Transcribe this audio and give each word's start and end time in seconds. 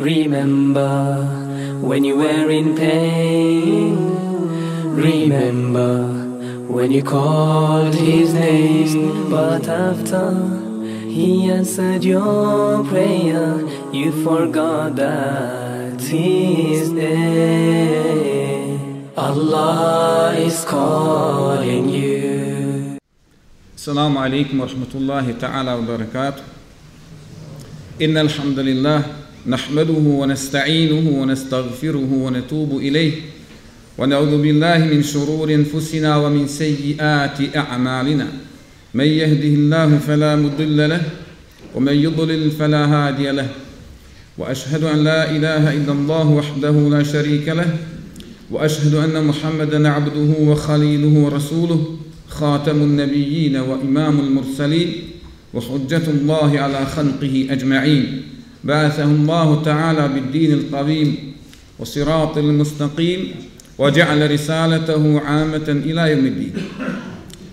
Remember 0.00 1.24
when 1.80 2.04
you 2.04 2.16
were 2.16 2.50
in 2.50 2.76
pain. 2.76 3.96
Remember 4.94 5.92
when 6.68 6.90
you 6.92 7.02
called 7.02 7.94
his 7.94 8.34
name. 8.34 9.30
But 9.30 9.68
after 9.68 10.26
he 11.08 11.50
answered 11.50 12.04
your 12.04 12.84
prayer, 12.84 13.64
you 13.92 14.12
forgot 14.24 14.96
that 14.96 16.00
he 16.00 16.74
is 16.74 16.92
there. 16.92 18.78
Allah 19.16 20.34
is 20.36 20.64
calling 20.64 21.88
you. 21.88 22.98
السلام 23.76 24.18
عليكم 24.18 24.60
ورحمة 24.60 24.92
الله 24.94 25.32
تعالى 25.40 25.74
وبركاته 25.74 26.42
إن 28.02 28.18
الحمد 28.18 28.58
لله 28.58 29.02
نحمده 29.47 29.93
ونستعينه 29.93 31.21
ونستغفره 31.21 32.09
ونتوب 32.13 32.77
إليه 32.77 33.11
ونعوذ 33.97 34.41
بالله 34.41 34.77
من 34.77 35.03
شرور 35.03 35.53
أنفسنا 35.53 36.17
ومن 36.17 36.47
سيئات 36.47 37.55
أعمالنا. 37.55 38.27
من 38.93 39.05
يهده 39.05 39.53
الله 39.57 39.97
فلا 39.97 40.35
مضل 40.35 40.89
له 40.89 41.01
ومن 41.75 41.93
يضلل 41.93 42.51
فلا 42.51 42.85
هادي 42.85 43.31
له. 43.31 43.47
وأشهد 44.37 44.83
أن 44.83 45.03
لا 45.03 45.31
إله 45.31 45.73
إلا 45.73 45.91
الله 45.91 46.27
وحده 46.29 46.71
لا 46.71 47.03
شريك 47.03 47.47
له. 47.47 47.77
وأشهد 48.51 48.93
أن 48.93 49.25
محمدا 49.25 49.89
عبده 49.89 50.33
وخليله 50.39 51.19
ورسوله 51.19 51.97
خاتم 52.29 52.75
النبيين 52.75 53.57
وإمام 53.57 54.19
المرسلين 54.19 54.93
وحجة 55.53 56.03
الله 56.07 56.59
على 56.59 56.85
خلقه 56.85 57.47
أجمعين. 57.49 58.23
بعثه 58.63 59.03
الله 59.03 59.61
تعالى 59.63 60.07
بالدين 60.07 60.53
القويم 60.53 61.33
وصراط 61.79 62.37
المستقيم 62.37 63.31
وجعل 63.77 64.31
رسالته 64.31 65.19
عامة 65.19 65.67
إلى 65.67 66.11
يوم 66.11 66.25
الدين 66.25 66.53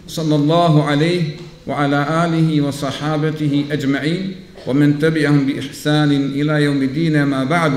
صلى 0.09 0.35
الله 0.35 0.85
عليه 0.85 1.23
وعلى 1.67 2.25
آله 2.25 2.61
وصحابته 2.61 3.65
أجمعين 3.71 4.35
ومن 4.67 4.99
تبعهم 4.99 5.47
بإحسان 5.47 6.11
إلى 6.13 6.63
يوم 6.63 6.83
الدين 6.83 7.23
ما 7.23 7.45
بعد 7.45 7.73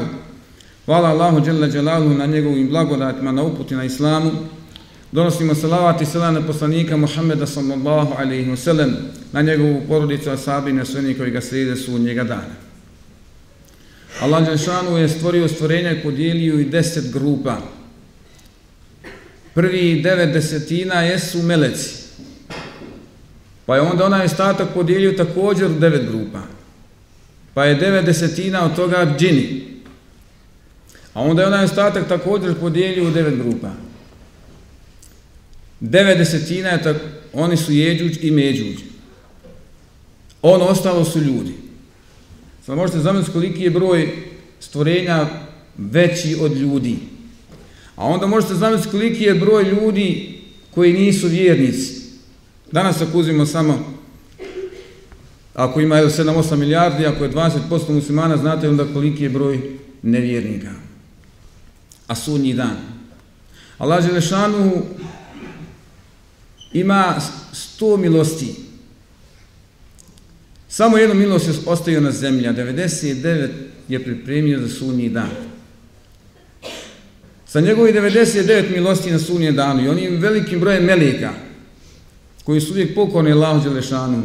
Hvala 0.87 1.09
Allahu 1.09 1.39
Đalla 1.45 1.67
Đalalu 1.67 2.17
na 2.17 2.25
njegovim 2.27 2.67
blagodatima 2.69 3.31
na 3.31 3.43
uputi 3.43 3.75
na 3.75 3.85
islamu. 3.85 4.31
Donosimo 5.11 5.55
salavat 5.55 6.01
i 6.01 6.05
salam 6.05 6.33
na 6.33 6.41
poslanika 6.41 6.97
Muhammeda 6.97 7.45
sallallahu 7.47 8.13
alaihi 8.17 8.49
wa 8.49 8.57
sallam, 8.57 8.91
na 9.33 9.41
njegovu 9.41 9.81
porodicu, 9.87 10.29
asabi 10.29 10.69
i 10.69 10.73
na 10.73 10.85
sve 10.85 11.13
koji 11.17 11.31
ga 11.31 11.41
slijede 11.41 11.75
su 11.75 11.99
njega 11.99 12.23
dana. 12.23 12.70
Allah 14.19 14.45
Đelšanu 14.45 14.97
je 14.97 15.09
stvorio 15.09 15.47
stvorenja 15.47 15.91
i 15.91 16.03
podijelio 16.03 16.59
i 16.59 16.65
deset 16.65 17.13
grupa. 17.13 17.57
Prvi 19.53 20.01
devet 20.01 20.33
desetina 20.33 21.01
jesu 21.01 21.41
meleci. 21.41 22.01
Pa 23.65 23.75
je 23.75 23.81
onda 23.81 24.05
onaj 24.05 24.25
ostatak 24.25 24.67
podijelio 24.73 25.11
također 25.11 25.71
u 25.71 25.79
devet 25.79 26.07
grupa. 26.07 26.41
Pa 27.53 27.65
je 27.65 27.75
devet 27.75 28.05
desetina 28.05 28.65
od 28.65 28.75
toga 28.75 29.15
džini. 29.19 29.71
A 31.13 31.21
onda 31.21 31.41
je 31.41 31.47
onaj 31.47 31.65
ostatak 31.65 32.07
također 32.07 32.55
podijelio 32.59 33.07
u 33.07 33.11
devet 33.11 33.37
grupa. 33.37 33.71
Devet 35.79 36.17
desetina 36.17 36.69
je 36.69 36.83
tako, 36.83 36.99
oni 37.33 37.57
su 37.57 37.71
jeđuđ 37.71 38.17
i 38.21 38.31
međuđ. 38.31 38.79
Ono 40.41 40.65
ostalo 40.65 41.05
su 41.05 41.19
ljudi. 41.19 41.53
Sad 42.65 42.77
možete 42.77 42.99
zamisliti 42.99 43.33
koliki 43.33 43.63
je 43.63 43.69
broj 43.69 44.09
stvorenja 44.59 45.27
veći 45.77 46.37
od 46.41 46.57
ljudi. 46.57 46.97
A 47.95 48.05
onda 48.05 48.27
možete 48.27 48.53
zamisliti 48.53 48.91
koliki 48.91 49.23
je 49.23 49.35
broj 49.35 49.63
ljudi 49.63 50.39
koji 50.71 50.93
nisu 50.93 51.27
vjernici. 51.27 52.01
Danas 52.71 53.01
ako 53.01 53.17
uzimo 53.17 53.45
samo, 53.45 53.93
ako 55.53 55.81
ima 55.81 55.95
7-8 55.95 56.55
milijardi, 56.55 57.05
ako 57.05 57.23
je 57.23 57.31
20% 57.31 57.89
muslimana, 57.89 58.37
znate 58.37 58.69
onda 58.69 58.93
koliki 58.93 59.23
je 59.23 59.29
broj 59.29 59.61
nevjernika. 60.01 60.71
A 62.07 62.15
sudnji 62.15 62.53
dan. 62.53 62.77
Allah 63.77 64.03
Želešanu 64.03 64.71
ima 66.73 67.15
100 67.53 67.97
milosti. 67.97 68.70
Samo 70.71 70.97
jedno 70.97 71.15
milost 71.15 71.47
je 71.47 71.53
ostavio 71.65 72.01
na 72.01 72.11
zemlji, 72.11 72.47
a 72.47 72.53
99 72.53 73.49
je 73.87 74.03
pripremio 74.03 74.59
za 74.59 74.69
sunji 74.69 75.09
dan. 75.09 75.29
Sa 77.45 77.59
njegovi 77.59 77.93
99 77.93 78.71
milosti 78.73 79.11
na 79.11 79.19
sunji 79.19 79.51
danu 79.51 79.85
i 79.85 79.89
onim 79.89 80.17
velikim 80.17 80.59
brojem 80.59 80.83
melika 80.83 81.33
koji 82.43 82.61
su 82.61 82.71
uvijek 82.71 82.95
pokorni 82.95 83.31
Allahu 83.31 83.63
Đelešanu. 83.63 84.23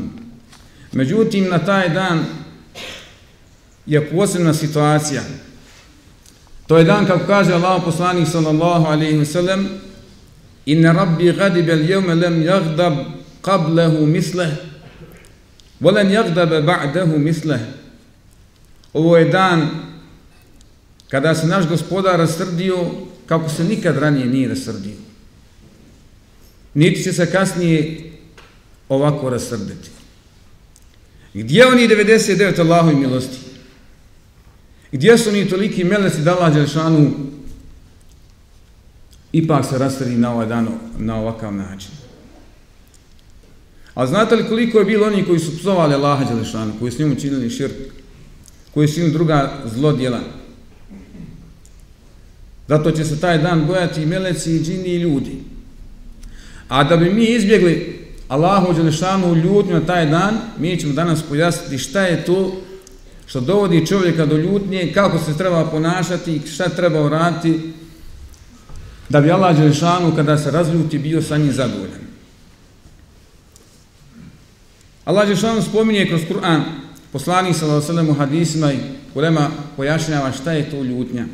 Međutim, 0.92 1.48
na 1.48 1.58
taj 1.58 1.88
dan 1.88 2.24
je 3.86 4.10
posebna 4.10 4.54
situacija. 4.54 5.22
To 6.66 6.78
je 6.78 6.84
dan, 6.84 7.06
kako 7.06 7.26
kaže 7.26 7.52
Allah 7.52 7.82
poslanik 7.84 8.28
sallallahu 8.28 8.86
alaihi 8.86 9.18
wa 9.18 9.24
sallam, 9.24 9.68
Inna 10.66 10.92
rabbi 10.92 11.32
gadibel 11.32 11.90
jevme 11.90 12.14
lem 12.14 12.42
jagdab 12.42 12.94
qablahu 13.42 14.06
misleh, 14.06 14.48
volen 15.80 16.10
jagdabe 16.10 16.62
ba'dahu 16.62 17.18
misleh. 17.18 17.60
Ovo 18.92 19.16
je 19.16 19.24
dan 19.24 19.68
kada 21.08 21.34
se 21.34 21.46
naš 21.46 21.68
gospodar 21.68 22.18
rasrdio 22.18 22.90
kako 23.26 23.48
se 23.48 23.64
nikad 23.64 23.98
ranije 23.98 24.26
nije 24.26 24.48
rasrdio. 24.48 24.94
Niti 26.74 27.02
će 27.02 27.12
se 27.12 27.30
kasnije 27.30 28.12
ovako 28.88 29.30
rasrditi. 29.30 29.90
Gdje 31.34 31.66
oni 31.66 31.88
99 31.88 32.60
Allahu 32.60 32.90
i 32.90 32.94
milosti? 32.94 33.38
Gdje 34.92 35.18
su 35.18 35.28
oni 35.28 35.48
toliki 35.48 35.84
meleci 35.84 36.20
da 36.20 36.36
Allah 36.36 36.54
Đelšanu 36.54 37.10
ipak 39.32 39.66
se 39.66 39.78
rasrdi 39.78 40.16
na 40.16 40.32
ovaj 40.32 40.46
dan 40.46 40.68
na 40.98 41.16
ovakav 41.16 41.54
način? 41.54 41.90
A 43.96 44.06
znate 44.06 44.36
li 44.36 44.48
koliko 44.48 44.78
je 44.78 44.84
bilo 44.84 45.06
oni 45.06 45.24
koji 45.24 45.38
su 45.38 45.58
psovali 45.58 45.94
Allaha 45.94 46.24
Đelešanu, 46.24 46.72
koji 46.78 46.92
su 46.92 47.02
njemu 47.02 47.14
činili 47.14 47.50
širk, 47.50 47.74
koji 48.74 48.88
su 48.88 49.00
im 49.00 49.12
druga 49.12 49.52
zlodjela? 49.74 50.20
Zato 52.68 52.90
će 52.90 53.04
se 53.04 53.20
taj 53.20 53.38
dan 53.38 53.66
bojati 53.66 54.02
i 54.02 54.06
meleci, 54.06 54.56
i 54.56 54.62
džini, 54.62 54.88
i 54.88 55.00
ljudi. 55.00 55.36
A 56.68 56.84
da 56.84 56.96
bi 56.96 57.14
mi 57.14 57.24
izbjegli 57.24 57.98
Allahu 58.28 58.72
Đelešanu 58.72 59.34
ljutnju 59.34 59.74
na 59.74 59.86
taj 59.86 60.06
dan, 60.06 60.34
mi 60.58 60.80
ćemo 60.80 60.92
danas 60.92 61.22
pojasniti 61.22 61.78
šta 61.78 62.02
je 62.02 62.24
to 62.24 62.62
što 63.26 63.40
dovodi 63.40 63.86
čovjeka 63.86 64.26
do 64.26 64.36
ljutnje, 64.36 64.92
kako 64.94 65.18
se 65.18 65.38
treba 65.38 65.64
ponašati 65.64 66.36
i 66.36 66.48
šta 66.48 66.68
treba 66.68 67.02
uraditi 67.02 67.72
da 69.08 69.20
bi 69.20 69.30
Allah 69.30 69.56
Đelešanu 69.56 70.16
kada 70.16 70.38
se 70.38 70.50
razljuti 70.50 70.98
bio 70.98 71.22
sa 71.22 71.36
njim 71.36 71.52
zadovoljan. 71.52 72.05
Allah 75.06 75.28
Žešanu 75.28 75.62
spominje 75.62 76.06
kroz 76.06 76.20
Kur'an, 76.28 76.62
poslani 77.12 77.54
sallallahu 77.54 78.10
u 78.10 78.14
hadisima 78.14 78.72
i 78.72 78.78
ulema 79.14 79.50
pojašnjava 79.76 80.32
šta 80.32 80.52
je 80.52 80.70
to 80.70 80.82
ljutnja. 80.82 81.24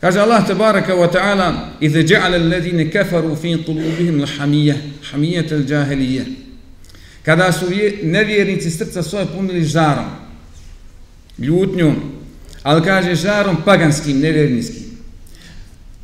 Kaže 0.00 0.20
Allah 0.20 0.46
tabaraka 0.46 0.94
wa 0.94 1.12
ta'ala 1.12 1.78
Ize 1.80 2.02
ja'ala 2.02 2.34
alladhine 2.34 2.90
kafaru 2.90 3.36
fi 3.36 3.56
qulubihim 3.66 4.20
l'hamije, 4.20 4.76
hamijet 5.10 5.52
al-jahiliyah 5.52 6.26
Kada 7.22 7.52
su 7.52 7.66
nevjernici 8.02 8.70
srca 8.70 9.02
svoje 9.02 9.26
punili 9.26 9.64
žarom 9.64 10.10
Ljutnjom 11.38 11.96
Ali 12.62 12.82
kaže 12.82 13.14
žarom 13.14 13.56
paganskim, 13.64 14.20
nevjernickim 14.20 14.82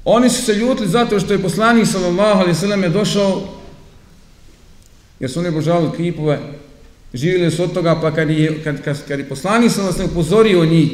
Oni 0.04 0.30
su 0.30 0.42
se 0.42 0.54
ljutili 0.54 0.88
zato 0.88 1.20
što 1.20 1.32
je 1.32 1.42
poslanik 1.42 1.86
sallallahu 1.86 2.40
alaihi 2.40 2.58
sallam 2.58 2.82
je 2.82 2.88
došao 2.88 3.57
Jer 5.19 5.31
su 5.31 5.39
oni 5.39 5.51
božavali 5.51 5.97
kipove 5.97 6.39
Živjeli 7.13 7.51
su 7.51 7.63
od 7.63 7.73
toga 7.73 8.01
pa 8.01 8.15
kad 8.15 8.29
je, 8.29 8.63
kad, 8.63 8.81
kad, 8.81 9.07
kad 9.07 9.19
je 9.19 9.29
poslanik 9.29 9.71
sallallahu 9.71 9.95
alaihi 9.95 10.09
sallam 10.09 10.11
upozorio 10.11 10.65
njih 10.65 10.91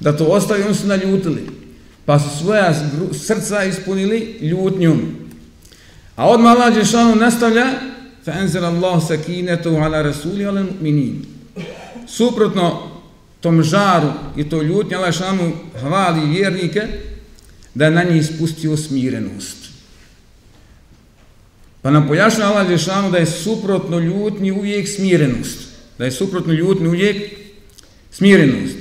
da 0.00 0.16
to 0.16 0.24
ostavi, 0.24 0.62
oni 0.62 0.74
su 0.74 0.86
naljutili. 0.86 1.46
Pa 2.04 2.18
su 2.18 2.38
svoja 2.38 2.74
srca 3.12 3.64
ispunili 3.64 4.38
ljutnjom. 4.40 5.00
A 6.16 6.28
odmah 6.28 6.52
Allah 6.52 6.74
Đešanu 6.74 7.14
nastavlja 7.14 7.66
فَأَنْزَلَ 8.26 8.64
اللَّهُ 8.64 8.98
سَكِينَتُهُ 9.08 9.78
عَلَى 9.78 10.02
رَسُولِ 10.02 10.38
عَلَى 10.46 10.60
الْمُؤْمِنِينَ 10.60 11.24
Suprotno 12.06 12.90
tom 13.40 13.62
žaru 13.62 14.12
i 14.36 14.48
to 14.48 14.62
ljutnje, 14.62 14.96
Allah 14.96 15.08
Đešanu 15.08 15.52
hvali 15.80 16.30
vjernike 16.30 16.82
da 17.74 17.90
na 17.90 18.02
njih 18.02 18.22
ispustio 18.22 18.76
smirenost. 18.76 19.65
Pa 21.87 21.91
nam 21.91 22.07
pojašnja 22.07 22.45
Allah 22.45 22.67
Đešanu 22.67 23.11
da 23.11 23.17
je 23.17 23.25
suprotno 23.25 23.99
ljutnji 23.99 24.51
uvijek 24.51 24.87
smirenost. 24.87 25.59
Da 25.97 26.05
je 26.05 26.11
suprotno 26.11 26.53
ljutnji 26.53 26.87
uvijek 26.87 27.31
smirenost. 28.11 28.75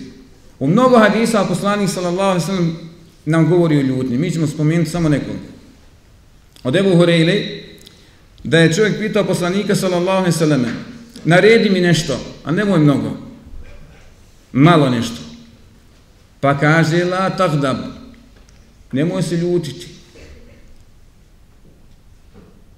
U 0.58 0.66
mnogo 0.66 0.98
hadisa 0.98 1.44
poslanih 1.48 1.90
sallallahu 1.90 2.30
alaihi 2.30 2.46
sallam 2.46 2.78
nam 3.24 3.48
govori 3.48 3.78
o 3.78 3.82
ljutnji. 3.82 4.18
Mi 4.18 4.30
ćemo 4.30 4.46
spomenuti 4.46 4.90
samo 4.90 5.08
nekoliko. 5.08 5.44
Od 6.64 6.76
Ebu 6.76 6.96
Horeile 6.96 7.34
da 8.44 8.58
je 8.58 8.72
čovjek 8.72 8.98
pitao 8.98 9.24
poslanika 9.24 9.74
sallallahu 9.74 10.18
alaihi 10.18 10.38
sallam, 10.38 10.66
naredi 11.24 11.70
mi 11.70 11.80
nešto, 11.80 12.20
a 12.44 12.52
nemoj 12.52 12.78
mnogo, 12.78 13.16
malo 14.52 14.90
nešto. 14.90 15.20
Pa 16.40 16.58
kaže, 16.58 17.04
la 17.04 17.30
tagdab, 17.30 17.76
nemoj 18.92 19.22
se 19.22 19.36
ljutiti. 19.36 19.95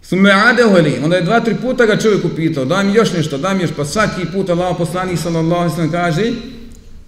Sume 0.09 0.33
adeholi, 0.33 1.01
onda 1.05 1.17
je 1.17 1.23
dva, 1.23 1.41
tri 1.41 1.55
puta 1.55 1.87
ga 1.87 1.99
čovjek 1.99 2.25
upitao, 2.25 2.65
daj 2.65 2.85
mi 2.85 2.95
još 2.95 3.13
nešto, 3.13 3.39
daj 3.39 3.55
mi 3.55 3.63
još, 3.63 3.71
pa 3.77 3.85
svaki 3.85 4.27
put 4.33 4.51
Allah 4.51 4.77
poslanik 4.79 5.19
sallallahu 5.19 5.61
alaihi 5.61 5.75
sallam 5.75 5.91
kaže, 5.91 6.33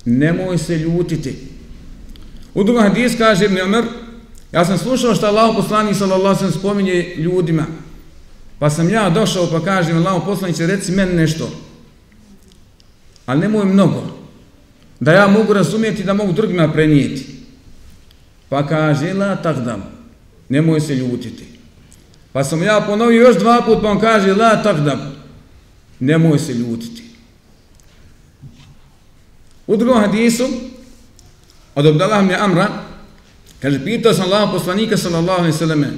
nemoj 0.05 0.58
se 0.58 0.79
ljutiti. 0.79 1.37
U 2.55 2.64
drugom 2.64 2.82
hadis 2.82 3.12
kaže 3.19 3.44
Ibn 3.44 3.61
Omer, 3.61 3.85
ja 4.52 4.64
sam 4.64 4.79
slušao 4.79 5.14
što 5.14 5.26
Allah 5.26 5.56
poslanik 5.56 5.97
sallallahu 5.97 6.25
alaihi 6.25 6.38
sallam 6.38 6.58
spominje 6.58 7.14
ljudima, 7.17 7.67
pa 8.58 8.70
sam 8.70 8.91
ja 8.91 9.11
došao 9.11 9.50
pa 9.50 9.64
kažem 9.64 9.97
Allah 9.97 10.23
poslanik 10.26 10.56
će 10.56 10.67
reci 10.67 10.93
meni 10.93 11.14
nešto, 11.14 11.50
ali 13.26 13.41
nemoj 13.41 13.64
mnogo, 13.64 14.02
da 15.00 15.12
ja 15.12 15.26
mogu 15.26 15.52
razumijeti 15.52 16.05
da 16.05 16.14
mogu 16.14 16.32
drugima 16.32 16.73
prenijeti. 16.73 17.26
Pa 18.49 18.67
kaže, 18.67 19.14
la 19.14 19.37
takdam, 19.37 19.82
nemoj 20.49 20.81
se 20.81 20.94
ljutiti. 20.94 21.60
Pa 22.32 22.44
sam 22.44 22.62
ja 22.62 22.81
ponovio 22.87 23.23
još 23.23 23.37
dva 23.37 23.62
put, 23.67 23.82
pa 23.82 23.88
on 23.88 24.00
kaže, 24.00 24.35
la 24.35 24.62
takdam, 24.62 25.12
nemoj 26.00 26.38
se 26.38 26.55
ljutiti. 26.55 27.03
U 29.67 29.77
drugom 29.77 30.00
hadisu, 30.00 30.49
od 31.75 31.87
Abdallah 31.87 32.25
mi 32.27 32.35
Amra, 32.35 32.69
kaže, 33.61 33.85
pitao 33.85 34.15
sam 34.15 34.25
Allah 34.25 34.50
poslanika 34.53 34.97
sallallahu 34.97 35.38
alaihi 35.38 35.59
sallame, 35.59 35.88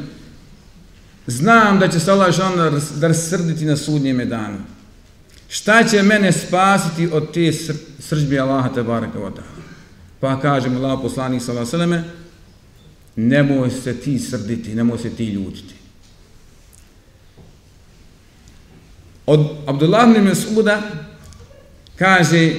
znam 1.26 1.78
da 1.78 1.88
će 1.88 2.00
se 2.00 2.10
Allah 2.10 2.32
žan 2.34 2.52
rasrditi 3.00 3.64
na 3.64 3.76
sudnjeme 3.76 4.24
danu. 4.24 4.58
Šta 5.48 5.84
će 5.84 6.02
mene 6.02 6.32
spasiti 6.32 7.08
od 7.12 7.32
te 7.32 7.52
sr 7.52 7.74
sržbe 7.98 8.38
Allaha 8.38 8.68
te 8.68 8.82
baraka 8.82 9.18
vada? 9.18 9.42
Pa 10.20 10.40
kaže 10.40 10.68
mu 10.68 10.78
Allah 10.78 10.98
poslanik 11.02 11.42
sallallahu 11.42 11.76
alaihi 11.76 11.90
sallame, 11.92 12.04
nemoj 13.16 13.70
se 13.70 13.94
ti 13.94 14.18
srditi, 14.18 14.74
nemoj 14.74 14.98
se 14.98 15.10
ti 15.10 15.24
ljutiti. 15.24 15.81
Od 19.26 19.40
Abdullah 19.66 20.10
ibn 20.10 20.28
Mas'uda 20.28 20.80
kaže 21.96 22.52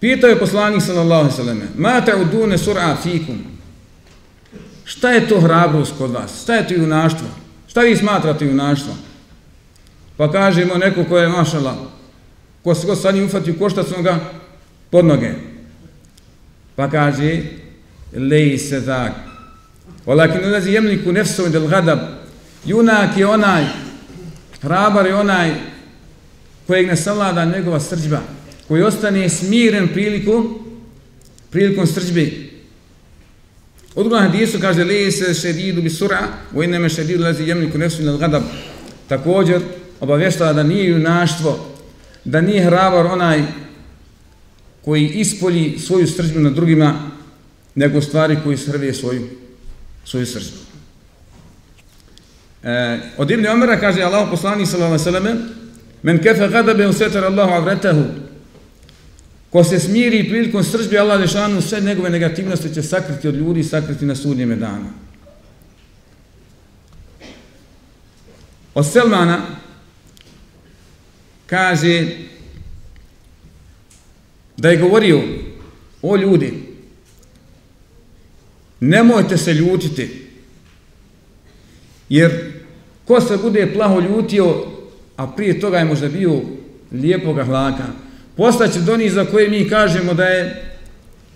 pitao 0.00 0.30
je 0.30 0.38
poslanik 0.38 0.82
sallallahu 0.82 1.20
alejhi 1.20 1.36
ve 1.36 1.44
selleme 1.44 1.66
ma 1.76 2.00
ta'udune 2.00 2.58
sur'a 2.58 2.96
fikum 3.02 3.50
Šta 4.90 5.10
je 5.10 5.28
to 5.28 5.40
hrabrost 5.40 5.92
kod 5.98 6.10
vas? 6.10 6.42
Šta 6.42 6.54
je 6.54 6.68
to 6.68 6.74
junaštvo? 6.74 7.26
Šta 7.66 7.80
vi 7.80 7.96
smatrate 7.96 8.46
junaštvo? 8.46 8.94
Pa 10.16 10.32
kažemo 10.32 10.74
neko 10.74 11.04
ko 11.04 11.18
je 11.18 11.28
mašala, 11.28 11.76
ko 12.64 12.74
se 12.74 12.86
god 12.86 13.00
sad 13.00 13.14
njim 13.14 13.24
ufati 13.24 13.50
u 13.50 13.58
koštac, 13.58 13.86
ga 14.02 14.18
pod 14.90 15.04
noge. 15.04 15.30
Pa 16.76 16.90
kaže, 16.90 17.42
lej 18.16 18.58
se 18.58 18.86
tak. 18.86 19.12
Olakin 20.06 20.44
ulazi 20.48 20.72
jemliku 20.72 21.12
nefsov 21.12 21.48
del 21.48 21.68
gadab. 21.68 21.98
Junak 22.64 23.16
je 23.16 23.26
onaj, 23.26 23.64
hrabar 24.62 25.06
je 25.06 25.14
onaj 25.14 25.54
kojeg 26.70 26.86
ne 26.86 26.96
savlada 26.96 27.44
njegova 27.44 27.80
srđba, 27.80 28.20
koji 28.68 28.82
ostane 28.82 29.28
smiren 29.28 29.88
prilikom, 29.88 30.58
prilikom 31.50 31.86
srđbe. 31.86 32.30
Od 33.94 34.06
drugom 34.06 34.22
hadisu 34.22 34.60
kaže 34.60 34.84
li 34.84 35.12
se 35.12 35.34
šedidu 35.34 35.82
bi 35.82 35.90
sura, 35.90 36.28
u 36.54 36.62
ineme 36.62 36.88
šedidu 36.88 37.24
lezi 37.24 37.42
jemniku 37.42 37.78
nefsu 37.78 38.02
nad 38.02 38.18
gadab. 38.18 38.42
Također 39.08 39.60
obavještava 40.00 40.52
da 40.52 40.62
nije 40.62 40.90
junaštvo, 40.90 41.66
da 42.24 42.40
nije 42.40 42.64
hrabar 42.64 43.06
onaj 43.06 43.42
koji 44.84 45.08
ispolji 45.08 45.78
svoju 45.78 46.06
srđbu 46.06 46.40
na 46.40 46.50
drugima, 46.50 47.10
nego 47.74 48.00
stvari 48.00 48.38
koji 48.44 48.56
srve 48.56 48.94
svoju, 48.94 49.28
svoju 50.04 50.26
srđbu. 50.26 50.58
E, 52.62 53.00
od 53.16 53.30
Ibn 53.30 53.46
Omera 53.46 53.80
kaže 53.80 54.02
Allah 54.02 54.28
poslani 54.30 54.66
sallallahu 54.66 55.02
alaihi 55.02 55.04
sallam 55.04 55.59
Men 56.02 56.18
kefe 56.18 56.48
gadabe 56.48 56.86
u 56.86 56.92
setar 56.92 57.24
Allahu 57.24 57.52
avretahu. 57.52 58.04
Ko 59.50 59.64
se 59.64 59.80
smiri 59.80 60.28
prilikom 60.28 60.64
sržbe 60.64 60.98
Allah 60.98 61.20
lešanu, 61.20 61.60
sve 61.60 61.80
njegove 61.80 62.10
negativnosti 62.10 62.74
će 62.74 62.82
sakriti 62.82 63.28
od 63.28 63.34
ljudi 63.34 63.60
i 63.60 63.64
sakriti 63.64 64.04
na 64.04 64.14
sudnjeme 64.14 64.56
dana. 64.56 64.90
Od 68.74 68.86
Selmana 68.92 69.40
kaže 71.46 72.06
da 74.56 74.70
je 74.70 74.76
govorio 74.76 75.20
o 76.02 76.16
ljudi 76.16 76.70
nemojte 78.80 79.36
se 79.36 79.54
ljutiti 79.54 80.26
jer 82.08 82.52
ko 83.04 83.20
se 83.20 83.36
bude 83.36 83.72
plaho 83.74 84.00
ljutio 84.00 84.66
a 85.20 85.26
prije 85.26 85.60
toga 85.60 85.78
je 85.78 85.84
možda 85.84 86.08
bio 86.08 86.40
lijepog 86.92 87.36
hlaka, 87.44 87.84
postaće 88.36 88.80
do 88.80 88.96
njih 88.96 89.12
za 89.12 89.24
koje 89.24 89.48
mi 89.48 89.68
kažemo 89.68 90.14
da 90.14 90.24
je 90.24 90.64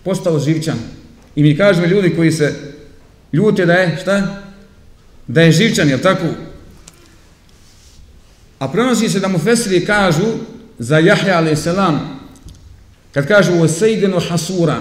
postao 0.04 0.38
živčan. 0.38 0.78
I 1.36 1.42
mi 1.42 1.56
kažemo 1.56 1.86
ljudi 1.86 2.16
koji 2.16 2.32
se 2.32 2.54
ljute 3.32 3.66
da 3.66 3.72
je, 3.72 3.98
šta? 4.02 4.42
Da 5.26 5.42
je 5.42 5.52
živčan, 5.52 5.88
je 5.88 6.02
tako? 6.02 6.24
A 8.58 8.68
prenosi 8.68 9.08
se 9.08 9.20
da 9.20 9.28
mu 9.28 9.38
Fesiri 9.38 9.84
kažu 9.84 10.32
za 10.78 10.98
Jahja 10.98 11.38
a.s. 11.38 11.68
kad 13.12 13.28
kažu 13.28 13.52
o 13.60 13.68
Sejdenu 13.68 14.20
Hasura, 14.28 14.80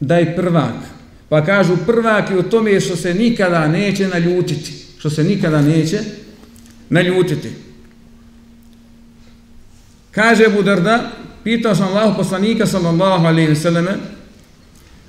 da 0.00 0.16
je 0.16 0.36
prvak. 0.36 0.74
Pa 1.28 1.44
kažu 1.44 1.76
prvak 1.86 2.30
je 2.30 2.38
u 2.38 2.42
tome 2.42 2.80
što 2.80 2.96
se 2.96 3.14
nikada 3.14 3.68
neće 3.68 4.08
naljutiti. 4.08 4.72
Što 4.98 5.10
se 5.10 5.24
nikada 5.24 5.62
neće 5.62 6.00
naljutiti. 6.90 7.50
Kaže 10.10 10.44
Abu 10.46 10.62
Darda, 10.62 11.10
pitao 11.44 11.74
sam 11.74 11.88
Allahu 11.88 12.16
poslanika 12.16 12.66
sallallahu 12.66 13.26
alaihi 13.26 13.56
selleme, 13.56 13.90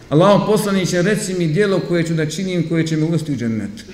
Allahu 0.09 0.51
poslaniće, 0.51 1.01
reci 1.01 1.33
mi 1.33 1.47
dijelo 1.47 1.79
koje 1.79 2.03
ću 2.03 2.13
da 2.13 2.25
činim, 2.25 2.69
koje 2.69 2.87
će 2.87 2.97
me 2.97 3.03
uvesti 3.03 3.31
u 3.31 3.35
džennet. 3.35 3.85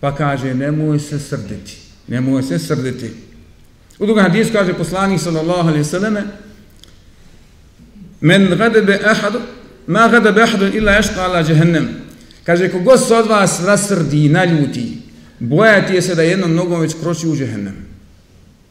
Pa 0.00 0.14
kaže, 0.14 0.54
nemoj 0.54 0.98
se 0.98 1.18
srditi, 1.18 1.76
nemoj 2.08 2.42
se 2.42 2.58
srditi. 2.58 3.10
U 3.98 4.06
drugom 4.06 4.22
hadisu 4.22 4.52
kaže 4.52 4.74
poslanik 4.74 5.20
sallallahu 5.20 5.68
alaihi 5.68 5.84
selleme, 5.84 6.22
men 8.20 8.48
gadebe 8.58 9.00
ahadu, 9.04 9.40
ma 9.86 10.08
gadebe 10.08 10.42
ahadu 10.42 10.66
illa 10.66 10.92
ješka 10.92 11.22
ala 11.22 11.38
jahannam. 11.38 11.88
Kaže, 12.44 12.68
kogod 12.68 13.06
se 13.06 13.14
od 13.14 13.26
vas 13.26 13.60
rasrdi, 13.64 14.28
naljuti, 14.28 14.98
bojati 15.38 15.94
je 15.94 16.02
se 16.02 16.14
da 16.14 16.22
jednom 16.22 16.54
nogom 16.54 16.80
već 16.80 16.94
kroči 17.02 17.28
u 17.28 17.36
džehennem. 17.36 17.76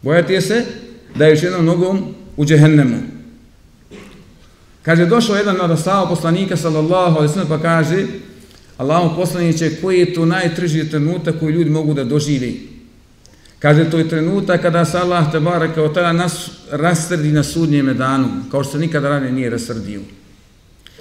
Bojati 0.02 0.34
je 0.34 0.42
se 0.42 0.66
da 1.16 1.26
je 1.26 1.32
još 1.32 1.44
jednom 1.44 1.66
nogom 1.66 2.16
u 2.38 2.46
džehennemu. 2.46 2.98
Kaže, 4.82 5.06
došao 5.06 5.36
jedan 5.36 5.62
od 5.62 5.72
ostava 5.72 6.10
poslanika, 6.10 6.58
sallallahu 6.58 7.16
alaihi 7.16 7.34
sallam, 7.34 7.48
pa 7.48 7.60
kaže, 7.60 8.06
Allahom 8.78 9.16
poslaniće, 9.16 9.72
koji 9.82 10.00
je 10.00 10.14
to 10.14 10.26
najtrži 10.26 10.90
trenutak 10.90 11.40
koji 11.40 11.54
ljudi 11.54 11.70
mogu 11.70 11.94
da 11.94 12.04
doživi? 12.04 12.70
Kaže, 13.60 13.90
to 13.90 13.98
je 13.98 14.10
trenutak 14.10 14.62
kada 14.62 14.86
se 14.86 14.98
Allah 14.98 15.32
te 15.32 15.40
bara 15.40 15.74
kao 15.74 15.90
tada 15.90 16.12
nas 16.12 16.50
rasrdi 16.72 17.32
na 17.32 17.44
sudnjem 17.44 17.98
danu, 17.98 18.28
kao 18.52 18.64
što 18.64 18.72
se 18.72 18.80
nikada 18.80 19.10
ranije 19.10 19.32
nije 19.32 19.50
rasrdio. 19.50 20.02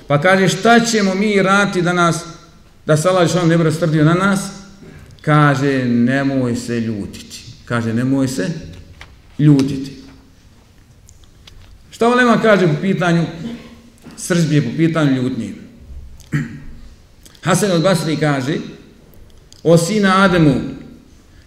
Pa 0.07 0.21
kaže, 0.21 0.49
šta 0.49 0.81
ćemo 0.81 1.15
mi 1.15 1.43
rati 1.43 1.83
da 1.83 1.93
nas, 1.93 2.25
da 2.87 2.97
se 2.97 3.09
Allah 3.09 3.47
ne 3.47 3.59
bi 3.59 3.65
rasrdio 3.65 4.05
na 4.05 4.15
nas? 4.15 4.41
Kaže 5.23 5.85
nemoj 5.85 6.57
se 6.57 6.81
ljutiti. 6.81 7.45
Kaže 7.65 7.95
nemoj 7.95 8.29
se 8.29 8.51
ljutiti. 9.39 10.03
Šta 11.91 12.09
Olema 12.09 12.39
kaže 12.43 12.69
po 12.69 12.81
pitanju 12.81 13.25
sržbije 14.17 14.63
po 14.63 14.71
pitanju 14.77 15.23
ljutnje. 15.23 15.55
Hasan 17.47 17.71
al-Basri 17.71 18.21
kaže, 18.21 18.57
o 19.63 19.79
sina 19.79 20.25
Ademu, 20.25 20.55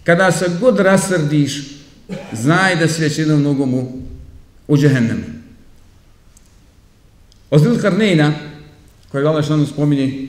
kada 0.04 0.32
se 0.32 0.50
god 0.60 0.80
rasrdiš, 0.80 1.62
znaj 2.32 2.76
da 2.76 2.88
si 2.88 3.02
već 3.02 3.18
jednom 3.18 3.42
nogom 3.42 3.74
u, 3.74 4.02
u 4.68 4.76
džehennemu. 4.76 5.24
O 7.50 7.58
Zilkarnejna, 7.58 8.24
Karnejna, 8.24 8.56
koje 9.08 9.26
Allah 9.26 9.44
što 9.44 9.66
spominje 9.66 10.28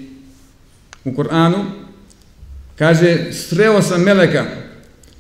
u 1.03 1.15
Koranu, 1.15 1.65
kaže, 2.77 3.33
sreo 3.33 3.81
sam 3.81 4.03
Meleka, 4.03 4.45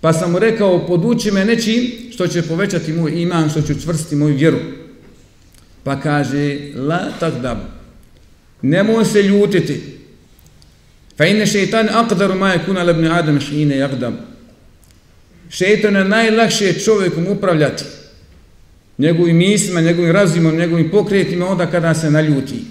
pa 0.01 0.13
sam 0.13 0.31
mu 0.31 0.39
rekao, 0.39 0.87
poduči 0.87 1.31
me 1.31 1.45
nečim 1.45 1.91
što 2.13 2.27
će 2.27 2.41
povećati 2.41 2.93
moj 2.93 3.21
iman, 3.21 3.49
što 3.49 3.61
će 3.61 3.73
učvrstiti 3.73 4.15
moju 4.15 4.35
vjeru. 4.35 4.59
Pa 5.83 5.99
kaže, 5.99 6.59
la 6.75 7.11
tak 7.19 7.33
dab, 7.41 7.57
nemoj 8.61 9.05
se 9.05 9.21
ljutiti, 9.21 9.81
fa 11.17 11.25
inne 11.25 11.45
šeitan 11.45 11.89
akdaru 11.93 12.35
maje 12.35 12.59
kuna 12.65 12.83
lebne 12.83 13.09
adam 13.09 13.39
šine 13.39 13.77
jagdam. 13.77 14.17
Šeitan 15.49 15.95
je 15.95 16.03
najlakše 16.03 16.73
čovjekom 16.73 17.27
upravljati 17.27 17.83
njegovim 18.97 19.37
mislima, 19.37 19.81
njegovim 19.81 20.11
razumom, 20.11 20.55
njegovim 20.55 20.89
pokretima 20.91 21.47
onda 21.47 21.65
kada 21.65 21.93
se 21.93 22.11
naljuti. 22.11 22.65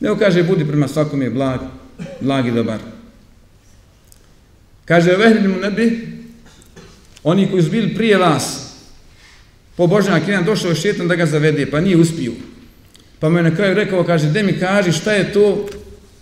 Nego 0.00 0.16
kaže, 0.16 0.42
budi 0.42 0.64
prema 0.64 0.88
svakom 0.88 1.22
je 1.22 1.30
blag, 1.30 1.60
blag 2.20 2.46
i 2.46 2.50
dobar. 2.50 2.91
Kaže, 4.84 5.16
vehli 5.16 5.48
mu 5.48 5.56
nebi, 5.56 6.08
oni 7.22 7.50
koji 7.50 7.62
su 7.62 7.70
bili 7.70 7.94
prije 7.94 8.16
vas, 8.16 8.72
po 9.76 9.86
Božnjak, 9.86 10.28
jedan 10.28 10.44
došao 10.44 10.68
je 10.68 10.74
šetan 10.74 11.08
da 11.08 11.14
ga 11.14 11.26
zavede, 11.26 11.70
pa 11.70 11.80
nije 11.80 11.96
uspio. 11.96 12.32
Pa 13.18 13.28
mu 13.28 13.36
je 13.38 13.42
na 13.42 13.56
kraju 13.56 13.74
rekao, 13.74 14.04
kaže, 14.04 14.30
de 14.30 14.42
mi 14.42 14.58
kaži 14.58 14.92
šta 14.92 15.12
je 15.12 15.32
to, 15.32 15.66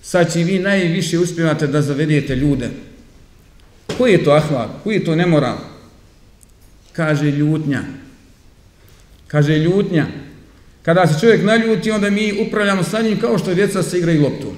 sad 0.03 0.33
će 0.33 0.39
vi 0.39 0.59
najviše 0.59 1.19
uspijevate 1.19 1.67
da 1.67 1.83
zavedete 1.83 2.37
ljude. 2.37 2.71
Koji 3.99 4.13
je 4.13 4.25
to 4.25 4.31
ahlak? 4.31 4.71
Koji 4.85 4.95
je 4.95 5.05
to 5.05 5.17
nemoral? 5.17 5.59
Kaže, 6.93 7.31
ljutnja. 7.31 7.83
Kaže, 9.27 9.59
ljutnja. 9.59 10.07
Kada 10.83 11.07
se 11.07 11.21
čovjek 11.21 11.45
naljuti, 11.45 11.91
onda 11.91 12.11
mi 12.11 12.47
upravljamo 12.47 12.83
sa 12.83 13.03
njim 13.03 13.21
kao 13.21 13.39
što 13.39 13.55
djeca 13.55 13.83
se 13.83 13.99
igraju 13.99 14.23
loptu. 14.23 14.53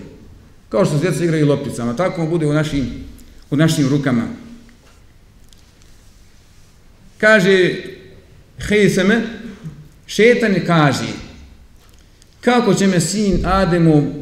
Kao 0.69 0.85
što 0.85 0.99
djeca 0.99 1.25
igraju 1.25 1.47
lopticama. 1.47 1.97
Tako 1.97 2.27
bude 2.27 2.47
u 2.47 2.53
našim, 2.53 2.87
u 3.53 3.57
našim 3.57 3.89
rukama. 3.89 4.23
Kaže, 7.19 7.75
Hejseme, 8.59 9.23
šetan 10.07 10.55
kaže, 10.67 11.13
kako 12.41 12.75
će 12.75 12.87
me 12.87 13.01
sin 13.01 13.47
Ademu 13.47 14.15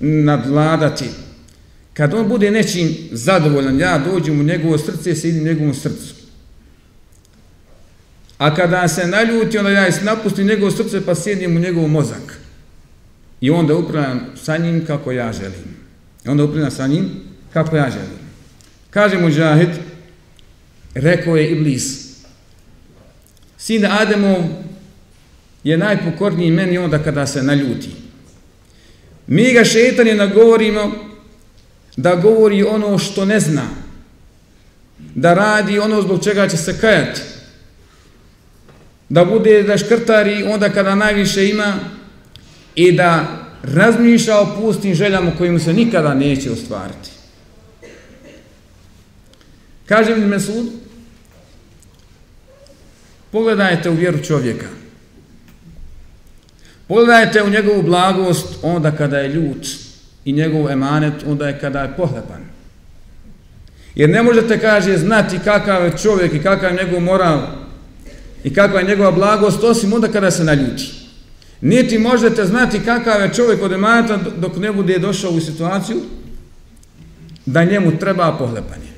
nadvladati, 0.00 1.08
kad 1.94 2.14
on 2.14 2.28
bude 2.28 2.50
nečim 2.50 2.96
zadovoljan, 3.12 3.80
ja 3.80 3.98
dođem 3.98 4.40
u 4.40 4.42
njegovo 4.42 4.78
srce, 4.78 5.14
sedim 5.14 5.42
u 5.42 5.44
njegovom 5.44 5.74
srcu. 5.74 6.14
A 8.38 8.54
kada 8.54 8.88
se 8.88 9.06
naljuti, 9.06 9.58
onda 9.58 9.70
ja 9.70 9.88
napustim 10.02 10.46
njegovo 10.46 10.70
srce, 10.70 11.06
pa 11.06 11.14
sjedim 11.14 11.56
u 11.56 11.60
njegov 11.60 11.88
mozak. 11.88 12.38
I 13.40 13.50
onda 13.50 13.76
upravljam 13.76 14.20
sa 14.42 14.56
njim 14.56 14.84
kako 14.86 15.12
ja 15.12 15.32
želim. 15.32 15.76
I 16.24 16.28
onda 16.28 16.44
upravljam 16.44 16.70
sa 16.70 16.86
njim 16.86 17.10
kako 17.52 17.76
ja 17.76 17.90
želim. 17.90 18.23
Kaže 18.94 19.18
mu 19.18 19.28
rekao 20.94 21.36
je 21.36 21.50
Iblis, 21.50 22.04
Sin 23.58 23.86
Ademov 23.86 24.44
je 25.64 25.78
najpokorniji 25.78 26.50
meni 26.50 26.78
onda 26.78 26.98
kada 26.98 27.26
se 27.26 27.42
naljuti. 27.42 27.90
Mi 29.26 29.52
ga 29.52 29.64
šetanje 29.64 30.14
nagovorimo 30.14 30.92
da 31.96 32.14
govori 32.14 32.62
ono 32.62 32.98
što 32.98 33.24
ne 33.24 33.40
zna, 33.40 33.68
da 35.14 35.34
radi 35.34 35.78
ono 35.78 36.02
zbog 36.02 36.24
čega 36.24 36.48
će 36.48 36.56
se 36.56 36.78
kajati, 36.80 37.20
da 39.08 39.24
bude 39.24 39.62
da 39.62 39.78
škrtari 39.78 40.42
onda 40.42 40.68
kada 40.68 40.94
najviše 40.94 41.48
ima 41.48 41.74
i 42.74 42.92
da 42.92 43.26
razmišlja 43.62 44.38
o 44.38 44.56
pustim 44.60 44.94
željama 44.94 45.32
kojim 45.38 45.60
se 45.60 45.72
nikada 45.72 46.14
neće 46.14 46.50
ostvariti. 46.50 47.13
Kaže 49.86 50.12
Ibn 50.12 50.28
Mesud, 50.28 50.66
Pogledajte 53.34 53.90
u 53.90 53.94
vjeru 53.94 54.18
čovjeka. 54.18 54.66
Pogledajte 56.88 57.42
u 57.42 57.50
njegovu 57.50 57.82
blagost 57.82 58.46
onda 58.62 58.90
kada 58.90 59.18
je 59.18 59.28
ljut 59.28 59.66
i 60.24 60.32
njegov 60.32 60.70
emanet 60.70 61.14
onda 61.26 61.48
je 61.48 61.58
kada 61.60 61.80
je 61.80 61.96
pohlepan. 61.96 62.44
Jer 63.94 64.10
ne 64.10 64.22
možete, 64.22 64.60
kaže, 64.60 64.98
znati 64.98 65.38
kakav 65.44 65.84
je 65.84 65.98
čovjek 66.02 66.34
i 66.34 66.42
kakav 66.42 66.70
je 66.74 66.84
njegov 66.84 67.00
moral 67.00 67.40
i 68.44 68.54
kakva 68.54 68.80
je 68.80 68.86
njegova 68.86 69.10
blagost 69.10 69.64
osim 69.64 69.92
onda 69.92 70.08
kada 70.08 70.30
se 70.30 70.44
naljuti. 70.44 70.92
Niti 71.60 71.98
možete 71.98 72.44
znati 72.44 72.80
kakav 72.84 73.20
je 73.20 73.34
čovjek 73.34 73.62
od 73.62 73.72
emaneta 73.72 74.18
dok 74.36 74.56
ne 74.56 74.72
bude 74.72 74.98
došao 74.98 75.30
u 75.30 75.40
situaciju 75.40 76.00
da 77.46 77.64
njemu 77.64 77.98
treba 77.98 78.36
pohlepanje. 78.38 78.93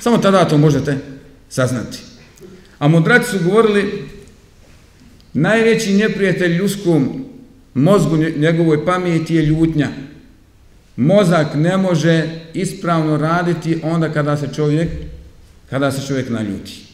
Samo 0.00 0.18
tada 0.18 0.48
to 0.48 0.58
možete 0.58 0.98
saznati. 1.48 1.98
A 2.78 2.88
mudraci 2.88 3.30
su 3.30 3.44
govorili, 3.44 4.08
najveći 5.32 5.94
neprijatelj 5.94 6.56
ljudskom 6.56 7.24
mozgu 7.74 8.16
njegovoj 8.16 8.84
pameti 8.84 9.34
je 9.34 9.42
ljutnja. 9.42 9.88
Mozak 10.96 11.54
ne 11.54 11.76
može 11.76 12.28
ispravno 12.54 13.16
raditi 13.16 13.80
onda 13.82 14.12
kada 14.12 14.36
se 14.36 14.48
čovjek, 14.54 14.88
kada 15.70 15.92
se 15.92 16.06
čovjek 16.06 16.30
naljuti. 16.30 16.86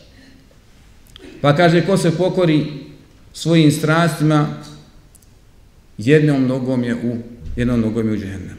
Pa 1.41 1.57
kaže, 1.57 1.87
ko 1.87 1.97
se 1.97 2.17
pokori 2.17 2.67
svojim 3.33 3.73
strastima, 3.73 4.49
jednom 5.99 6.47
nogom 6.47 6.85
je 6.85 6.95
u, 6.95 7.17
jednom 7.57 7.81
nogom 7.81 8.09
je 8.09 8.13
u 8.13 8.17
džehennem. 8.17 8.57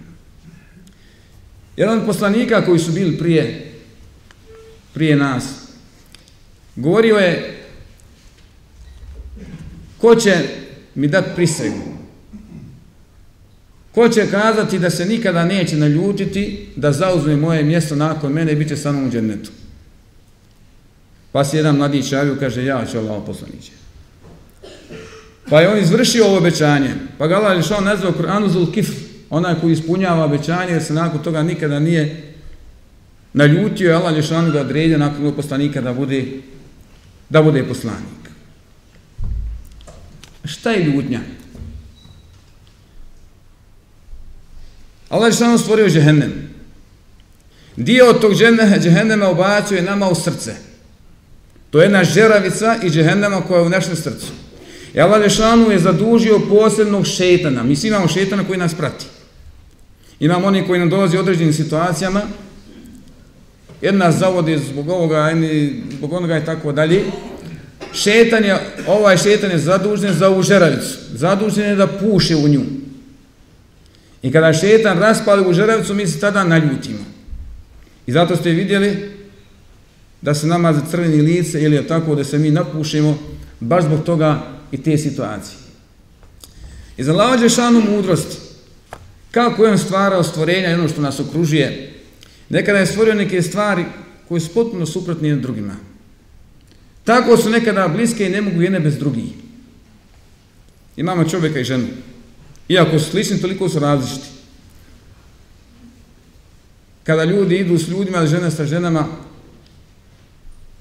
Jedan 1.78 2.00
od 2.00 2.06
poslanika 2.06 2.66
koji 2.66 2.80
su 2.80 2.92
bili 2.92 3.18
prije, 3.18 3.73
prije 4.94 5.16
nas, 5.16 5.64
Govorio 6.76 7.16
je 7.16 7.60
ko 9.98 10.16
će 10.16 10.38
mi 10.96 11.08
dati 11.08 11.30
prisegu? 11.36 11.94
Ko 13.92 14.10
će 14.10 14.32
kazati 14.32 14.80
da 14.80 14.90
se 14.90 15.06
nikada 15.06 15.46
neće 15.46 15.76
naljutiti 15.76 16.70
da 16.76 16.92
zauzme 16.92 17.36
moje 17.36 17.64
mjesto 17.64 17.96
nakon 17.96 18.34
mene 18.34 18.52
i 18.52 18.56
bit 18.56 18.68
će 18.68 18.78
sa 18.78 18.92
mnom 18.92 19.08
u 19.08 19.12
džernetu? 19.12 19.52
Pa 21.32 21.44
se 21.44 21.58
jedan 21.58 21.76
mladić 21.76 22.12
javio, 22.12 22.36
kaže, 22.40 22.66
ja 22.66 22.86
ću 22.92 22.98
Allah 22.98 23.24
poslaniće. 23.26 23.72
Pa 25.50 25.62
je 25.62 25.70
on 25.70 25.80
izvršio 25.80 26.26
ovo 26.26 26.38
obećanje. 26.38 26.94
Pa 27.18 27.28
ga 27.28 27.36
Allah 27.36 27.58
je 27.58 27.64
šao 27.64 27.82
nazvao 27.82 28.12
Kur'anu 28.12 28.50
Zul 28.50 28.68
onaj 29.30 29.56
koji 29.62 29.74
ispunjava 29.74 30.26
obećanje, 30.26 30.72
jer 30.72 30.84
se 30.84 30.94
nakon 30.94 31.24
toga 31.24 31.44
nikada 31.44 31.80
nije 31.80 32.33
naljutio, 33.34 33.90
je 33.90 33.96
Allah 33.96 34.16
je 34.16 34.52
da 34.52 34.62
odredio 34.62 34.98
nakon 34.98 35.34
poslanika 35.36 35.82
da 35.82 35.94
bude 35.94 36.25
da 37.30 37.42
bude 37.42 37.63
poslanik. 37.63 38.24
Šta 40.46 40.72
je 40.72 40.84
ljutnja? 40.84 41.20
Allah 45.10 45.28
je 45.28 45.58
stvorio 45.58 45.90
džehennem. 45.90 46.34
Dio 47.75 48.10
od 48.10 48.22
tog 48.22 48.34
džehennema 48.80 49.30
ubacuje 49.30 49.82
nama 49.82 50.10
u 50.10 50.16
srce. 50.16 50.56
To 51.70 51.80
je 51.80 51.86
jedna 51.86 52.04
žeravica 52.04 52.78
i 52.84 52.90
džehennema 52.90 53.42
koja 53.42 53.60
je 53.60 53.66
u 53.66 53.70
našem 53.70 53.96
srcu. 53.96 54.32
I 54.94 55.02
Allah 55.02 55.22
Lešanu 55.22 55.72
je 55.72 55.80
zadužio 55.80 56.42
posebnog 56.50 57.06
šetana. 57.06 57.63
Mi 57.63 57.75
svi 57.75 57.88
imamo 57.88 58.08
šetana 58.08 58.44
koji 58.44 58.60
nas 58.60 58.74
prati. 58.74 59.06
Imamo 60.20 60.48
oni 60.48 60.68
koji 60.68 60.80
nam 60.80 60.90
dolazi 60.90 61.18
u 61.18 61.20
određenim 61.20 61.54
situacijama. 61.54 62.22
Jedna 63.84 64.12
zavodi 64.12 64.58
zbog 64.58 64.90
ovoga, 64.90 65.18
jedni 65.18 65.82
zbog 65.98 66.13
onoga 66.13 66.38
i 66.38 66.46
tako 66.46 66.72
dalje 66.72 67.04
šetan 67.94 68.44
je, 68.44 68.58
ovaj 68.88 69.18
šetan 69.18 69.52
je 69.52 69.58
zadužen 69.58 70.13
za 70.13 70.30
ovu 70.30 70.44
žeravicu. 70.44 70.98
Zadužen 71.13 71.66
je 71.66 71.75
da 71.75 71.88
puše 71.88 72.36
u 72.36 72.48
nju. 72.48 72.62
I 74.22 74.32
kada 74.32 74.54
šetan 74.54 75.00
raspali 75.00 75.50
u 75.50 75.54
žeravicu, 75.54 75.94
mi 75.94 76.08
se 76.08 76.20
tada 76.20 76.44
naljutimo. 76.44 77.06
I 78.08 78.12
zato 78.12 78.36
ste 78.36 78.50
vidjeli 78.50 79.12
da 80.22 80.34
se 80.34 80.48
nama 80.48 80.74
za 80.74 80.82
crveni 80.92 81.22
lice 81.22 81.62
ili 81.62 81.88
tako 81.88 82.16
da 82.16 82.24
se 82.24 82.38
mi 82.38 82.52
napušimo 82.52 83.18
baš 83.60 83.84
zbog 83.84 84.04
toga 84.04 84.44
i 84.72 84.84
te 84.84 84.98
situacije. 84.98 85.58
I 86.98 87.04
za 87.04 87.13
lađe 87.13 87.50
šanu 87.50 87.82
mudrosti, 87.82 88.38
kako 89.32 89.66
je 89.66 89.72
on 89.72 89.78
stvarao 89.78 90.24
stvorenja 90.24 90.72
i 90.72 90.74
ono 90.74 90.88
što 90.88 91.02
nas 91.02 91.20
okružuje, 91.20 91.93
nekada 92.54 92.80
je 92.80 92.86
stvorio 92.86 93.14
neke 93.14 93.42
stvari 93.42 93.86
koje 94.28 94.42
su 94.42 94.54
potpuno 94.54 94.86
suprotne 94.86 95.30
jedne 95.30 95.42
drugima. 95.42 95.76
Tako 97.04 97.38
su 97.38 97.50
nekada 97.50 97.88
bliske 97.88 98.26
i 98.26 98.30
ne 98.30 98.42
mogu 98.42 98.62
jedne 98.62 98.80
bez 98.80 98.98
drugih. 98.98 99.32
Imamo 100.98 101.30
čovjeka 101.30 101.60
i 101.60 101.64
ženu. 101.64 101.88
Iako 102.70 103.00
su 103.00 103.10
slični, 103.12 103.42
toliko 103.42 103.70
su 103.70 103.80
različiti. 103.80 104.28
Kada 107.04 107.24
ljudi 107.24 107.58
idu 107.58 107.78
s 107.78 107.88
ljudima, 107.88 108.28
žene 108.28 108.52
sa 108.52 108.66
ženama, 108.66 109.08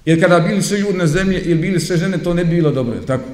jer 0.04 0.20
kada 0.20 0.40
bili 0.40 0.62
sve 0.62 0.78
ljudi 0.78 0.98
na 0.98 1.06
zemlji 1.06 1.38
ili 1.38 1.60
bili 1.60 1.80
sve 1.80 1.96
žene, 1.96 2.18
to 2.18 2.34
ne 2.34 2.44
bi 2.44 2.54
bilo 2.54 2.70
dobro, 2.70 3.00
tako? 3.06 3.28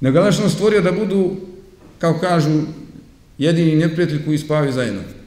Nego 0.00 0.18
je 0.18 0.32
stvorio 0.32 0.80
da 0.80 0.92
budu, 0.92 1.36
kao 1.98 2.18
kažu, 2.18 2.60
jedini 3.38 3.76
neprijatelj 3.76 4.24
koji 4.24 4.38
spavaju 4.38 4.72
zajedno. 4.72 5.17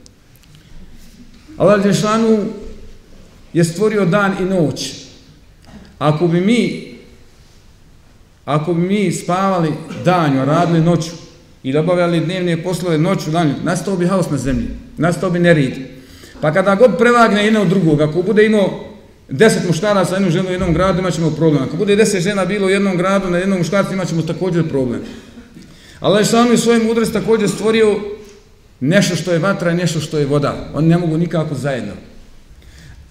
Allah 1.61 1.83
Đešanu 1.83 2.37
je 3.53 3.63
stvorio 3.63 4.05
dan 4.05 4.33
i 4.39 4.45
noć. 4.45 4.93
Ako 5.99 6.27
bi 6.27 6.41
mi 6.41 6.91
ako 8.45 8.73
bi 8.73 8.81
mi 8.81 9.11
spavali 9.11 9.73
danju, 10.05 10.45
radili 10.45 10.81
noću 10.81 11.11
i 11.63 11.73
dobavljali 11.73 12.19
dnevne 12.19 12.63
poslove 12.63 12.97
noću, 12.97 13.31
danju, 13.31 13.53
nastao 13.63 13.95
bi 13.95 14.07
haos 14.07 14.29
na 14.29 14.37
zemlji, 14.37 14.67
nastao 14.97 15.29
bi 15.29 15.39
nerid. 15.39 15.73
Pa 16.41 16.53
kada 16.53 16.75
god 16.75 16.97
prevagne 16.97 17.45
jedna 17.45 17.61
od 17.61 17.67
drugog, 17.67 18.01
ako 18.01 18.21
bude 18.21 18.45
imao 18.45 18.79
deset 19.29 19.67
muškara 19.67 20.05
sa 20.05 20.15
jednom 20.15 20.31
ženom 20.31 20.47
u 20.47 20.51
jednom 20.51 20.73
gradu, 20.73 20.99
imat 20.99 21.13
ćemo 21.13 21.31
problem. 21.31 21.63
Ako 21.63 21.77
bude 21.77 21.95
deset 21.95 22.23
žena 22.23 22.45
bilo 22.45 22.67
u 22.67 22.69
jednom 22.69 22.97
gradu, 22.97 23.29
na 23.29 23.37
jednom 23.37 23.57
muškarcu, 23.57 23.93
imat 23.93 24.07
ćemo 24.07 24.21
također 24.21 24.69
problem. 24.69 25.01
Allah 25.99 26.21
je 26.21 26.25
sam 26.25 26.47
mudrost 26.87 27.13
također 27.13 27.49
stvorio 27.49 27.99
nešto 28.81 29.15
što 29.15 29.31
je 29.31 29.39
vatra 29.39 29.71
i 29.71 29.75
nešto 29.75 29.99
što 29.99 30.17
je 30.17 30.25
voda. 30.25 30.69
Oni 30.73 30.87
ne 30.87 30.97
mogu 30.97 31.17
nikako 31.17 31.55
zajedno. 31.55 31.93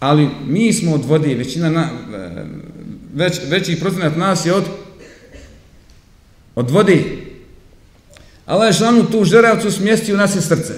Ali 0.01 0.29
mi 0.47 0.73
smo 0.73 0.95
od 0.95 1.05
vode, 1.05 1.35
većina 1.35 1.71
na, 1.71 1.89
već, 3.15 3.41
veći 3.49 3.81
procenat 3.81 4.17
nas 4.17 4.47
je 4.47 4.55
od 4.55 4.65
od 6.55 6.71
vode. 6.71 7.05
Allah 8.47 8.69
je 8.69 8.73
šlanu 8.73 9.11
tu 9.11 9.25
žeravcu 9.25 9.71
smjestio 9.71 10.15
u 10.15 10.19
naše 10.19 10.41
srce. 10.41 10.75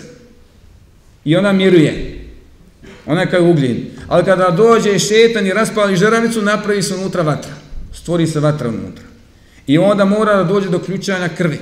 I 1.25 1.37
ona 1.37 1.53
miruje. 1.53 2.19
Ona 3.07 3.21
je 3.21 3.31
kao 3.31 3.45
ugljen. 3.45 3.77
Ali 4.09 4.25
kada 4.25 4.51
dođe 4.51 4.99
šetan 4.99 5.47
i 5.47 5.53
raspali 5.53 5.97
žeravicu, 5.97 6.43
napravi 6.43 6.83
se 6.83 6.95
unutra 6.95 7.23
vatra. 7.23 7.53
Stvori 7.93 8.27
se 8.27 8.41
vatra 8.41 8.69
unutra. 8.69 9.05
I 9.67 9.79
onda 9.79 10.05
mora 10.05 10.37
da 10.37 10.45
dođe 10.45 10.69
do 10.69 10.79
ključanja 10.79 11.29
krvi. 11.29 11.59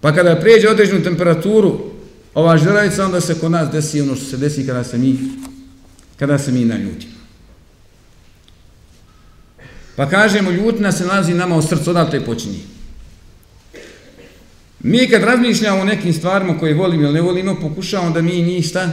Pa 0.00 0.12
kada 0.14 0.40
pređe 0.40 0.68
određenu 0.68 1.02
temperaturu, 1.02 1.78
ova 2.34 2.58
žeravica, 2.58 3.04
onda 3.04 3.20
se 3.20 3.38
kod 3.38 3.50
nas 3.50 3.70
desi 3.70 4.00
ono 4.00 4.16
što 4.16 4.24
se 4.24 4.36
desi 4.36 4.66
kada 4.66 4.84
se 4.84 4.98
mi, 4.98 5.18
kada 6.16 6.38
se 6.38 6.52
mi 6.52 6.64
naljutimo. 6.64 7.18
Pa 9.96 10.08
kažemo, 10.08 10.50
ljutina 10.50 10.92
se 10.92 11.06
nalazi 11.06 11.34
nama 11.34 11.56
u 11.56 11.62
srcu, 11.62 11.90
odavte 11.90 12.20
počinje. 12.20 12.58
Mi 14.80 15.08
kad 15.10 15.22
razmišljamo 15.22 15.80
o 15.80 15.84
nekim 15.84 16.12
stvarima 16.12 16.58
koje 16.58 16.74
volimo 16.74 17.02
ili 17.02 17.12
ne 17.12 17.20
volimo, 17.20 17.60
pokušavamo 17.60 18.10
da 18.10 18.22
mi 18.22 18.42
njih 18.42 18.66
šta? 18.66 18.90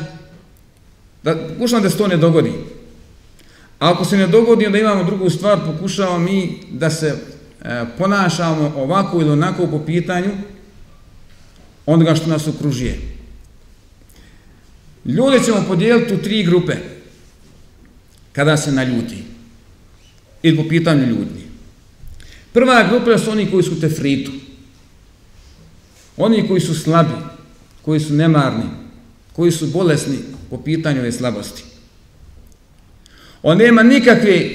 Da, 1.24 1.36
pokušavamo 1.36 1.84
da 1.84 1.90
se 1.90 1.98
to 1.98 2.08
ne 2.08 2.18
dogodi. 2.18 2.52
A 3.80 3.92
ako 3.92 4.06
se 4.06 4.18
ne 4.18 4.28
dogodi, 4.28 4.66
onda 4.66 4.80
imamo 4.80 5.04
drugu 5.04 5.30
stvar, 5.30 5.60
pokušavamo 5.66 6.20
mi 6.20 6.60
da 6.72 6.90
se 6.90 7.16
e, 7.62 7.86
ponašamo 7.98 8.74
ovako 8.78 9.22
ili 9.22 9.30
onako 9.30 9.68
po 9.68 9.86
pitanju 9.86 10.32
onoga 11.86 12.16
što 12.16 12.28
nas 12.28 12.48
okružuje. 12.48 13.00
Ljude 15.06 15.44
ćemo 15.46 15.66
podijeliti 15.68 16.14
u 16.14 16.22
tri 16.22 16.44
grupe 16.44 16.76
kada 18.32 18.58
se 18.58 18.72
naljuti 18.72 19.24
ili 20.44 20.58
po 20.58 20.68
pitanju 20.70 21.06
ljudi. 21.06 21.46
Prva 22.54 22.84
grupa 22.90 23.18
su 23.18 23.32
oni 23.32 23.52
koji 23.52 23.64
su 23.64 23.82
tefritu. 23.82 24.32
Oni 26.18 26.48
koji 26.48 26.62
su 26.62 26.76
slabi, 26.76 27.14
koji 27.82 28.00
su 28.00 28.14
nemarni, 28.14 28.64
koji 29.34 29.52
su 29.52 29.68
bolesni 29.68 30.18
po 30.50 30.58
pitanju 30.64 31.00
ove 31.00 31.12
slabosti. 31.12 31.64
On 33.44 33.58
nema 33.58 33.84
nikakve, 33.84 34.50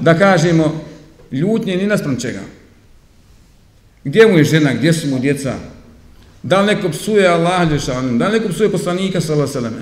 da 0.00 0.18
kažemo, 0.18 0.84
ljutnje 1.32 1.76
ni 1.76 1.86
naspram 1.86 2.20
čega. 2.20 2.40
Gdje 4.04 4.26
mu 4.26 4.38
je 4.38 4.44
žena, 4.44 4.74
gdje 4.74 4.92
su 4.92 5.08
mu 5.08 5.18
djeca? 5.18 5.71
Da 6.42 6.60
li 6.60 6.66
neko 6.66 6.88
psuje 6.88 7.28
Allah, 7.28 7.68
da 8.18 8.28
li 8.28 8.38
neko 8.38 8.48
psuje 8.48 8.72
poslanika, 8.72 9.20
sallallahu 9.20 9.76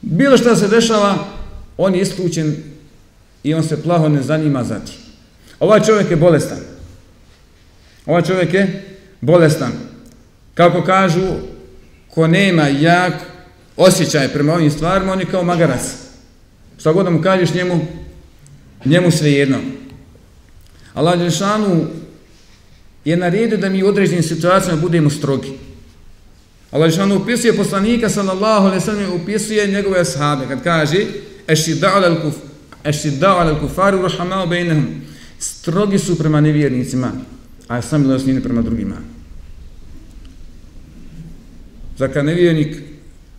Bilo 0.00 0.36
što 0.36 0.56
se 0.56 0.68
dešava, 0.68 1.24
on 1.78 1.94
je 1.94 2.00
isključen 2.00 2.56
i 3.42 3.54
on 3.54 3.62
se 3.62 3.82
plaho 3.82 4.08
ne 4.08 4.22
zanima 4.22 4.64
za 4.64 4.78
ti. 4.78 4.92
Ovaj 5.60 5.80
čovjek 5.80 6.10
je 6.10 6.16
bolestan. 6.16 6.58
Ovaj 8.06 8.22
čovjek 8.22 8.54
je 8.54 8.96
bolestan. 9.20 9.72
Kako 10.54 10.82
kažu, 10.82 11.26
ko 12.10 12.26
nema 12.26 12.68
jak 12.68 13.12
osjećaj 13.76 14.28
prema 14.28 14.54
ovim 14.54 14.70
stvarima, 14.70 15.12
on 15.12 15.20
je 15.20 15.26
kao 15.26 15.42
magarac. 15.42 15.82
Šta 16.78 16.92
god 16.92 17.04
da 17.04 17.10
mu 17.10 17.22
kažeš 17.22 17.54
njemu, 17.54 17.86
njemu 18.84 19.10
sve 19.10 19.32
jedno. 19.32 19.58
Allah 20.94 21.18
Đelšanu 21.18 21.86
je 23.04 23.16
naredio 23.16 23.58
da 23.58 23.68
mi 23.68 23.82
u 23.82 23.86
određenim 23.86 24.22
situacijama 24.22 24.80
budemo 24.80 25.10
strogi. 25.10 25.52
Allah 26.70 26.88
Đelšanu 26.88 27.16
upisuje 27.16 27.56
poslanika, 27.56 28.08
sallallahu 28.08 28.66
alaihi 28.66 28.84
sallam, 28.84 29.12
upisuje 29.22 29.66
njegove 29.66 30.00
ashabe, 30.00 30.46
kad 30.48 30.62
kaže, 30.62 31.06
eši 31.48 31.80
al 31.84 32.22
kuf, 32.22 32.34
kufaru 33.60 34.02
rahamao 34.02 34.46
bejnehum. 34.46 34.86
Strogi 35.38 35.98
su 35.98 36.18
prema 36.18 36.40
nevjernicima, 36.40 37.12
a 37.68 37.82
sam 37.82 38.04
prema 38.42 38.62
drugima. 38.62 38.96
Za 41.98 42.08
kad 42.08 42.24
nevjernik 42.24 42.76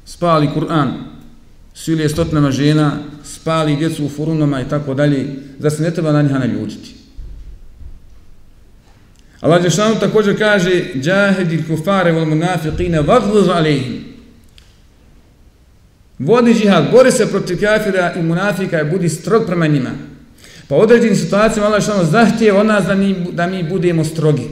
spali 0.06 0.50
Kur'an, 0.56 0.92
silije 1.74 2.10
stotnama 2.10 2.52
žena, 2.52 2.98
spali 3.24 3.76
djecu 3.76 4.06
u 4.06 4.10
furunama 4.10 4.62
i 4.62 4.70
tako 4.70 4.94
dalje, 4.94 5.26
da 5.60 5.70
se 5.70 5.84
ne 5.84 5.92
treba 5.92 6.12
na 6.12 6.22
njih 6.22 6.32
naljutiti. 6.32 7.05
Allah 9.42 9.64
Đešanu 9.64 9.96
također 10.00 10.38
kaže 10.38 10.84
Džahedi 11.02 11.64
kufare 11.68 12.12
vol 12.12 12.26
munafiqine 12.26 13.02
vagduz 13.02 13.50
alihim. 13.50 14.06
Vodi 16.20 16.54
džihad, 16.54 16.92
bori 16.92 17.12
se 17.12 17.32
protiv 17.32 17.60
kafira 17.60 18.14
i 18.14 18.22
munafika 18.22 18.82
i 18.82 18.90
budi 18.92 19.10
strog 19.10 19.46
prema 19.46 19.68
njima. 19.68 19.90
Pa 20.68 20.76
u 20.76 20.80
određenim 20.80 21.16
situacijama 21.16 21.68
Allah 21.68 21.80
Đešanu 21.80 22.04
zahtije 22.04 22.54
od 22.54 22.66
nas 22.66 22.86
da 22.86 22.96
mi, 22.96 23.16
da 23.32 23.48
mi 23.48 23.64
budemo 23.64 24.04
strogi. 24.04 24.48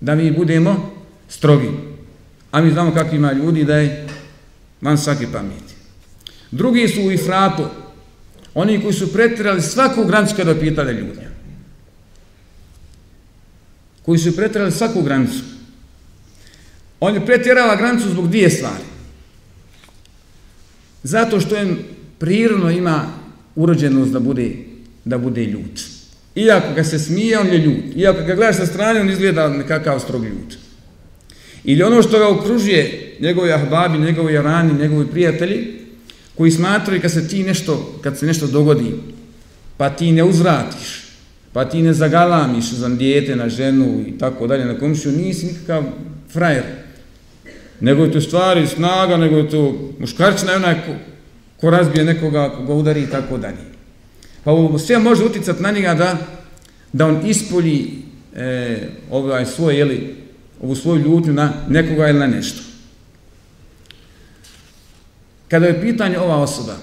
Da 0.00 0.14
mi 0.14 0.30
budemo 0.30 0.92
strogi. 1.28 1.70
A 2.50 2.60
mi 2.60 2.70
znamo 2.70 2.94
kakvi 2.94 3.16
ima 3.16 3.32
ljudi 3.32 3.64
da 3.64 3.76
je 3.76 4.06
van 4.80 4.98
svake 4.98 5.26
pameti. 5.32 5.74
Drugi 6.50 6.88
su 6.88 7.02
u 7.02 7.12
Ifratu. 7.12 7.64
Oni 8.54 8.82
koji 8.82 8.92
su 8.92 9.12
pretirali 9.12 9.62
svaku 9.62 10.04
granicu 10.04 10.34
kada 10.36 10.54
pitali 10.54 10.92
ljudima. 10.92 11.35
Koji 14.06 14.18
su 14.18 14.36
pretjerali 14.36 14.72
svaku 14.72 15.02
granicu. 15.02 15.42
On 17.00 17.14
je 17.14 17.26
pretjerala 17.26 17.76
granicu 17.76 18.08
zbog 18.08 18.28
dvije 18.28 18.50
stvari. 18.50 18.84
Zato 21.02 21.40
što 21.40 21.56
je 21.56 21.76
prirodno 22.18 22.70
ima 22.70 23.06
urođenost 23.56 24.12
da 24.12 24.20
bude, 24.20 24.50
da 25.04 25.18
bude 25.18 25.44
ljut. 25.44 25.80
Iako 26.34 26.74
ga 26.74 26.84
se 26.84 26.98
smije, 26.98 27.38
on 27.38 27.46
je 27.46 27.58
ljut. 27.58 27.96
Iako 27.96 28.18
ga 28.18 28.34
gledaš 28.34 28.56
sa 28.56 28.66
strane, 28.66 29.00
on 29.00 29.10
izgleda 29.10 29.48
nekakav 29.48 30.00
strog 30.00 30.24
ljut. 30.24 30.56
Ili 31.64 31.82
ono 31.82 32.02
što 32.02 32.18
ga 32.18 32.28
okružuje, 32.28 33.16
njegovi 33.20 33.52
ahbabi, 33.52 33.98
njegovi 33.98 34.34
jarani, 34.34 34.78
njegovi 34.78 35.06
prijatelji, 35.06 35.76
koji 36.36 36.50
smatraju 36.50 37.00
kad 37.00 37.12
se 37.12 37.28
ti 37.28 37.42
nešto, 37.42 38.00
kad 38.02 38.18
se 38.18 38.26
nešto 38.26 38.46
dogodi, 38.46 38.92
pa 39.76 39.90
ti 39.90 40.12
ne 40.12 40.24
uzvratiš, 40.24 41.05
pa 41.56 41.64
ti 41.64 41.82
ne 41.82 41.92
zagalamiš 41.92 42.72
za 42.72 42.88
dijete, 42.88 43.36
na 43.36 43.48
ženu 43.48 44.04
i 44.06 44.18
tako 44.18 44.46
dalje, 44.46 44.64
na 44.64 44.78
komšiju, 44.78 45.12
nisi 45.12 45.46
nikakav 45.46 45.82
frajer 46.32 46.64
nego 47.80 48.04
je 48.04 48.12
to 48.12 48.20
stvari 48.20 48.66
snaga, 48.66 49.16
nego 49.16 49.36
je 49.36 49.50
to 49.50 49.92
muškarčina 49.98 50.52
je 50.52 50.56
onaj 50.56 50.74
ko, 50.74 50.92
ko 51.60 51.70
razbije 51.70 52.04
nekoga, 52.04 52.50
ko 52.56 52.64
ga 52.64 52.74
udari 52.74 53.02
i 53.02 53.06
tako 53.06 53.38
dalje. 53.38 53.64
Pa 54.44 54.50
ovo 54.50 54.78
sve 54.78 54.98
može 54.98 55.24
uticati 55.24 55.62
na 55.62 55.70
njega 55.70 55.94
da, 55.94 56.16
da 56.92 57.06
on 57.06 57.26
ispolji 57.26 58.02
e, 58.34 58.78
ovaj 59.10 59.46
svoj, 59.46 59.78
jeli, 59.78 60.14
ovu 60.62 60.74
svoju 60.74 61.02
ljutnju 61.02 61.32
na 61.32 61.52
nekoga 61.68 62.08
ili 62.08 62.18
na 62.18 62.26
nešto. 62.26 62.62
Kada 65.48 65.66
je 65.66 65.80
pitanje 65.80 66.18
ova 66.18 66.36
osoba, 66.36 66.76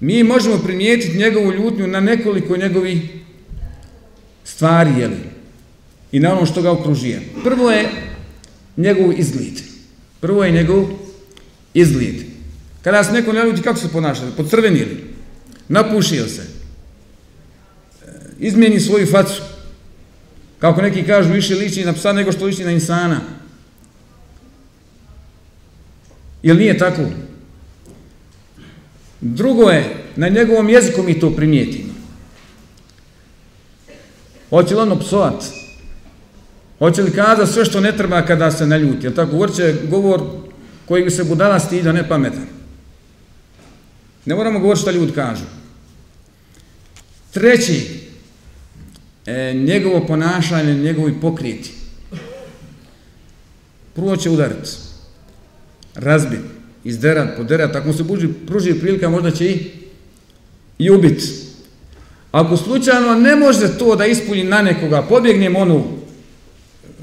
mi 0.00 0.22
možemo 0.22 0.58
primijetiti 0.58 1.18
njegovu 1.18 1.52
ljutnju 1.52 1.86
na 1.86 2.00
nekoliko 2.00 2.56
njegovih 2.56 2.98
stvari, 4.44 4.90
jeli, 5.00 5.16
i 6.12 6.20
na 6.20 6.32
ono 6.32 6.46
što 6.46 6.62
ga 6.62 6.70
okružuje. 6.70 7.22
Prvo 7.44 7.70
je 7.70 7.90
njegov 8.76 9.20
izgled. 9.20 9.60
Prvo 10.20 10.44
je 10.44 10.52
njegov 10.52 10.86
izgled. 11.74 12.14
Kada 12.82 13.04
se 13.04 13.12
neko 13.12 13.32
ne 13.32 13.44
ljudi, 13.44 13.62
kako 13.62 13.78
se 13.78 13.92
ponaša? 13.92 14.30
Pocrvenili, 14.36 15.04
napušio 15.68 16.28
se, 16.28 16.42
izmijeni 18.38 18.80
svoju 18.80 19.06
facu, 19.06 19.42
Kako 20.64 20.82
neki 20.82 21.02
kažu, 21.02 21.32
više 21.32 21.54
liči 21.54 21.84
na 21.84 21.92
psa 21.92 22.12
nego 22.12 22.32
što 22.32 22.44
liči 22.44 22.64
na 22.64 22.70
insana. 22.70 23.20
Jel 26.42 26.56
nije 26.56 26.78
tako? 26.78 27.02
Drugo 29.24 29.70
je, 29.70 29.96
na 30.16 30.28
njegovom 30.28 30.68
jeziku 30.68 31.02
mi 31.02 31.20
to 31.20 31.30
primijetimo. 31.30 31.94
Hoće 34.50 34.74
li 34.74 34.80
ono 34.80 34.98
psovat? 34.98 35.44
Hoće 36.78 37.02
li 37.02 37.12
kazati 37.12 37.52
sve 37.52 37.64
što 37.64 37.80
ne 37.80 37.96
treba 37.96 38.22
kada 38.22 38.50
se 38.50 38.66
naljuti? 38.66 39.06
Jel 39.06 39.14
tako? 39.14 39.30
Govorit 39.30 39.56
će 39.56 39.74
govor 39.90 40.22
koji 40.86 41.10
se 41.10 41.24
budala 41.24 41.60
stida, 41.60 41.92
ne 41.92 42.08
pametan. 42.08 42.46
Ne 44.24 44.34
moramo 44.34 44.58
govoriti 44.58 44.82
što 44.82 44.90
ljudi 44.90 45.12
kažu. 45.12 45.44
Treći, 47.30 48.00
e, 49.26 49.54
njegovo 49.54 50.06
ponašanje, 50.06 50.74
njegovi 50.74 51.20
pokriti. 51.20 51.70
Prvo 53.94 54.16
će 54.16 54.30
udariti, 54.30 54.70
razbiti, 55.94 56.42
izderat, 56.84 57.36
poderat, 57.36 57.72
tako 57.72 57.92
se 57.92 58.02
buži, 58.02 58.28
pruži 58.46 58.74
prilika, 58.74 59.08
možda 59.08 59.30
će 59.30 59.50
i, 59.50 59.70
i 60.78 60.90
ubiti. 60.90 61.24
Ako 62.32 62.56
slučajno 62.56 63.14
ne 63.14 63.36
može 63.36 63.78
to 63.78 63.96
da 63.96 64.06
ispunji 64.06 64.44
na 64.44 64.62
nekoga, 64.62 65.02
pobjegnem 65.02 65.56
onu 65.56 65.84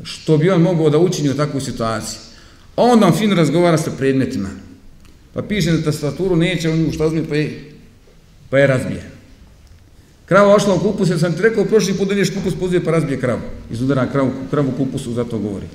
što 0.03 0.37
bi 0.37 0.49
on 0.49 0.61
mogao 0.61 0.89
da 0.89 0.97
učini 0.97 1.29
u 1.29 1.37
takvoj 1.37 1.61
situaciji. 1.61 2.19
A 2.75 2.83
onda 2.83 3.05
on 3.05 3.13
fino 3.13 3.35
razgovara 3.35 3.77
sa 3.77 3.91
predmetima. 3.97 4.49
Pa 5.33 5.41
piše 5.41 5.71
na 5.71 5.81
tastaturu, 5.81 6.35
neće 6.35 6.69
on 6.69 6.79
nju 6.79 6.91
što 6.91 7.07
uzmi, 7.07 7.23
pa 7.29 7.35
je, 7.35 7.71
pa 8.49 8.59
je 8.59 8.67
razbije. 8.67 9.11
Krava 10.25 10.55
ošla 10.55 10.73
u 10.73 10.79
kupus, 10.79 11.09
jer 11.09 11.19
sam 11.19 11.33
ti 11.33 11.41
rekao, 11.41 11.65
prošli 11.65 11.93
put 11.93 12.07
da 12.07 12.15
niješ 12.15 12.33
kupus, 12.33 12.53
pozuje, 12.59 12.83
pa 12.83 12.91
razbije 12.91 13.19
kravu. 13.19 13.41
Izudara 13.71 14.11
kravu, 14.11 14.31
kravu 14.49 14.71
kupusu, 14.77 15.13
zato 15.13 15.37
govori. 15.37 15.65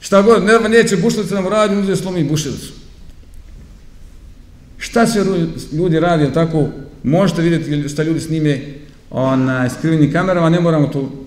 Šta 0.00 0.22
god, 0.22 0.44
ne, 0.44 0.68
neće 0.68 0.96
bušlica 0.96 1.34
nam 1.34 1.48
radi, 1.48 1.76
uzije 1.76 1.96
slomi 1.96 2.24
bušilicu. 2.24 2.72
Šta 4.78 5.06
se 5.06 5.24
ljudi 5.72 6.00
radi, 6.00 6.32
tako, 6.34 6.68
možete 7.02 7.42
vidjeti 7.42 7.88
šta 7.88 8.02
ljudi 8.02 8.20
snime 8.20 8.60
na 9.36 9.70
skrivenim 9.70 10.12
kamerama, 10.12 10.48
ne 10.48 10.60
moramo 10.60 10.86
to, 10.86 11.26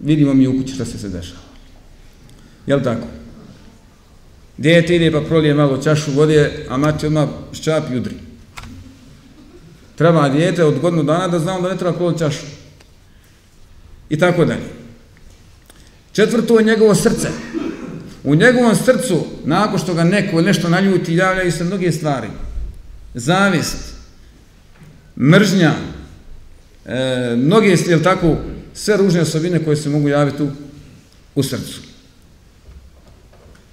vidimo 0.00 0.34
mi 0.34 0.46
u 0.46 0.52
kući 0.52 0.74
šta 0.74 0.84
se 0.84 0.98
se 0.98 1.08
dešava. 1.08 1.40
Jel 2.66 2.82
tako? 2.82 3.06
Dijete 4.56 4.96
ide 4.96 5.12
pa 5.12 5.20
prolije 5.20 5.54
malo 5.54 5.82
čašu 5.82 6.12
vode, 6.12 6.66
a 6.68 6.76
mati 6.76 7.06
odmah 7.06 7.28
ščap 7.52 7.84
i 7.92 7.96
udri. 7.96 8.14
Treba 9.96 10.28
dijete 10.28 10.64
od 10.64 10.78
godinu 10.78 11.02
dana 11.02 11.28
da 11.28 11.38
znamo 11.38 11.60
da 11.60 11.68
ne 11.68 11.76
treba 11.78 11.96
prolije 11.96 12.18
čašu. 12.18 12.46
I 14.10 14.18
tako 14.18 14.44
dalje. 14.44 14.78
Četvrto 16.12 16.58
je 16.58 16.64
njegovo 16.64 16.94
srce. 16.94 17.28
U 18.28 18.34
njegovom 18.34 18.76
srcu, 18.76 19.26
nakon 19.44 19.78
što 19.78 19.94
ga 19.94 20.04
neko 20.04 20.42
nešto 20.42 20.68
naljuti, 20.68 21.14
javljaju 21.14 21.52
se 21.52 21.64
mnoge 21.64 21.92
stvari. 21.92 22.28
Zavist, 23.14 23.76
mržnja, 25.16 25.74
e, 26.86 27.34
mnoge, 27.36 27.76
jel 27.86 28.02
tako, 28.02 28.36
sve 28.74 28.96
ružne 28.96 29.20
osobine 29.20 29.64
koje 29.64 29.76
se 29.76 29.88
mogu 29.88 30.08
javiti 30.08 30.42
u, 30.42 30.50
u 31.34 31.42
srcu. 31.42 31.80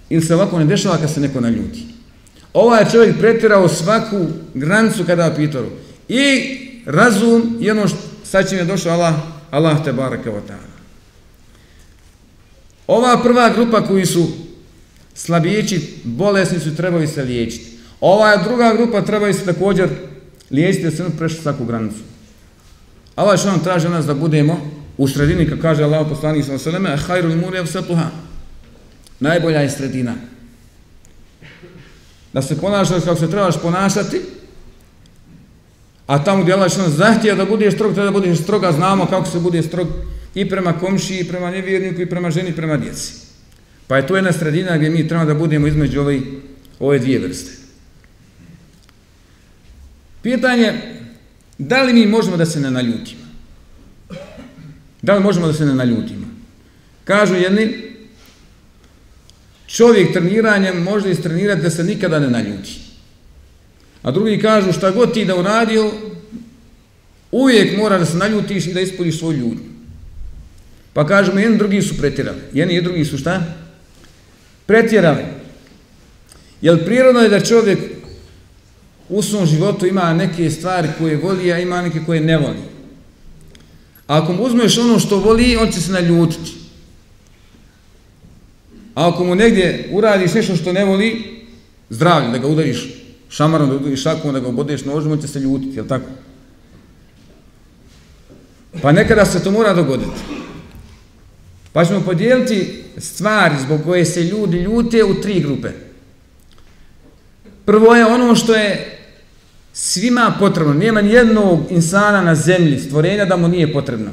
Ili 0.09 0.21
se 0.21 0.35
ovako 0.35 0.59
ne 0.59 0.65
dešava 0.65 0.97
kad 0.97 1.13
se 1.13 1.21
neko 1.21 1.41
naljuti. 1.41 1.85
Ovaj 2.53 2.85
čovjek 2.91 3.19
pretirao 3.19 3.69
svaku 3.69 4.27
granicu 4.53 5.03
kada 5.05 5.25
je 5.25 5.35
pitao. 5.35 5.65
I 6.09 6.57
razum 6.85 7.57
i 7.61 7.71
ono 7.71 7.87
što 7.87 7.97
sad 8.23 8.49
će 8.49 8.55
mi 8.55 8.61
je 8.61 8.65
došao 8.65 8.93
Allah, 8.93 9.15
Allah 9.51 9.83
te 9.83 9.93
baraka 9.93 10.31
o 10.31 10.41
ta'ala. 10.47 10.75
Ova 12.87 13.23
prva 13.23 13.49
grupa 13.49 13.87
koji 13.87 14.05
su 14.05 14.44
slabići, 15.15 15.93
bolesni 16.03 16.59
su, 16.59 16.75
trebaju 16.75 17.07
se 17.07 17.23
liječiti. 17.23 17.77
Ova 18.01 18.37
druga 18.43 18.73
grupa 18.77 19.01
trebaju 19.01 19.33
se 19.33 19.45
također 19.45 19.89
liječiti 20.51 20.83
da 20.83 20.91
se 20.91 21.03
ne 21.03 21.09
prešli 21.17 21.41
svaku 21.41 21.65
granicu. 21.65 21.99
Allah 23.15 23.39
što 23.39 23.51
nam 23.51 23.63
traži 23.63 23.89
nas 23.89 24.05
da 24.05 24.13
budemo 24.13 24.71
u 24.97 25.07
sredini, 25.07 25.49
kako 25.49 25.61
kaže 25.61 25.83
Allah 25.83 26.07
poslanik 26.09 26.45
sa 26.45 26.55
vseleme, 26.55 26.97
hajru 26.97 27.27
li 27.27 27.35
mure 27.35 27.61
vsetuha. 27.61 28.09
Najbolja 29.19 29.61
je 29.61 29.69
sredina. 29.69 30.15
Da 32.33 32.41
se 32.41 32.61
ponašaš 32.61 33.03
kako 33.03 33.15
se 33.15 33.31
trebaš 33.31 33.61
ponašati, 33.61 34.21
a 36.07 36.23
tamo 36.23 36.43
gdje 36.43 36.53
Allah 36.53 36.71
što 36.71 36.89
zahtije 36.89 37.35
da 37.35 37.45
budeš 37.45 37.73
strog, 37.73 37.93
treba 37.93 38.11
da 38.11 38.19
budeš 38.19 38.41
stroga, 38.43 38.71
znamo 38.71 39.05
kako 39.05 39.25
se 39.25 39.39
bude 39.39 39.63
strog 39.63 39.87
i 40.35 40.49
prema 40.49 40.73
komšiji, 40.73 41.19
i 41.19 41.27
prema 41.27 41.51
nevjerniku, 41.51 42.01
i 42.01 42.09
prema 42.09 42.31
ženi, 42.31 42.49
i 42.49 42.55
prema 42.55 42.77
djeci. 42.77 43.24
Pa 43.87 43.97
je 43.97 44.07
to 44.07 44.15
jedna 44.15 44.31
sredina 44.31 44.77
gdje 44.77 44.89
mi 44.89 45.07
trebamo 45.07 45.27
da 45.27 45.39
budemo 45.39 45.67
između 45.67 46.01
ove, 46.01 46.19
ove 46.79 46.99
dvije 46.99 47.19
vrste. 47.19 47.51
Pitanje, 50.21 50.73
da 51.57 51.83
li 51.83 51.93
mi 51.93 52.05
možemo 52.05 52.37
da 52.37 52.45
se 52.45 52.59
ne 52.59 52.71
naljutimo? 52.71 53.25
Da 55.01 55.15
li 55.15 55.23
možemo 55.23 55.47
da 55.47 55.53
se 55.53 55.65
ne 55.65 55.75
naljutimo? 55.75 56.25
Kažu 57.03 57.35
jedni, 57.35 57.77
čovjek 59.67 60.13
treniranjem 60.13 60.83
može 60.83 61.11
istrenirati 61.11 61.61
da 61.61 61.69
se 61.69 61.83
nikada 61.83 62.19
ne 62.19 62.29
naljuti. 62.29 62.79
A 64.01 64.11
drugi 64.11 64.39
kažu, 64.39 64.71
šta 64.71 64.91
god 64.91 65.13
ti 65.13 65.25
da 65.25 65.35
uradio, 65.35 65.91
uvijek 67.31 67.77
mora 67.77 67.97
da 67.97 68.05
se 68.05 68.17
naljutiš 68.17 68.67
i 68.67 68.73
da 68.73 68.81
ispoljiš 68.81 69.19
svoju 69.19 69.37
ljudnju. 69.37 69.75
Pa 70.93 71.07
kažemo, 71.07 71.39
jedni 71.39 71.57
drugi 71.57 71.81
su 71.81 71.97
pretirali. 71.97 72.37
Jedni 72.53 72.75
i 72.75 72.81
drugi 72.81 73.05
su 73.05 73.17
šta? 73.17 73.64
Pretjerali. 74.65 75.23
Jer 76.61 76.85
prirodno 76.85 77.21
je 77.21 77.29
da 77.29 77.45
čovjek 77.45 77.79
u 79.09 79.21
svom 79.21 79.45
životu 79.45 79.85
ima 79.85 80.13
neke 80.13 80.49
stvari 80.49 80.87
koje 80.97 81.17
voli, 81.17 81.53
a 81.53 81.59
ima 81.59 81.81
neke 81.81 81.99
koje 82.05 82.21
ne 82.21 82.37
voli. 82.37 82.63
A 84.07 84.21
ako 84.21 84.33
mu 84.33 84.43
uzmeš 84.43 84.77
ono 84.77 84.99
što 84.99 85.17
voli, 85.17 85.57
on 85.57 85.71
će 85.71 85.81
se 85.81 85.91
naljutiti. 85.91 86.51
A 88.95 89.09
ako 89.09 89.23
mu 89.23 89.35
negdje 89.35 89.89
uradiš 89.91 90.33
nešto 90.33 90.55
što 90.55 90.73
ne 90.73 90.85
voli, 90.85 91.35
zdravlje, 91.89 92.29
da 92.29 92.37
ga 92.37 92.47
udariš 92.47 92.87
šamarom, 93.29 93.69
da 93.69 93.75
udariš 93.75 94.01
šakom, 94.03 94.33
da 94.33 94.39
ga 94.39 94.47
obodeš 94.47 94.85
nožom, 94.85 95.11
on 95.11 95.21
će 95.21 95.27
se 95.27 95.39
ljutiti, 95.39 95.75
jel 95.75 95.87
tako? 95.87 96.09
Pa 98.81 98.91
nekada 98.91 99.25
se 99.25 99.43
to 99.43 99.51
mora 99.51 99.73
dogoditi. 99.73 100.44
Pa 101.75 101.85
ćemo 101.85 102.01
podijeliti 102.01 102.83
stvari 102.97 103.55
zbog 103.61 103.83
koje 103.83 104.05
se 104.05 104.23
ljudi 104.23 104.57
ljute 104.57 105.03
u 105.03 105.21
tri 105.21 105.39
grupe. 105.39 105.69
Prvo 107.65 107.95
je 107.95 108.05
ono 108.05 108.35
što 108.35 108.55
je 108.55 108.99
svima 109.73 110.33
potrebno. 110.39 110.73
Nema 110.73 111.01
ni 111.01 111.09
jednog 111.09 111.59
insana 111.69 112.21
na 112.21 112.35
zemlji, 112.35 112.79
stvorenja, 112.79 113.25
da 113.25 113.37
mu 113.37 113.47
nije 113.47 113.73
potrebno. 113.73 114.11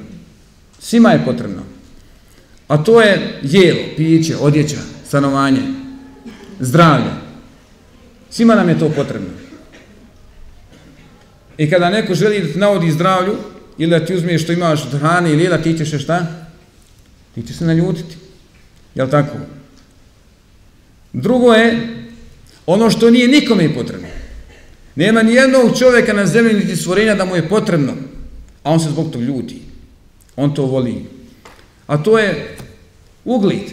Svima 0.78 1.10
je 1.10 1.24
potrebno. 1.24 1.62
A 2.68 2.84
to 2.84 3.00
je 3.00 3.38
jelo, 3.42 3.80
piće, 3.96 4.36
odjeća, 4.36 4.80
stanovanje, 5.08 5.62
zdravlje. 6.60 7.10
Svima 8.30 8.54
nam 8.54 8.68
je 8.68 8.78
to 8.78 8.88
potrebno. 8.88 9.30
I 11.58 11.70
kada 11.70 11.90
neko 11.90 12.14
želi 12.14 12.40
da 12.40 12.52
ti 12.52 12.58
navodi 12.58 12.90
zdravlju, 12.90 13.36
ili 13.78 13.90
da 13.90 14.06
ti 14.06 14.14
uzme 14.14 14.38
što 14.38 14.52
imaš 14.52 14.82
od 14.86 15.00
hrane 15.00 15.32
ili 15.32 15.44
jela, 15.44 15.58
ti 15.58 15.78
ćeš 15.78 16.02
šta? 16.02 16.41
Ti 17.34 17.42
ćeš 17.46 17.56
se 17.56 17.64
naljutiti. 17.64 18.16
Jel 18.94 19.10
tako? 19.10 19.36
Drugo 21.12 21.52
je 21.52 21.88
ono 22.66 22.90
što 22.90 23.10
nije 23.10 23.28
nikome 23.28 23.74
potrebno. 23.74 24.08
Nema 24.94 25.22
ni 25.22 25.34
jednog 25.34 25.78
čovjeka 25.78 26.12
na 26.12 26.26
zemlji 26.26 26.54
niti 26.54 26.76
stvorenja 26.76 27.14
da 27.14 27.24
mu 27.24 27.36
je 27.36 27.48
potrebno, 27.48 27.92
a 28.62 28.70
on 28.70 28.80
se 28.80 28.90
zbog 28.90 29.12
tog 29.12 29.22
ljuti. 29.22 29.62
On 30.36 30.54
to 30.54 30.66
voli. 30.66 31.04
A 31.86 32.02
to 32.02 32.18
je 32.18 32.56
ugled. 33.24 33.70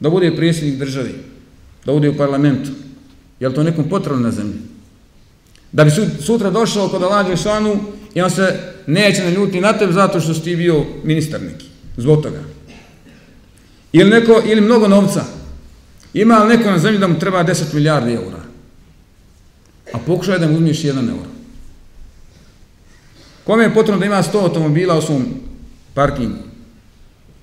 Da 0.00 0.10
bude 0.10 0.36
predsjednik 0.36 0.78
državi, 0.78 1.14
da 1.84 1.92
bude 1.92 2.08
u 2.08 2.16
parlamentu. 2.16 2.70
Je 3.40 3.48
li 3.48 3.54
to 3.54 3.62
nekom 3.62 3.88
potrebno 3.88 4.20
na 4.20 4.30
zemlji? 4.30 4.58
Da 5.72 5.84
bi 5.84 5.90
sutra 6.20 6.50
došao 6.50 6.88
kod 6.88 7.02
Allah 7.02 7.42
Šanu 7.42 7.80
i 8.16 8.20
on 8.20 8.30
se 8.30 8.58
neće 8.86 9.24
naljuti 9.24 9.60
na 9.60 9.72
tebe 9.72 9.92
zato 9.92 10.20
što 10.20 10.34
si 10.34 10.42
ti 10.42 10.56
bio 10.56 10.84
ministar 11.04 11.42
neki. 11.42 11.66
Zbog 11.96 12.22
toga. 12.22 12.40
Ili, 13.92 14.10
neko, 14.10 14.42
ili 14.46 14.60
mnogo 14.60 14.88
novca. 14.88 15.24
Ima 16.14 16.38
li 16.38 16.56
neko 16.56 16.70
na 16.70 16.78
zemlji 16.78 16.98
da 16.98 17.08
mu 17.08 17.18
treba 17.18 17.44
10 17.44 17.74
milijardi 17.74 18.12
eura? 18.12 18.46
a 19.92 19.98
pokušaj 20.06 20.38
da 20.38 20.48
mu 20.48 20.54
uzmiš 20.54 20.82
1 20.82 21.08
euro. 21.08 21.30
Kome 23.44 23.64
je 23.64 23.74
potrebno 23.74 24.00
da 24.00 24.06
ima 24.06 24.22
100 24.22 24.42
automobila 24.42 24.98
u 24.98 25.02
svom 25.02 25.24
parkingu, 25.94 26.42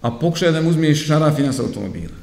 a 0.01 0.11
pokušaj 0.11 0.51
da 0.51 0.61
mu 0.61 0.69
uzmiš 0.69 1.07
šarafina 1.07 1.53
sa 1.53 1.63
automobila. 1.63 2.13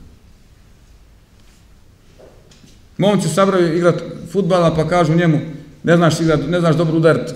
Momci 2.98 3.28
sabraju 3.28 3.76
igrat 3.76 4.02
futbala 4.32 4.74
pa 4.74 4.88
kažu 4.88 5.14
njemu 5.14 5.40
ne 5.82 5.96
znaš, 5.96 6.20
igrat, 6.20 6.40
ne 6.48 6.60
znaš 6.60 6.76
dobro 6.76 6.96
udarit 6.96 7.34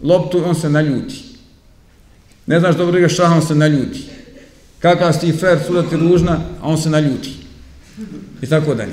loptu, 0.00 0.44
on 0.44 0.54
se 0.54 0.68
naljuti. 0.68 1.24
Ne 2.46 2.60
znaš 2.60 2.76
dobro 2.76 2.98
igraš 2.98 3.16
šah, 3.16 3.32
on 3.32 3.46
se 3.46 3.54
naljuti. 3.54 4.04
Kakav 4.78 5.12
si 5.12 5.20
ti 5.20 5.32
fer, 5.32 5.58
suda 5.66 5.82
ti 5.82 5.96
ružna, 5.96 6.40
a 6.60 6.68
on 6.68 6.78
se 6.78 6.90
naljuti. 6.90 7.36
I 8.42 8.46
tako 8.46 8.74
dalje. 8.74 8.92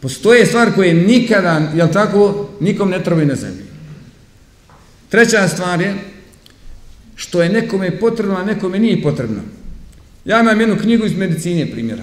Postoje 0.00 0.46
stvar 0.46 0.74
koje 0.74 0.94
nikada, 0.94 1.72
jel 1.74 1.88
tako, 1.92 2.50
nikom 2.60 2.90
ne 2.90 3.04
trebaju 3.04 3.26
na 3.26 3.34
zemlji. 3.34 3.64
Treća 5.08 5.48
stvar 5.48 5.80
je, 5.80 5.94
što 7.16 7.42
je 7.42 7.48
nekome 7.48 7.98
potrebno, 7.98 8.36
a 8.36 8.44
nekome 8.44 8.78
nije 8.78 9.02
potrebno. 9.02 9.40
Ja 10.24 10.40
imam 10.40 10.60
jednu 10.60 10.76
knjigu 10.76 11.06
iz 11.06 11.16
medicine 11.16 11.70
primjera. 11.70 12.02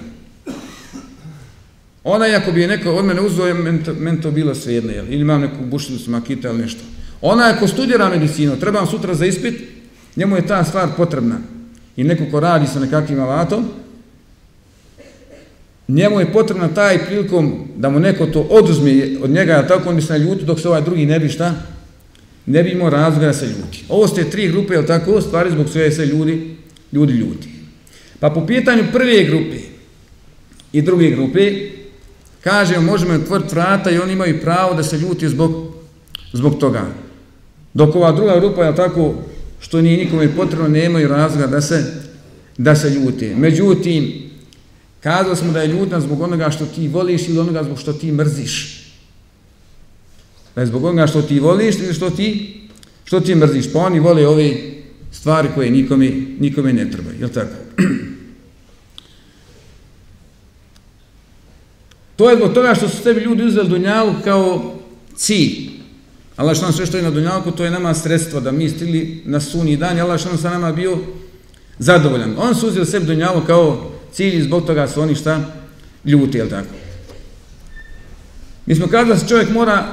Ona, 2.03 2.25
ako 2.25 2.51
bi 2.51 2.61
je 2.61 2.67
neko 2.67 2.91
od 2.91 3.05
mene 3.05 3.21
uzao, 3.21 3.53
meni 3.53 3.83
to, 3.83 3.93
men 3.93 4.21
to 4.21 4.31
bilo 4.31 4.55
svejedno, 4.55 4.91
jel? 4.91 5.05
ili 5.05 5.21
imam 5.21 5.41
neku 5.41 5.65
bušnicu 5.65 6.11
makita 6.11 6.49
ili 6.49 6.61
nešto. 6.61 6.81
Ona, 7.21 7.53
ako 7.55 7.67
studira 7.67 8.09
medicinu, 8.09 8.59
trebam 8.59 8.87
sutra 8.87 9.13
za 9.13 9.25
ispit, 9.25 9.61
njemu 10.15 10.35
je 10.35 10.47
ta 10.47 10.63
stvar 10.63 10.89
potrebna. 10.97 11.39
I 11.97 12.03
neko 12.03 12.23
ko 12.31 12.39
radi 12.39 12.67
sa 12.67 12.79
nekakvim 12.79 13.19
alatom, 13.19 13.65
njemu 15.87 16.19
je 16.19 16.33
potrebna 16.33 16.67
taj 16.67 17.05
prilikom 17.05 17.67
da 17.75 17.89
mu 17.89 17.99
neko 17.99 18.25
to 18.25 18.41
oduzme 18.41 19.03
od 19.21 19.29
njega, 19.29 19.53
a 19.53 19.67
tako 19.67 19.89
on 19.89 19.95
bi 19.95 20.01
se 20.01 20.13
naljuti, 20.13 20.45
dok 20.45 20.59
se 20.59 20.67
ovaj 20.67 20.81
drugi 20.81 21.05
ne 21.05 21.19
bi 21.19 21.29
šta, 21.29 21.55
ne 22.45 22.63
bi 22.63 22.69
imao 22.69 22.89
razloga 22.89 23.25
da 23.25 23.33
se 23.33 23.45
ljuti. 23.45 23.85
Ovo 23.89 24.07
ste 24.07 24.29
tri 24.29 24.47
grupe, 24.47 24.73
je 24.73 24.85
tako, 24.85 25.21
stvari 25.21 25.51
zbog 25.51 25.69
sve 25.69 25.91
se 25.91 26.05
ljudi, 26.05 26.55
ljudi 26.93 27.13
ljuti. 27.13 27.47
Pa 28.19 28.29
po 28.29 28.45
pitanju 28.45 28.83
prve 28.93 29.23
grupe 29.23 29.57
i 30.73 30.81
druge 30.81 31.09
grupe, 31.09 31.51
Kaže, 32.43 32.79
možemo 32.79 33.13
otvoriti 33.13 33.55
vrata 33.55 33.91
i 33.91 33.97
oni 33.97 34.13
imaju 34.13 34.41
pravo 34.41 34.73
da 34.73 34.83
se 34.83 34.97
ljuti 34.97 35.29
zbog, 35.29 35.73
zbog 36.33 36.59
toga. 36.59 36.85
Dok 37.73 37.95
ova 37.95 38.11
druga 38.11 38.39
grupa, 38.39 38.65
je 38.65 38.75
tako, 38.75 39.15
što 39.59 39.81
nije 39.81 39.97
nikome 39.97 40.35
potrebno, 40.35 40.67
nemaju 40.67 41.07
razloga 41.07 41.47
da 41.47 41.61
se, 41.61 41.93
da 42.57 42.75
se 42.75 42.89
ljuti. 42.89 43.35
Međutim, 43.35 44.29
kazali 45.01 45.35
smo 45.35 45.51
da 45.51 45.61
je 45.61 45.67
ljutna 45.67 45.99
zbog 45.99 46.21
onoga 46.21 46.49
što 46.49 46.65
ti 46.65 46.87
voliš 46.87 47.27
ili 47.27 47.39
onoga 47.39 47.63
zbog 47.63 47.79
što 47.79 47.93
ti 47.93 48.11
mrziš. 48.11 48.83
Da 50.55 50.61
je 50.61 50.67
zbog 50.67 50.83
onoga 50.83 51.07
što 51.07 51.21
ti 51.21 51.39
voliš 51.39 51.75
ili 51.75 51.93
što 51.93 52.09
ti, 52.09 52.59
što 53.03 53.19
ti 53.19 53.35
mrziš. 53.35 53.73
Pa 53.73 53.79
oni 53.79 53.99
vole 53.99 54.27
ove 54.27 54.53
stvari 55.11 55.47
koje 55.55 55.71
nikome, 55.71 56.11
nikome 56.39 56.73
ne 56.73 56.91
treba. 56.91 57.09
Je 57.19 57.33
tako? 57.33 57.55
To 62.17 62.29
je 62.29 62.35
zbog 62.35 62.53
toga 62.53 62.75
što 62.75 62.89
su 62.89 63.03
tebi 63.03 63.21
ljudi 63.21 63.43
uzeli 63.43 63.69
dunjalu 63.69 64.13
kao 64.23 64.73
cilj. 65.15 65.69
Allah 66.35 66.55
što 66.55 66.65
nam 66.65 66.73
sve 66.73 66.85
što 66.85 66.97
je 66.97 67.03
na 67.03 67.11
dunjalku, 67.11 67.51
to 67.51 67.65
je 67.65 67.71
nama 67.71 67.93
sredstvo 67.93 68.39
da 68.39 68.51
mi 68.51 68.69
stili 68.69 69.21
na 69.25 69.39
sunji 69.39 69.77
dan 69.77 69.97
i 69.97 70.01
Allah 70.01 70.19
što 70.19 70.29
nam 70.29 70.37
sa 70.37 70.49
nama 70.49 70.71
bio 70.71 70.97
zadovoljan. 71.79 72.35
On 72.37 72.55
su 72.55 72.67
uzeli 72.67 72.85
sebi 72.85 73.05
dunjalu 73.05 73.41
kao 73.47 73.91
cilj 74.13 74.37
i 74.37 74.43
zbog 74.43 74.65
toga 74.65 74.87
su 74.87 75.01
oni 75.01 75.15
šta 75.15 75.41
ljuti, 76.05 76.37
jel 76.37 76.49
tako? 76.49 76.73
Mi 78.65 78.75
smo 78.75 78.87
kada 78.87 79.13
da 79.13 79.19
se 79.19 79.27
čovjek 79.27 79.49
mora 79.49 79.85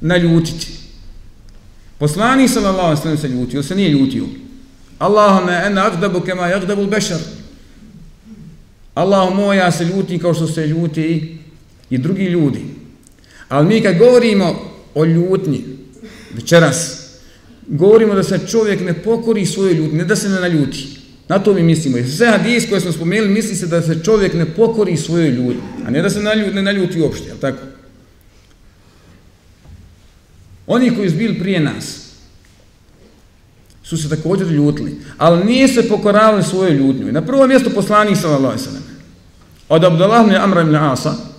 naljutiti. 0.00 0.66
Poslani 1.98 2.48
sallallahu 2.48 2.86
alaihi 2.86 3.02
sallam 3.02 3.18
se 3.18 3.28
ljutio, 3.28 3.62
se 3.62 3.74
nije 3.74 3.90
ljutio. 3.90 4.24
Allahumma 4.98 5.52
ena 5.52 5.86
agdabu 5.86 6.20
kema 6.20 6.46
jagdabu 6.46 6.86
bešar. 6.86 7.18
Allah 8.94 9.34
moj, 9.34 9.56
ja 9.56 9.72
se 9.72 9.84
ljutim 9.84 10.18
kao 10.18 10.34
što 10.34 10.46
se 10.46 10.66
ljuti 10.66 11.38
i 11.92 11.98
drugi 11.98 12.24
ljudi. 12.24 12.60
Ali 13.48 13.66
mi 13.66 13.80
kad 13.80 13.98
govorimo 13.98 14.72
o 14.94 15.04
ljutnji, 15.04 15.64
večeras, 16.34 17.02
govorimo 17.66 18.14
da 18.14 18.22
se 18.22 18.40
čovjek 18.50 18.80
ne 18.80 18.94
pokori 18.94 19.46
svoje 19.46 19.74
ljutnje, 19.74 19.98
ne 19.98 20.04
da 20.04 20.16
se 20.16 20.28
ne 20.28 20.40
naljuti. 20.40 20.88
Na 21.28 21.38
to 21.38 21.54
mi 21.54 21.62
mislimo. 21.62 21.96
Jer 21.96 22.10
sve 22.10 22.26
hadis 22.26 22.68
koje 22.68 22.80
smo 22.80 22.92
spomenuli, 22.92 23.32
misli 23.32 23.56
se 23.56 23.66
da 23.66 23.82
se 23.82 24.00
čovjek 24.04 24.34
ne 24.34 24.46
pokori 24.46 24.96
svoje 24.96 25.30
ljutnje, 25.30 25.62
a 25.86 25.90
ne 25.90 26.02
da 26.02 26.10
se 26.10 26.22
naljuti, 26.22 26.54
ne 26.54 26.62
naljuti 26.62 27.00
uopšte, 27.00 27.28
jel 27.28 27.38
tako? 27.38 27.66
Oni 30.66 30.96
koji 30.96 31.10
su 31.10 31.16
bili 31.16 31.38
prije 31.38 31.60
nas, 31.60 31.98
su 33.82 33.96
se 33.96 34.08
također 34.08 34.46
ljutili, 34.46 34.96
ali 35.18 35.44
nije 35.44 35.68
se 35.68 35.88
pokoravali 35.88 36.42
svojoj 36.42 36.74
ljutnju. 36.74 37.12
Na 37.12 37.22
prvom 37.22 37.48
mjestu 37.48 37.70
poslanih 37.74 38.18
sallallahu 38.18 38.46
alaihi 38.46 38.64
sallam, 38.64 38.82
od 39.68 39.84
Abdullah 39.84 40.24
ibn 40.24 40.36
Amra 40.36 40.62
ibn 40.62 40.76
Asa, 40.76 41.31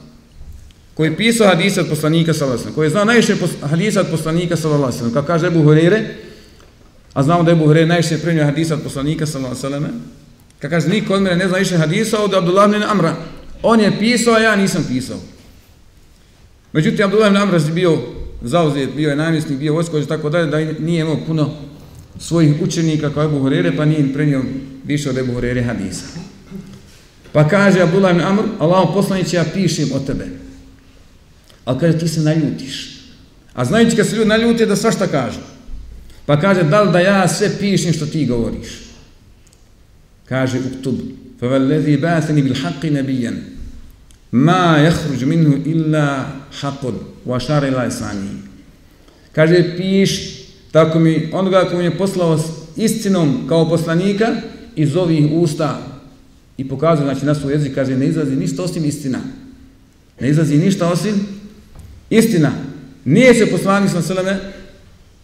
koji 0.94 1.08
je 1.10 1.18
pisao 1.18 1.48
hadise 1.48 1.82
od 1.82 1.90
poslanika 1.90 2.34
sallallahu 2.34 2.62
alejhi 2.62 2.76
koji 2.76 2.86
je 2.86 2.90
znao 2.90 3.06
najviše 3.06 3.36
hadisa 3.62 4.00
od 4.00 4.08
poslanika 4.12 4.56
sallallahu 4.56 4.94
alejhi 4.94 5.14
kako 5.14 5.28
kaže 5.28 5.48
Abu 5.48 5.64
Hurajre, 5.64 6.16
a 7.14 7.24
znamo 7.24 7.44
da 7.44 7.52
je 7.52 7.56
Abu 7.56 7.66
Hurajre 7.66 7.88
najviše 7.88 8.18
primio 8.18 8.46
hadisa 8.46 8.74
od 8.74 8.82
poslanika 8.84 9.26
sallallahu 9.26 9.66
alejhi 9.66 9.84
sallam, 9.84 10.02
kaže, 10.70 10.90
niko 10.90 11.14
od 11.14 11.22
mene 11.22 11.36
ne 11.36 11.48
zna 11.48 11.58
više 11.58 11.78
hadisa 11.78 12.24
od 12.24 12.34
Abdullah 12.34 12.70
ibn 12.70 12.84
Amra. 12.84 13.16
On 13.64 13.80
je 13.80 14.00
pisao, 14.00 14.34
a 14.34 14.40
ja 14.40 14.56
nisam 14.56 14.86
pisao. 14.88 15.18
Međutim, 16.74 17.06
Abdullah 17.06 17.28
ibn 17.28 17.38
Amra 17.38 17.58
je 17.58 17.72
bio 17.74 17.98
zauzet, 18.42 18.90
bio 18.96 19.10
je 19.10 19.16
namjesnik, 19.16 19.60
bio 19.60 19.74
vojskovođa, 19.74 20.08
tako 20.08 20.30
dalje, 20.30 20.46
da 20.46 20.58
nije 20.80 21.02
imao 21.02 21.18
puno 21.28 21.54
svojih 22.20 22.62
učenika 22.62 23.10
kao 23.10 23.24
Ebu 23.24 23.40
Hurere, 23.40 23.76
pa 23.78 23.86
nije 23.86 24.14
prenio 24.14 24.44
više 24.86 25.10
od 25.10 25.18
Ebu 25.18 25.34
Hurere 25.34 25.62
hadisa. 25.62 26.06
Pa 27.32 27.48
kaže 27.48 27.82
Abdullah 27.82 28.12
ibn 28.12 28.22
Amr, 28.22 28.44
Allahom 28.60 28.94
poslaniće, 28.94 29.36
ja 29.36 29.46
pišem 29.54 29.90
o 29.94 30.00
tebe. 30.00 30.43
Ali 31.66 31.80
kaže, 31.80 31.98
ti 31.98 32.08
se 32.08 32.22
naljutiš. 32.22 32.94
A 33.54 33.66
znajući 33.66 33.96
kad 33.96 34.08
se 34.08 34.16
ljudi 34.16 34.30
naljute, 34.30 34.66
da 34.66 34.76
svašta 34.76 35.08
kažu. 35.08 35.40
Pa 36.26 36.40
kaže, 36.40 36.64
da 36.64 36.82
li 36.82 36.92
da 36.92 37.00
ja 37.00 37.28
sve 37.28 37.50
pišem 37.60 37.94
što 37.94 38.06
ti 38.06 38.26
govoriš? 38.26 38.68
Kaže, 40.26 40.60
uktub. 40.60 40.96
Fa 41.40 41.48
vallezi 41.48 41.98
baseni 41.98 42.42
bil 42.42 42.56
haqqi 42.56 42.92
nabijan. 42.92 43.36
Ma 44.32 44.78
jahruđu 44.84 45.26
minhu 45.28 45.58
illa 45.66 46.26
haqqun 46.62 46.94
Wa 47.26 47.40
šare 47.40 47.68
ila 47.68 47.86
isani. 47.86 48.30
Kaže, 49.32 49.78
piš 49.78 50.12
tako 50.72 51.00
mi 51.00 51.30
onoga 51.34 51.70
ko 51.70 51.78
mi 51.78 51.84
je 51.84 51.98
poslao 51.98 52.38
s 52.38 52.44
istinom 52.76 53.46
kao 53.50 53.70
poslanika 53.70 54.36
iz 54.76 54.96
ovih 54.96 55.32
usta 55.32 55.82
i 56.58 56.68
pokazuje, 56.68 57.06
znači 57.06 57.26
na 57.26 57.36
svoj 57.36 57.54
jezik, 57.54 57.76
kaže, 57.76 57.98
ne 57.98 58.08
izlazi 58.08 58.36
ništa 58.36 58.64
osim 58.64 58.86
istina. 58.86 59.20
Ne 60.20 60.30
izlazi 60.30 60.58
ništa 60.58 60.88
osim 60.88 61.14
istina. 62.18 62.52
Nije 63.06 63.34
se 63.34 63.52
poslanik 63.52 63.92
sa 63.92 64.02
seleme 64.02 64.40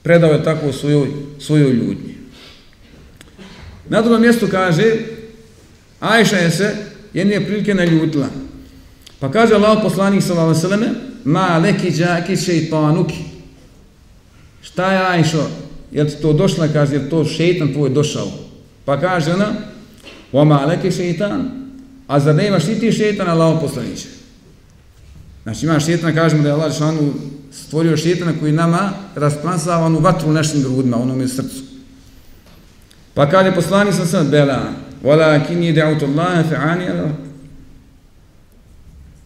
predao 0.04 0.32
je 0.32 0.44
tako 0.44 0.72
svojoj, 0.72 1.08
svojoj 1.40 1.72
ljudnji. 1.72 2.16
Na 3.90 4.02
drugom 4.02 4.22
mjestu 4.22 4.48
kaže, 4.52 4.96
Ajša 6.00 6.36
je 6.38 6.52
se 6.52 6.76
jedne 7.14 7.46
prilike 7.46 7.76
naljutila. 7.76 8.28
Pa 9.20 9.32
kaže 9.32 9.54
Allah 9.56 9.80
poslanik 9.84 10.24
sa 10.24 10.54
seleme, 10.54 10.90
ma 11.24 11.58
leki 11.58 11.92
džaki 11.92 12.38
šeitanuki, 12.38 13.16
Šta 14.62 14.92
je 14.92 15.08
Ajšo? 15.08 15.50
Jel 15.92 16.06
ti 16.06 16.22
to 16.22 16.34
došla, 16.34 16.68
kaže, 16.68 16.96
je 16.96 17.10
to 17.10 17.26
šeitan 17.26 17.74
tvoj 17.74 17.90
došao? 17.90 18.32
Pa 18.86 19.00
kaže 19.00 19.34
ona, 19.34 19.54
"Wa 20.34 20.44
ma 20.46 20.66
leki 20.66 20.92
šeitan, 20.92 21.50
a 22.08 22.20
zar 22.20 22.36
nemaš 22.36 22.66
ti 22.66 22.80
ti 22.80 22.92
šeitan, 22.92 23.30
Allah 23.30 23.58
poslaniće? 23.62 24.08
Znači 25.44 25.66
ima 25.66 25.80
šetana, 25.80 26.16
kažemo 26.16 26.44
da 26.44 26.50
je 26.50 26.54
Allah 26.54 26.72
Žešanu 26.72 27.14
stvorio 27.52 27.98
šetana 27.98 28.32
koji 28.40 28.52
nama 28.52 28.90
rasplansava 29.16 29.86
onu 29.86 30.00
vatru 30.00 30.30
u 30.30 30.34
našim 30.34 30.62
grudima, 30.64 30.98
u 30.98 31.02
onome 31.02 31.28
srcu. 31.28 31.64
Pa 33.14 33.30
kaže 33.30 33.56
poslanik 33.56 33.94
sam 33.94 34.08
sad, 34.08 34.30
bela, 34.30 34.74
vala 35.04 35.40
kini 35.48 35.74
da'utu 35.74 36.06
Allah, 36.06 36.46
fe'ani 36.52 36.90
Allah. 36.92 37.12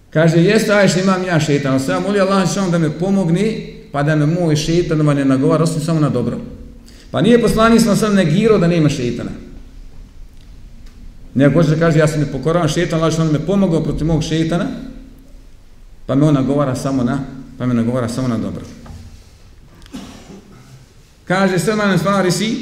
Kaže, 0.10 0.38
jeste 0.38 0.74
Ajša, 0.74 1.00
imam 1.00 1.24
ja 1.24 1.40
šeitan, 1.40 1.72
ali 1.72 1.82
sam 1.82 2.04
molio 2.04 2.24
Allah 2.24 2.48
Žešanu 2.48 2.72
da 2.72 2.78
me 2.78 3.00
pomogne 3.00 3.74
pa 3.92 4.04
da 4.04 4.16
me 4.16 4.26
moj 4.26 4.56
šeitan 4.56 4.98
ne 4.98 5.26
nagovara, 5.26 5.64
osim 5.64 5.82
samo 5.82 6.00
na 6.00 6.10
dobro. 6.10 6.38
Pa 7.12 7.22
nije 7.22 7.42
poslanik 7.42 7.82
sam 7.82 7.96
sam 7.96 8.16
negirao 8.16 8.58
da 8.58 8.68
nema 8.68 8.90
šetana. 8.90 9.30
Nego 11.34 11.54
hoće 11.54 11.70
da 11.70 11.80
kaže, 11.80 12.00
ja 12.00 12.08
sam 12.08 12.20
ne 12.20 12.32
pokoravan 12.32 12.70
šetan, 12.70 13.00
Allah 13.00 13.12
Žešanu 13.12 13.32
me 13.32 13.40
pomogao 13.40 13.84
protiv 13.84 14.08
mog 14.08 14.24
šetana, 14.24 14.66
pa 16.06 16.16
me 16.16 16.26
on 16.26 16.34
nagovara 16.34 16.76
samo 16.76 17.04
na, 17.04 17.20
pa 17.58 17.66
me 17.66 17.74
nagovara 17.74 18.10
samo 18.10 18.28
na 18.28 18.38
dobro. 18.38 18.62
Kaže, 21.28 21.60
Salman 21.60 22.00
Farisi, 22.00 22.58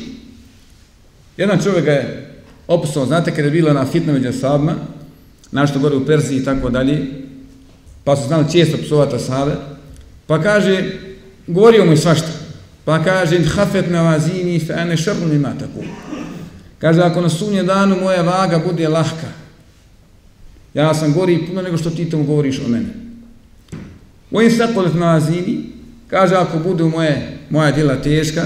jedan 1.37 1.63
čovjek 1.63 1.85
ga 1.85 1.91
je 1.91 2.35
opisao, 2.67 3.05
znate, 3.05 3.31
kada 3.31 3.43
je 3.43 3.51
bila 3.51 3.73
na 3.73 3.85
fitna 3.85 4.13
među 4.13 4.39
sahabima, 4.39 4.75
našto 5.51 5.79
gore 5.79 5.95
u 5.95 6.05
Persiji 6.05 6.37
i 6.37 6.45
tako 6.45 6.69
dalje, 6.69 7.07
pa 8.03 8.15
su 8.15 8.27
znali 8.27 8.51
često 8.51 8.77
psovata 8.77 9.19
sahabe, 9.19 9.55
pa 10.27 10.41
kaže, 10.41 10.91
govorio 11.47 11.85
mu 11.85 11.91
i 11.93 11.97
svašta. 11.97 12.27
Pa 12.85 13.03
kaže, 13.03 13.43
hafet 13.43 13.89
na 13.89 14.01
vazini 14.01 14.59
fe 14.59 14.73
ane 14.73 14.97
šrnu 14.97 15.27
nima 15.27 15.53
tako. 15.59 15.85
Kaže, 16.79 17.01
ako 17.01 17.21
na 17.21 17.29
sunje 17.29 17.63
danu 17.63 17.95
moja 18.01 18.21
vaga 18.21 18.61
bude 18.67 18.89
lahka, 18.89 19.27
ja 20.73 20.93
sam 20.93 21.13
gori 21.13 21.45
puno 21.47 21.61
nego 21.61 21.77
što 21.77 21.89
ti 21.89 22.09
tomu 22.09 22.23
govoriš 22.23 22.59
o 22.65 22.67
mene. 22.67 23.00
U 24.31 24.41
in 24.41 24.51
sakolet 24.51 24.93
mazini, 24.93 25.63
kaže, 26.07 26.35
ako 26.35 26.59
budu 26.59 26.89
moje, 26.89 27.37
moja 27.49 27.71
djela 27.71 27.95
teška, 27.95 28.45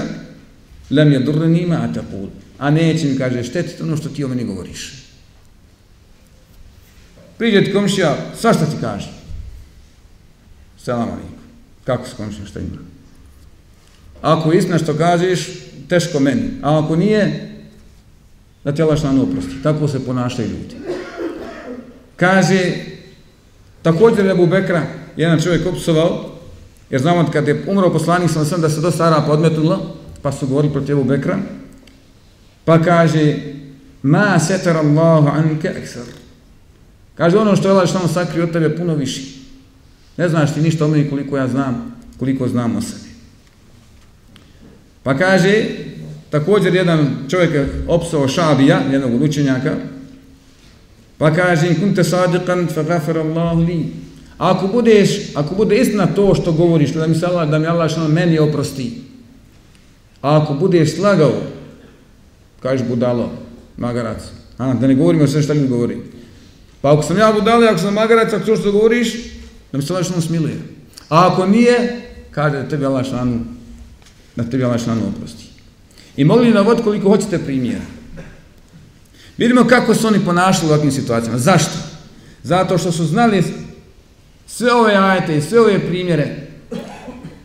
lem 0.90 1.12
je 1.12 1.18
durni 1.18 1.66
ma 1.66 1.88
taqul. 1.94 2.28
A 2.58 2.70
neće 2.70 3.06
mi, 3.06 3.18
kaže, 3.18 3.44
štetiti 3.44 3.82
ono 3.82 3.96
što 3.96 4.08
ti 4.08 4.24
o 4.24 4.28
meni 4.28 4.44
govoriš. 4.44 4.92
Priđe 7.38 7.64
ti 7.64 7.72
komšija, 7.72 8.16
sva 8.40 8.52
šta 8.52 8.66
ti 8.66 8.76
kaže? 8.80 9.10
Selam 10.78 11.08
alaikum. 11.08 11.36
Kako 11.84 12.08
se 12.08 12.16
komšija, 12.16 12.46
šta 12.46 12.60
ima? 12.60 12.78
Ako 14.22 14.52
je 14.52 14.58
istina 14.58 14.78
što 14.78 14.94
kažeš, 14.94 15.48
teško 15.88 16.20
meni. 16.20 16.50
A 16.62 16.84
ako 16.84 16.96
nije, 16.96 17.52
da 18.64 18.72
ti 18.72 18.82
Allah 18.82 19.00
šlanu 19.00 19.22
oprosti. 19.22 19.62
Tako 19.62 19.88
se 19.88 20.04
ponašaju 20.06 20.48
ljudi. 20.48 20.74
Kaže, 22.16 22.72
također 23.82 24.26
je 24.26 24.34
Bekra, 24.34 24.86
jedan 25.16 25.40
čovjek 25.40 25.66
opsovao, 25.66 26.24
jer 26.90 27.00
znamo 27.00 27.30
kad 27.32 27.48
je 27.48 27.64
umro 27.66 27.92
poslanik 27.92 28.30
sam 28.30 28.44
sam 28.44 28.60
da 28.60 28.68
se 28.68 28.80
dosta 28.80 29.04
Arapa 29.04 29.32
odmetnula, 29.32 29.78
pa 30.22 30.32
su 30.32 30.46
govorili 30.46 30.72
protiv 30.72 30.92
Ebu 30.92 31.04
Bekra, 31.04 31.38
pa 32.64 32.82
kaže, 32.82 33.36
ma 34.02 34.38
setar 34.38 34.76
Allahu 34.76 35.28
anke 35.28 35.68
eksar. 35.68 36.02
Kaže, 37.14 37.38
ono 37.38 37.56
što 37.56 37.68
je 37.68 37.72
Allah 37.72 37.88
što 37.88 38.08
sakrio 38.08 38.44
od 38.44 38.52
tebe 38.52 38.76
puno 38.76 38.94
viši. 38.94 39.36
Ne 40.16 40.28
znaš 40.28 40.54
ti 40.54 40.60
ništa 40.60 40.84
o 40.84 40.88
meni 40.88 41.10
koliko 41.10 41.36
ja 41.36 41.48
znam, 41.48 41.96
koliko 42.18 42.48
znam 42.48 42.76
o 42.76 42.80
sebi. 42.80 43.10
Pa 45.02 45.18
kaže, 45.18 45.64
također 46.30 46.74
jedan 46.74 47.16
čovjek 47.28 47.68
opsao 47.88 48.28
šabija, 48.28 48.80
jednog 48.92 49.14
od 49.14 49.22
učenjaka, 49.22 49.74
pa 51.18 51.34
kaže, 51.34 51.74
kunte 51.80 52.04
sadiqan, 52.04 52.74
fa 52.74 52.82
gafara 52.82 53.20
Allahu 53.20 53.60
li. 53.60 54.05
Ako 54.38 54.66
budeš, 54.66 55.10
ako 55.34 55.54
bude 55.54 55.76
istina 55.76 56.06
to 56.06 56.34
što 56.34 56.52
govoriš, 56.52 56.90
da 56.90 57.06
mi 57.06 57.14
se 57.14 57.26
Allah, 57.26 57.50
da 57.50 57.58
mi 57.58 57.66
Allah 57.66 57.90
što 57.90 58.08
meni 58.08 58.38
oprosti. 58.38 59.00
A 60.22 60.42
ako 60.42 60.54
budeš 60.54 60.96
slagao, 60.96 61.32
kažeš 62.60 62.86
budalo, 62.88 63.30
magarac. 63.76 64.22
A, 64.58 64.74
da 64.74 64.86
ne 64.86 64.94
govorimo 64.94 65.26
sve 65.26 65.42
što 65.42 65.52
ljudi 65.52 65.68
govori. 65.68 65.96
Pa 66.80 66.92
ako 66.92 67.02
sam 67.02 67.18
ja 67.18 67.32
budalo, 67.32 67.66
ako 67.66 67.78
sam 67.78 67.94
magarac, 67.94 68.32
ako 68.32 68.46
to 68.46 68.56
što 68.56 68.72
govoriš, 68.72 69.14
da 69.72 69.78
mi 69.78 69.84
se 69.84 69.92
Allah 69.92 70.06
što 70.06 70.20
smiluje. 70.20 70.56
A 71.08 71.32
ako 71.32 71.46
nije, 71.46 72.00
kaže 72.30 72.56
da 72.56 72.68
tebi 72.68 72.84
Allah 72.86 73.06
što 73.06 73.24
da 74.36 74.44
tebi 74.44 74.64
Allah 74.64 74.80
što 74.80 74.92
oprosti. 74.92 75.44
I 76.16 76.24
mogli 76.24 76.50
navod 76.50 76.82
koliko 76.84 77.08
hoćete 77.08 77.38
primjera. 77.38 77.84
Vidimo 79.38 79.64
kako 79.64 79.94
su 79.94 80.06
oni 80.06 80.24
ponašali 80.24 80.66
u 80.66 80.72
ovakvim 80.72 80.92
situacijama. 80.92 81.38
Zašto? 81.38 81.78
Zato 82.42 82.78
što 82.78 82.92
su 82.92 83.04
znali 83.04 83.42
sve 84.56 84.72
ove 84.72 84.94
ajete 84.94 85.36
i 85.36 85.40
sve 85.40 85.60
ove 85.60 85.86
primjere 85.86 86.36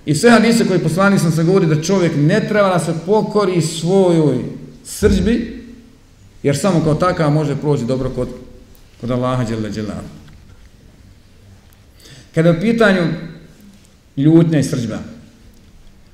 i 0.05 0.15
sve 0.15 0.29
hadise 0.29 0.67
koje 0.67 0.79
poslani 0.79 1.19
sam 1.19 1.31
se 1.31 1.43
govori 1.43 1.65
da 1.65 1.81
čovjek 1.81 2.11
ne 2.15 2.47
treba 2.47 2.69
da 2.69 2.79
se 2.79 2.93
pokori 3.05 3.61
svojoj 3.61 4.43
srđbi, 4.85 5.63
jer 6.43 6.57
samo 6.57 6.83
kao 6.83 6.95
takav 6.95 7.31
može 7.31 7.55
proći 7.55 7.85
dobro 7.85 8.09
kod, 8.09 8.27
kod 9.01 9.11
Allaha 9.11 9.43
Đele 9.43 9.69
Đelava. 9.69 10.03
Kada 12.35 12.49
je 12.49 12.57
u 12.57 12.61
pitanju 12.61 13.01
ljutnja 14.17 14.59
i 14.59 14.63
srđba, 14.63 14.99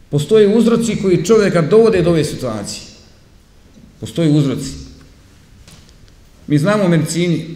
Postoje 0.10 0.58
uzroci 0.58 0.96
koji 1.02 1.26
čovjeka 1.26 1.62
dovode 1.62 2.02
do 2.02 2.10
ove 2.10 2.24
situacije. 2.24 2.82
Postoje 4.00 4.30
uzroci. 4.30 4.72
Mi 6.48 6.58
znamo 6.58 6.86
u 6.86 6.90
medicini, 6.90 7.56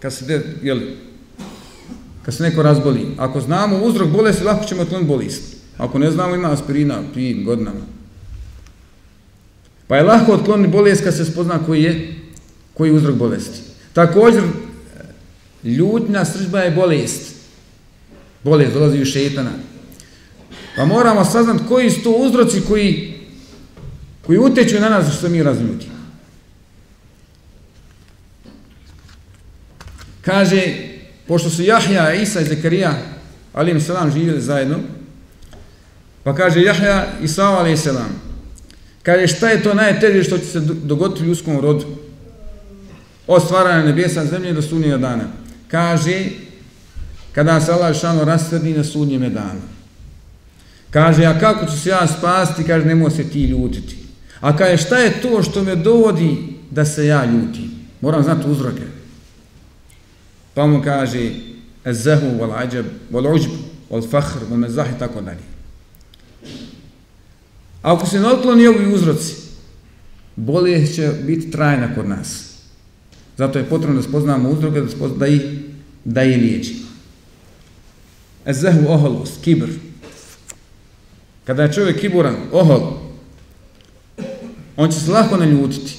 kad 0.00 0.14
se, 0.14 0.24
de, 0.24 0.42
jeli, 0.62 0.96
kad 2.28 2.34
se 2.34 2.42
neko 2.42 2.62
razboli, 2.62 3.06
ako 3.18 3.40
znamo 3.40 3.76
uzrok 3.76 4.08
bolesti, 4.08 4.44
lako 4.44 4.64
ćemo 4.64 4.82
otkloniti 4.82 5.08
bolest. 5.08 5.42
Ako 5.78 5.98
ne 5.98 6.10
znamo, 6.10 6.34
ima 6.34 6.52
aspirina, 6.52 7.02
pijem 7.14 7.44
godinama. 7.44 7.80
Pa 9.86 9.96
je 9.96 10.02
lako 10.02 10.32
otkloniti 10.32 10.72
bolest 10.72 11.04
kad 11.04 11.16
se 11.16 11.24
spozna 11.24 11.66
koji 11.66 11.82
je, 11.82 12.14
koji 12.74 12.88
je 12.88 12.94
uzrok 12.94 13.14
bolesti. 13.14 13.60
Također, 13.92 14.42
ljutnja 15.64 16.24
sržba 16.24 16.60
je 16.60 16.70
bolest. 16.70 17.34
Bolest 18.44 18.72
dolazi 18.72 19.02
u 19.02 19.04
šetana. 19.04 19.52
Pa 20.76 20.84
moramo 20.84 21.24
saznati 21.24 21.64
koji 21.68 21.90
su 21.90 22.02
to 22.02 22.10
uzroci 22.10 22.60
koji, 22.68 23.14
koji 24.26 24.38
uteču 24.38 24.80
na 24.80 24.88
nas 24.88 25.18
što 25.18 25.28
mi 25.28 25.42
razljutimo. 25.42 25.94
Kaže, 30.20 30.88
pošto 31.28 31.50
su 31.50 31.62
Jahja, 31.62 32.14
Isa 32.14 32.40
i 32.40 32.44
Zekarija, 32.44 32.94
ali 33.52 33.70
im 33.70 33.80
selam 33.80 34.12
živjeli 34.12 34.40
zajedno, 34.40 34.78
pa 36.22 36.34
kaže 36.34 36.62
Jahja 36.62 37.06
i 37.22 37.28
Sava, 37.28 37.58
alim 37.58 37.76
selam, 37.76 38.20
kaže 39.02 39.26
šta 39.26 39.48
je 39.48 39.62
to 39.62 39.74
najteže 39.74 40.24
što 40.24 40.38
će 40.38 40.44
se 40.44 40.60
dogoditi 40.60 41.22
u 41.22 41.26
ljudskom 41.26 41.60
rodu? 41.60 41.86
Od 43.26 43.42
stvaranja 43.44 43.84
nebesa 43.84 44.24
zemlje 44.24 44.52
do 44.52 44.62
sunnjega 44.62 44.96
dana. 44.98 45.24
Kaže, 45.68 46.24
kada 47.32 47.60
se 47.60 47.72
Allah 47.72 47.96
šano 47.96 48.24
rasvrdi 48.24 48.72
na 48.72 48.84
sunnjeme 48.84 49.28
danu. 49.28 49.60
Kaže, 50.90 51.24
a 51.24 51.40
kako 51.40 51.66
ću 51.66 51.78
se 51.78 51.90
ja 51.90 52.06
spasti? 52.06 52.64
Kaže, 52.64 52.86
nemoj 52.86 53.10
se 53.10 53.24
ti 53.24 53.44
ljutiti. 53.44 53.96
A 54.40 54.56
kaže, 54.56 54.76
šta 54.76 54.98
je 54.98 55.20
to 55.22 55.42
što 55.42 55.62
me 55.62 55.76
dovodi 55.76 56.36
da 56.70 56.84
se 56.84 57.06
ja 57.06 57.24
ljutim? 57.24 57.70
Moram 58.00 58.22
znati 58.22 58.50
uzroke. 58.50 58.97
Pa 60.58 60.66
mu 60.66 60.82
kaže, 60.82 61.30
ezehu, 61.84 62.26
wal 62.34 62.50
ađab, 62.50 62.86
wal 63.12 63.34
uđb, 63.34 63.50
wal 63.90 64.02
fahr, 64.10 64.42
wal 64.50 64.58
mezah 64.58 64.88
i 64.90 64.98
tako 64.98 65.20
dalje. 65.20 65.44
Ako 67.82 68.06
se 68.06 68.20
ne 68.20 68.26
otkloni 68.26 68.66
ovi 68.66 68.94
uzroci, 68.94 69.34
bolje 70.36 70.86
će 70.86 71.12
biti 71.22 71.50
trajna 71.50 71.94
kod 71.94 72.08
nas. 72.08 72.58
Zato 73.36 73.58
je 73.58 73.68
potrebno 73.68 74.00
da 74.00 74.08
spoznamo 74.08 74.50
uzroke, 74.50 74.80
da, 74.80 74.88
spoznamo, 74.88 75.18
da 75.18 75.26
ih, 75.26 75.42
da 76.04 76.22
ih 76.22 76.36
liječimo. 76.36 76.88
Ezehu, 78.46 78.88
oholost, 78.88 79.44
kibr, 79.44 79.68
Kada 81.44 81.62
je 81.62 81.72
čovjek 81.72 82.00
kiburan, 82.00 82.36
ohol, 82.52 82.98
on 84.76 84.90
će 84.90 85.00
se 85.00 85.10
lako 85.10 85.36
naljutiti. 85.36 85.94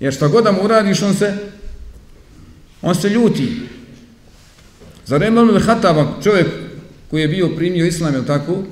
Jer 0.00 0.14
što 0.14 0.28
god 0.28 0.44
da 0.44 0.52
mu 0.52 0.64
uradiš, 0.64 1.02
on 1.02 1.14
se, 1.14 1.36
on 2.82 2.94
se 2.94 3.08
ljuti. 3.08 3.77
Zar 5.08 5.18
vreme 5.18 5.40
ono 5.40 5.60
Hataba, 5.60 6.06
čovjek 6.22 6.46
koji 7.10 7.20
je 7.20 7.28
bio 7.28 7.48
primio 7.56 7.86
islam, 7.86 8.14
je 8.14 8.26
tako? 8.26 8.62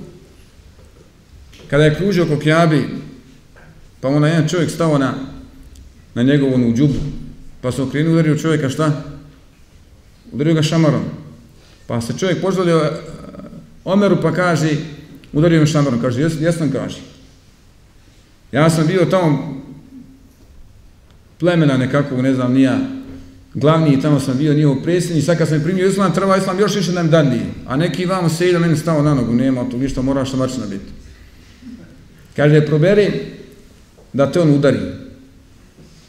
Kada 1.70 1.84
je 1.84 1.94
kružio 1.94 2.24
oko 2.24 2.38
Kjabi, 2.38 2.88
pa 4.00 4.08
onda 4.08 4.28
jedan 4.28 4.48
čovjek 4.48 4.70
stao 4.70 4.98
na, 4.98 5.14
na 6.14 6.22
njegovu 6.22 6.54
onu 6.54 6.76
džubu, 6.76 6.98
pa 7.60 7.72
se 7.72 7.82
okrenuo 7.82 8.12
udario 8.12 8.38
čovjeka 8.38 8.68
šta? 8.68 9.02
Udario 10.32 10.54
ga 10.54 10.62
šamarom. 10.62 11.04
Pa 11.86 12.00
se 12.00 12.18
čovjek 12.18 12.40
požalio 12.40 12.76
e, 12.76 12.90
Omeru 13.84 14.18
pa 14.22 14.32
kaže, 14.32 14.70
Udario 15.32 15.60
me 15.60 15.66
šamarom, 15.66 16.00
kaže, 16.00 16.20
jes, 16.20 16.40
jesam, 16.40 16.72
kaže. 16.72 16.98
Ja 18.52 18.70
sam 18.70 18.86
bio 18.86 19.04
tamo 19.04 19.62
plemena 21.38 21.76
nekakvog, 21.76 22.20
ne 22.20 22.34
znam, 22.34 22.52
nija 22.52 22.78
glavni 23.56 23.94
i 23.94 24.00
tamo 24.00 24.20
sam 24.20 24.38
bio 24.38 24.54
njihov 24.54 24.82
predsjednik, 24.82 25.24
sad 25.24 25.38
kad 25.38 25.48
sam 25.48 25.62
primio 25.62 25.88
islam, 25.88 26.14
treba 26.14 26.36
islam 26.36 26.58
još 26.58 26.74
više 26.74 26.92
nam 26.92 27.10
dadi. 27.10 27.40
A 27.66 27.76
neki 27.76 28.06
vam 28.06 28.30
se 28.30 28.48
ide, 28.48 28.58
meni 28.58 28.76
stao 28.76 29.02
na 29.02 29.14
nogu, 29.14 29.34
nema 29.34 29.70
tu 29.70 29.78
ništa, 29.78 30.02
moraš 30.02 30.28
što 30.28 30.36
mačina 30.36 30.66
biti. 30.66 30.92
Kaže, 32.36 32.66
proberi 32.66 33.12
da 34.12 34.32
te 34.32 34.40
on 34.40 34.50
udari. 34.50 34.78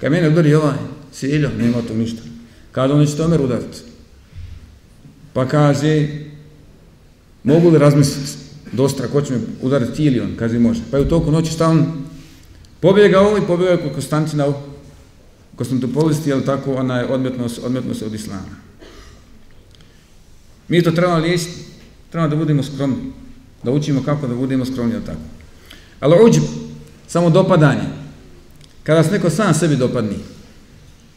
Kad 0.01 0.11
mene 0.11 0.29
udari 0.29 0.53
ovaj, 0.53 0.77
seljo, 1.11 1.49
nema 1.57 1.81
tu 1.87 1.95
ništa. 1.95 2.21
Kaže, 2.71 2.93
on 2.93 3.05
će 3.05 3.17
tomer 3.17 3.41
udariti. 3.41 3.77
Pa 5.33 5.47
kaže, 5.47 6.07
mogu 7.43 7.69
li 7.69 7.79
razmisliti? 7.79 8.47
dostra, 8.71 9.07
ko 9.07 9.21
će 9.21 9.33
me 9.33 9.39
udariti 9.61 9.93
ti 9.93 10.05
ili 10.05 10.19
on, 10.19 10.35
kaže 10.39 10.59
može. 10.59 10.81
Pa 10.91 10.97
je 10.97 11.03
u 11.03 11.09
toku 11.09 11.31
noći 11.31 11.51
šta 11.51 11.67
on 11.67 11.85
pobjegao 12.79 13.37
i 13.37 13.47
pobjegao 13.47 13.77
kod 13.77 13.93
Konstantina 13.93 14.47
u 14.47 14.53
Konstantopolisti, 15.57 16.29
jel 16.29 16.41
tako, 16.41 16.75
ona 16.75 16.99
je 16.99 17.05
odmetnost, 17.05 17.59
odmetnost 17.63 18.01
od 18.01 18.13
Islama. 18.13 18.55
Mi 20.67 20.83
to 20.83 20.91
trebamo 20.91 21.17
liječiti, 21.17 21.51
trebamo 22.11 22.29
da 22.29 22.35
budemo 22.35 22.63
skromni, 22.63 23.11
da 23.63 23.71
učimo 23.71 24.03
kako 24.03 24.27
da 24.27 24.35
budemo 24.35 24.65
skromni, 24.65 24.93
jel 24.93 25.01
tako. 25.05 25.19
Ali 25.99 26.15
uđi, 26.25 26.41
samo 27.07 27.29
dopadanje. 27.29 27.87
Kada 28.83 29.03
se 29.03 29.11
neko 29.11 29.29
sam 29.29 29.53
sebi 29.53 29.75
dopadni, 29.75 30.17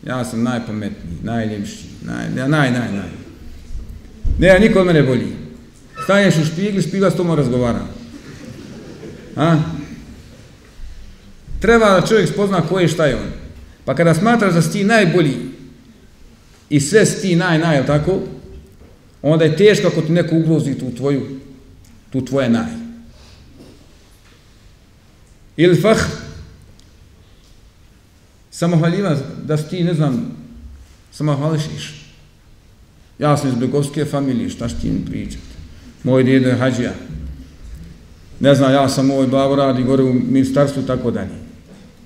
ja 0.07 0.25
sam 0.25 0.43
najpametniji, 0.43 1.19
najljepši, 1.23 1.85
naj, 2.03 2.31
naj, 2.49 2.49
naj, 2.49 2.93
naj. 2.93 3.11
Ne, 4.39 4.59
niko 4.59 4.81
od 4.81 4.87
mene 4.87 5.03
bolji. 5.03 5.33
Staneš 6.05 6.37
u 6.37 6.45
špigli, 6.45 6.83
špigla 6.83 7.11
s 7.11 7.17
tomu 7.17 7.37
razgovara. 7.37 7.81
A? 9.37 9.57
Treba 11.61 12.01
da 12.01 12.07
čovjek 12.07 12.29
spozna 12.29 12.61
ko 12.61 12.81
je 12.81 12.89
šta 12.89 13.07
je 13.07 13.17
on. 13.17 13.40
Pa 13.91 13.95
kada 13.95 14.15
smatraš 14.15 14.55
da 14.55 14.63
si 14.63 14.73
ti 14.73 14.85
najbolji 14.85 15.37
i 16.71 16.81
sve 16.81 17.07
si 17.07 17.23
ti 17.23 17.37
naj, 17.37 17.59
naj, 17.59 17.87
tako, 17.87 18.21
onda 19.23 19.45
je 19.45 19.57
teško 19.57 19.89
ako 19.89 20.03
ti 20.03 20.13
neko 20.13 20.37
ugrozi 20.37 20.75
tu 20.75 20.95
tvoju, 20.97 21.27
tu 22.11 22.25
tvoje 22.25 22.49
naj. 22.49 22.71
Ili 25.57 25.81
fah, 25.81 25.99
samohvaljiva, 28.51 29.17
da 29.43 29.57
si 29.57 29.69
ti, 29.69 29.85
ne 29.85 29.95
znam, 29.95 30.37
samohvališiš. 31.13 32.15
Ja 33.19 33.37
sam 33.37 33.49
iz 33.49 33.55
Begovske 33.55 34.05
familije, 34.05 34.51
šta 34.51 34.69
ću 34.69 34.75
ti 34.81 34.91
mi 34.91 35.05
pričati? 35.07 35.45
Moj 36.05 36.25
djede 36.25 36.49
je 36.49 36.57
hađija. 36.57 36.93
Ne 38.41 38.55
znam, 38.55 38.73
ja 38.73 38.89
sam 38.89 39.07
moj 39.07 39.27
babo 39.27 39.57
radi 39.57 39.83
gore 39.83 40.03
u 40.03 40.15
ministarstvu 40.15 40.83
tako 40.83 41.11
dalje. 41.11 41.40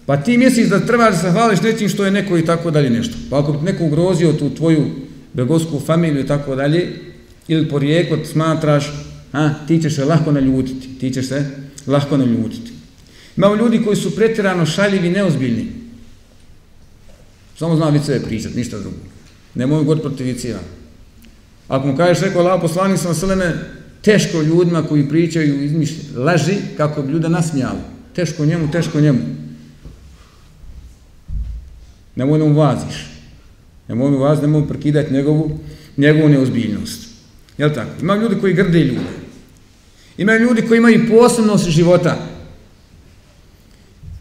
Pa 0.06 0.16
ti 0.16 0.38
misliš 0.38 0.68
da 0.68 0.86
trebaš 0.86 1.14
da 1.14 1.20
se 1.20 1.30
hvališ 1.30 1.60
nečim 1.60 1.88
što 1.88 2.04
je 2.04 2.10
neko 2.10 2.38
i 2.38 2.44
tako 2.44 2.70
dalje 2.70 2.90
nešto. 2.90 3.14
Pa 3.30 3.38
ako 3.38 3.52
bi 3.52 3.64
neko 3.64 3.84
ugrozio 3.84 4.32
tu 4.32 4.50
tvoju 4.50 4.90
begosku 5.32 5.80
familiju 5.86 6.20
i 6.20 6.26
tako 6.26 6.54
dalje, 6.54 6.92
ili 7.48 7.68
porijeklo 7.68 8.18
smatraš, 8.24 8.92
a, 9.32 9.50
ti 9.68 9.82
ćeš 9.82 9.94
se 9.94 10.04
lahko 10.04 10.32
naljutiti, 10.32 10.88
ti 11.00 11.10
ćeš 11.10 11.28
se 11.28 11.50
lahko 11.86 12.16
naljutiti. 12.16 12.72
Imamo 13.36 13.56
ljudi 13.56 13.82
koji 13.84 13.96
su 13.96 14.16
pretjerano 14.16 14.66
šaljivi 14.66 15.10
neozbiljni. 15.10 15.66
Samo 17.58 17.76
zna 17.76 17.88
viceve 17.88 18.20
pričat, 18.22 18.54
ništa 18.54 18.78
drugo. 18.78 18.96
Ne 19.54 19.66
mogu 19.66 19.84
god 19.84 20.00
protiv. 20.00 20.36
Ako 21.68 21.86
mu 21.86 21.96
kažeš, 21.96 22.22
rekao 22.22 22.42
Allah 22.42 22.60
poslanik 22.60 22.98
sam 23.00 23.14
seleme, 23.14 23.54
teško 24.02 24.42
ljudima 24.42 24.82
koji 24.82 25.08
pričaju 25.08 25.64
izmišlji, 25.64 26.16
laži 26.16 26.56
kako 26.76 27.02
bi 27.02 27.12
ljuda 27.12 27.28
nasmijali. 27.28 27.78
Teško 28.14 28.44
njemu, 28.44 28.70
teško 28.70 29.00
njemu. 29.00 29.43
Nemoj 32.16 32.38
da 32.38 32.44
mu 32.44 32.54
vaziš. 32.54 33.06
Nemoj 33.88 34.10
mu 34.10 34.18
vaz, 34.18 34.42
nemoj 34.42 34.68
prekidati 34.68 35.12
njegovu, 35.12 35.58
njegovu 35.96 36.28
neozbiljnost. 36.28 37.08
Jel 37.58 37.74
tako? 37.74 37.90
Ima 38.00 38.16
ljudi 38.16 38.40
koji 38.40 38.54
grde 38.54 38.78
ljude. 38.78 39.24
Ima 40.18 40.36
ljudi 40.36 40.62
koji 40.62 40.78
imaju 40.78 41.08
posebnost 41.10 41.68
života. 41.68 42.16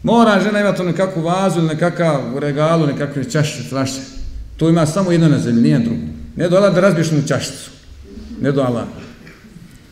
Mora 0.02 0.40
žena 0.44 0.60
imati 0.60 0.82
nekakvu 0.82 1.22
vazu 1.22 1.58
ili 1.58 1.68
nekakav 1.68 2.38
regalu, 2.38 2.86
nekakve 2.86 3.30
čašće, 3.30 3.62
flaše. 3.68 4.00
To 4.56 4.68
ima 4.68 4.86
samo 4.86 5.12
jedno 5.12 5.28
na 5.28 5.38
zemlji, 5.38 5.62
nije 5.62 5.78
drugo. 5.78 6.02
Ne 6.36 6.48
do 6.48 6.56
Allah 6.56 6.74
da 6.74 6.80
razbiješ 6.80 7.10
mu 7.10 7.22
čašicu. 7.28 7.70
Ne 8.40 8.52
do 8.52 8.62
Allah. 8.62 8.84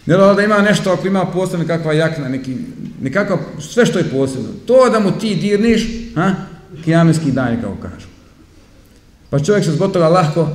Ne 0.07 0.17
do 0.17 0.23
Allah 0.23 0.37
da 0.37 0.43
ima 0.43 0.61
nešto 0.61 0.93
ako 0.93 1.07
ima 1.07 1.25
posebno 1.27 1.59
nekakva 1.59 1.93
jakna, 1.93 2.29
neki, 2.29 2.57
nekakva, 3.01 3.39
sve 3.61 3.87
što 3.87 3.99
je 3.99 4.11
posebno. 4.11 4.49
To 4.67 4.89
da 4.93 5.01
mu 5.01 5.11
ti 5.19 5.35
dirniš, 5.35 5.87
ha, 6.15 6.35
kijamenski 6.85 7.33
dan, 7.33 7.61
kao 7.61 7.77
kažu. 7.83 8.07
Pa 9.31 9.39
čovjek 9.39 9.65
se 9.65 9.71
zbog 9.73 9.93
toga 9.93 10.09
lahko, 10.09 10.49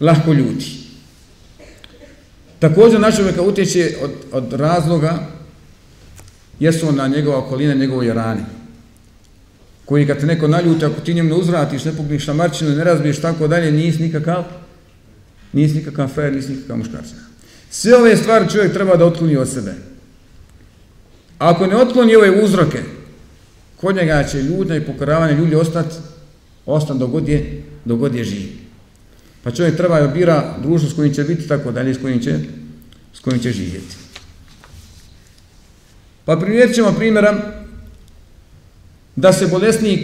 lahko 0.00 0.32
ljuti. 0.32 0.86
Također 2.58 3.00
na 3.00 3.12
čovjeka 3.12 3.42
utječe 3.42 3.96
od, 4.02 4.10
od 4.32 4.52
razloga 4.52 5.26
jesu 6.60 6.92
na 6.92 7.08
njegova 7.08 7.38
okolina, 7.38 7.74
njegove 7.74 8.14
rane. 8.14 8.44
Koji 9.84 10.06
kad 10.06 10.20
te 10.20 10.26
neko 10.26 10.48
naljuti, 10.48 10.84
ako 10.84 11.00
ti 11.00 11.14
njemu 11.14 11.28
ne 11.28 11.34
uzvratiš, 11.34 11.84
ne 11.84 11.96
pukniš 11.96 12.26
na 12.26 12.34
marčinu, 12.34 12.70
ne 12.70 12.84
razbiješ 12.84 13.20
tako 13.20 13.48
dalje, 13.48 13.72
nisi 13.72 14.02
nikakav, 14.02 14.44
nisi 15.52 15.74
nikakav 15.74 16.08
frajer, 16.08 16.32
nisi 16.32 16.52
nikakav 16.52 16.76
muškarčina. 16.76 17.20
Sve 17.70 17.96
ove 17.96 18.16
stvari 18.16 18.48
čovjek 18.50 18.72
treba 18.72 18.96
da 18.96 19.06
otkloni 19.06 19.36
od 19.36 19.48
sebe. 19.48 19.74
Ako 21.38 21.66
ne 21.66 21.76
otkloni 21.76 22.16
ove 22.16 22.44
uzroke, 22.44 22.82
kod 23.76 23.96
njega 23.96 24.24
će 24.24 24.42
ljudna 24.42 24.76
i 24.76 24.84
pokoravanje 24.84 25.36
ljudi 25.36 25.54
ostati, 25.54 25.96
ostan 26.66 26.98
dok 26.98 27.10
god 27.10 27.28
je, 27.28 27.62
dogod 27.84 28.14
je 28.14 28.24
živ. 28.24 28.48
Pa 29.42 29.50
čovjek 29.50 29.76
treba 29.76 30.00
da 30.00 30.08
bira 30.08 30.54
društvo 30.62 30.90
s 30.90 30.94
kojim 30.94 31.14
će 31.14 31.24
biti 31.24 31.48
tako 31.48 31.72
dalje, 31.72 31.94
s 31.94 31.98
kojim 31.98 32.20
će, 32.20 32.38
s 33.14 33.20
kojim 33.20 33.40
će 33.40 33.52
živjeti. 33.52 33.96
Pa 36.24 36.36
primjerit 36.36 36.74
ćemo 36.74 36.92
primjera 36.92 37.52
da 39.16 39.32
se 39.32 39.46
bolesnik 39.46 40.00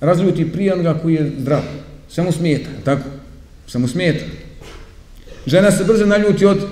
razljuti 0.00 0.52
prije 0.52 0.72
onoga 0.72 0.94
koji 1.02 1.14
je 1.14 1.32
zdrav. 1.38 1.62
Sve 2.08 2.24
mu 2.24 2.32
smijeta, 2.32 2.68
tako? 2.84 3.02
Sve 3.66 3.80
mu 3.80 3.88
smijeta. 3.88 4.24
Žena 5.46 5.70
se 5.70 5.84
brzo 5.84 6.06
naljuti 6.06 6.46
od, 6.46 6.66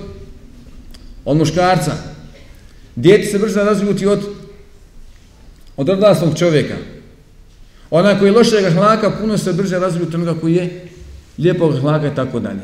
od 1.24 1.36
muškarca. 1.36 1.92
Djeti 2.96 3.26
se 3.26 3.38
brzo 3.38 3.64
razljuti 3.64 4.06
od, 4.06 4.35
od 5.76 5.88
odraslog 5.88 6.38
čovjeka. 6.38 6.74
Ona 7.90 8.18
koji 8.18 8.28
je 8.28 8.32
lošeg 8.32 8.72
hlaka, 8.72 9.10
puno 9.10 9.38
se 9.38 9.52
brže 9.52 9.78
razljuti 9.78 10.06
od 10.06 10.14
onoga 10.14 10.40
koji 10.40 10.54
je 10.54 10.88
lijepog 11.38 11.80
hlaka 11.80 12.06
i 12.06 12.14
tako 12.14 12.40
dalje. 12.40 12.60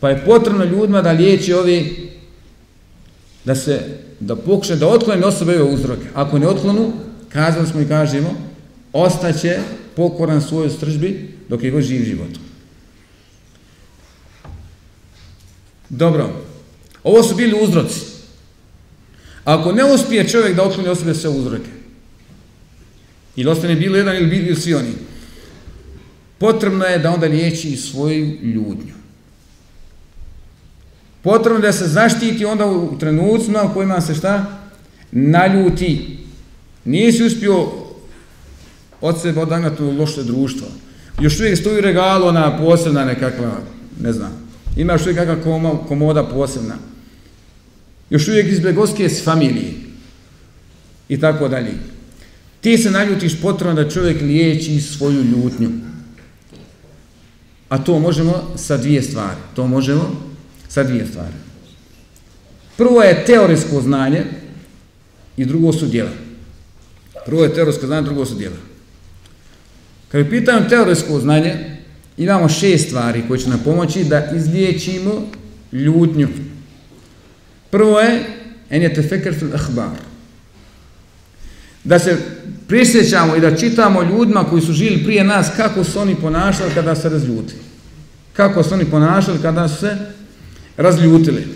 Pa 0.00 0.08
je 0.10 0.24
potrebno 0.24 0.64
ljudima 0.64 1.02
da 1.02 1.12
liječi 1.12 1.52
ovi, 1.52 2.10
da 3.44 3.54
se, 3.54 3.80
da 4.20 4.36
pokuše 4.36 4.76
da 4.76 4.88
otklone 4.88 5.26
osobe 5.26 5.60
ove 5.60 5.72
uzroke. 5.74 6.06
Ako 6.14 6.38
ne 6.38 6.48
otklonu, 6.48 6.92
kazali 7.28 7.66
smo 7.66 7.80
i 7.80 7.88
kažemo, 7.88 8.34
ostaće 8.92 9.58
pokoran 9.96 10.42
svojoj 10.42 10.70
stržbi 10.70 11.28
dok 11.48 11.62
je 11.62 11.70
god 11.70 11.82
živ 11.82 12.04
život. 12.04 12.30
Dobro, 15.88 16.30
ovo 17.04 17.22
su 17.22 17.34
bili 17.34 17.62
uzroci. 17.62 18.00
Ako 19.44 19.72
ne 19.72 19.84
uspije 19.84 20.28
čovjek 20.28 20.56
da 20.56 20.62
otkloni 20.62 20.88
osobe 20.88 21.14
sve 21.14 21.30
uzroke, 21.30 21.70
ili 23.36 23.50
ostane 23.50 23.74
bilo 23.74 23.96
jedan 23.96 24.16
ili 24.16 24.26
bili 24.26 24.56
svi 24.56 24.74
oni, 24.74 24.92
potrebno 26.38 26.84
je 26.84 26.98
da 26.98 27.10
onda 27.10 27.26
liječi 27.26 27.76
svoju 27.76 28.38
ljudnju. 28.42 28.94
Potrebno 31.22 31.60
da 31.60 31.72
se 31.72 31.86
zaštiti 31.86 32.44
onda 32.44 32.66
u 32.66 32.98
trenucima 32.98 33.62
u 33.62 33.74
kojima 33.74 34.00
se 34.00 34.14
šta? 34.14 34.60
Naljuti. 35.12 36.18
Nisi 36.84 37.24
uspio 37.24 37.66
od 39.00 39.20
sebe 39.20 39.40
odagnati 39.40 39.82
u 39.82 39.98
loše 39.98 40.22
društvo. 40.22 40.66
Još 41.20 41.40
uvijek 41.40 41.58
stoji 41.58 41.80
regalo 41.80 42.32
na 42.32 42.58
posebna 42.58 43.04
nekakva, 43.04 43.58
ne 44.00 44.12
znam, 44.12 44.32
imaš 44.76 45.02
uvijek 45.02 45.16
kakva 45.16 45.76
komoda 45.88 46.24
posebna. 46.24 46.74
Još 48.10 48.28
uvijek 48.28 48.46
iz 48.46 48.60
begoske 48.60 49.08
familije. 49.08 49.72
I 51.08 51.20
tako 51.20 51.48
dalje. 51.48 51.72
Ti 52.66 52.78
se 52.78 52.90
naljutiš 52.90 53.40
potrebno 53.40 53.74
da 53.74 53.90
čovjek 53.90 54.20
liječi 54.20 54.80
svoju 54.80 55.22
ljutnju. 55.22 55.70
A 57.68 57.78
to 57.78 57.98
možemo 57.98 58.54
sa 58.56 58.76
dvije 58.76 59.02
stvari. 59.02 59.36
To 59.56 59.66
možemo 59.66 60.22
sa 60.68 60.82
dvije 60.82 61.06
stvari. 61.06 61.34
Prvo 62.76 63.02
je 63.02 63.24
teorijsko 63.24 63.80
znanje 63.80 64.24
i 65.36 65.44
drugo 65.44 65.72
su 65.72 65.86
djela. 65.86 66.10
Prvo 67.26 67.44
je 67.44 67.54
teorijsko 67.54 67.86
znanje, 67.86 68.02
drugo 68.02 68.26
su 68.26 68.34
djela. 68.34 68.56
Kad 70.08 70.18
je 70.18 70.30
pitanju 70.30 70.68
teorijsko 70.68 71.20
znanje, 71.20 71.76
imamo 72.16 72.48
šest 72.48 72.86
stvari 72.86 73.22
koje 73.28 73.40
će 73.40 73.48
nam 73.48 73.60
pomoći 73.64 74.04
da 74.04 74.30
izliječimo 74.36 75.30
ljutnju. 75.72 76.28
Prvo 77.70 78.00
je 78.00 78.24
en 78.70 78.82
je 78.82 78.94
tefekar 78.94 79.34
fil 79.34 79.54
ahbar. 79.54 80.05
Da 81.86 81.98
se 81.98 82.16
prisjećamo 82.68 83.36
i 83.36 83.40
da 83.40 83.56
čitamo 83.56 84.02
ljudima 84.02 84.44
koji 84.44 84.62
su 84.62 84.72
žili 84.72 85.04
prije 85.04 85.24
nas 85.24 85.46
kako 85.56 85.84
su 85.84 86.00
oni 86.00 86.14
ponašali 86.14 86.70
kada 86.74 86.94
se 86.94 87.08
razljutili. 87.08 87.60
Kako 88.32 88.62
su 88.62 88.74
oni 88.74 88.84
ponašali 88.84 89.38
kada 89.42 89.68
su 89.68 89.76
se 89.76 89.96
razljutili. 90.76 91.46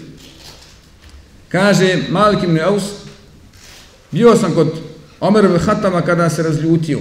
Kaže 1.48 1.98
Malik 2.10 2.42
ibn 2.42 2.58
Aus, 2.60 2.82
bio 4.10 4.36
sam 4.36 4.54
kod 4.54 4.72
Omer 5.20 5.44
ibn 5.44 5.58
Hatama 5.58 6.02
kada 6.02 6.30
se 6.30 6.42
razljutio. 6.42 6.98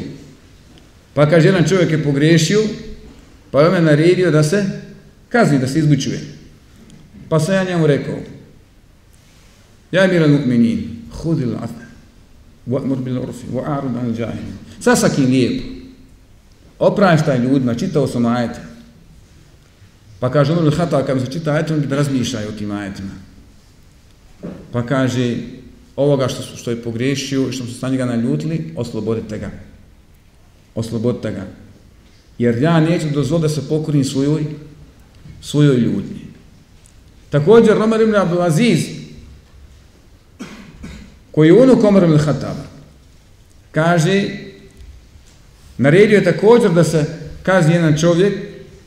Pa 1.13 1.29
kaže, 1.29 1.47
jedan 1.47 1.67
čovjek 1.67 1.91
je 1.91 2.03
pogrešio, 2.03 2.59
pa 3.51 3.61
je 3.61 3.69
me 3.69 3.81
naredio 3.81 4.31
da 4.31 4.43
se 4.43 4.65
kazni, 5.29 5.59
da 5.59 5.67
se 5.67 5.79
izbučuje. 5.79 6.19
Pa 7.29 7.39
sam 7.39 7.55
ja 7.55 7.63
njemu 7.63 7.87
rekao, 7.87 8.15
ja 9.91 10.01
je 10.01 10.07
miran 10.07 10.31
mu'minin, 10.31 10.79
hudil 11.11 11.55
afne, 11.55 11.78
wa'mur 12.67 12.97
bil 12.97 13.17
urfi, 13.17 13.47
wa'arud 13.53 13.99
an 13.99 14.15
džahim. 14.15 14.59
Sasak 14.79 15.17
im 15.17 15.25
lijepo. 15.25 15.63
Opraštaj 16.79 17.39
ljudima, 17.39 17.75
čitao 17.75 18.07
sam 18.07 18.25
ajete. 18.25 18.59
Pa 20.19 20.31
kaže, 20.31 20.53
ono 20.53 20.71
hata, 20.71 21.05
kad 21.05 21.17
mi 21.17 21.25
se 21.25 21.31
čita 21.31 21.51
ajete, 21.51 21.79
da 21.79 21.95
razmišljaj 21.95 22.45
o 22.45 22.51
tim 22.51 22.71
ajetima. 22.71 23.11
Pa 24.71 24.85
kaže, 24.85 25.37
ovoga 25.95 26.27
što, 26.27 26.55
što 26.55 26.71
je 26.71 26.81
pogrešio, 26.81 27.51
što 27.51 27.65
su 27.65 27.73
sa 27.73 27.89
njega 27.89 28.05
naljutili, 28.05 28.73
oslobodite 28.75 29.37
ga. 29.37 29.49
Oslobodite 30.75 31.31
ga. 31.31 31.47
Jer 32.37 32.61
ja 32.61 32.79
neću 32.79 33.07
dozvoliti 33.13 33.47
da 33.47 33.61
se 33.61 33.69
pokorim 33.69 34.03
svojoj, 34.03 34.45
svojoj 35.41 35.77
ljudni. 35.77 36.19
Također, 37.29 37.77
Romer 37.77 38.01
ibn 38.01 38.15
Abdulaziz, 38.15 38.98
koji 41.39 41.47
je 41.47 41.53
unuk 41.53 41.83
Omar 41.83 42.03
ibn 42.03 42.17
Khattaba, 42.17 42.63
kaže, 43.71 44.23
naredio 45.77 46.17
je 46.17 46.23
također 46.23 46.71
da 46.71 46.83
se 46.83 47.05
kazi 47.43 47.71
jedan 47.71 47.97
čovjek, 47.97 48.33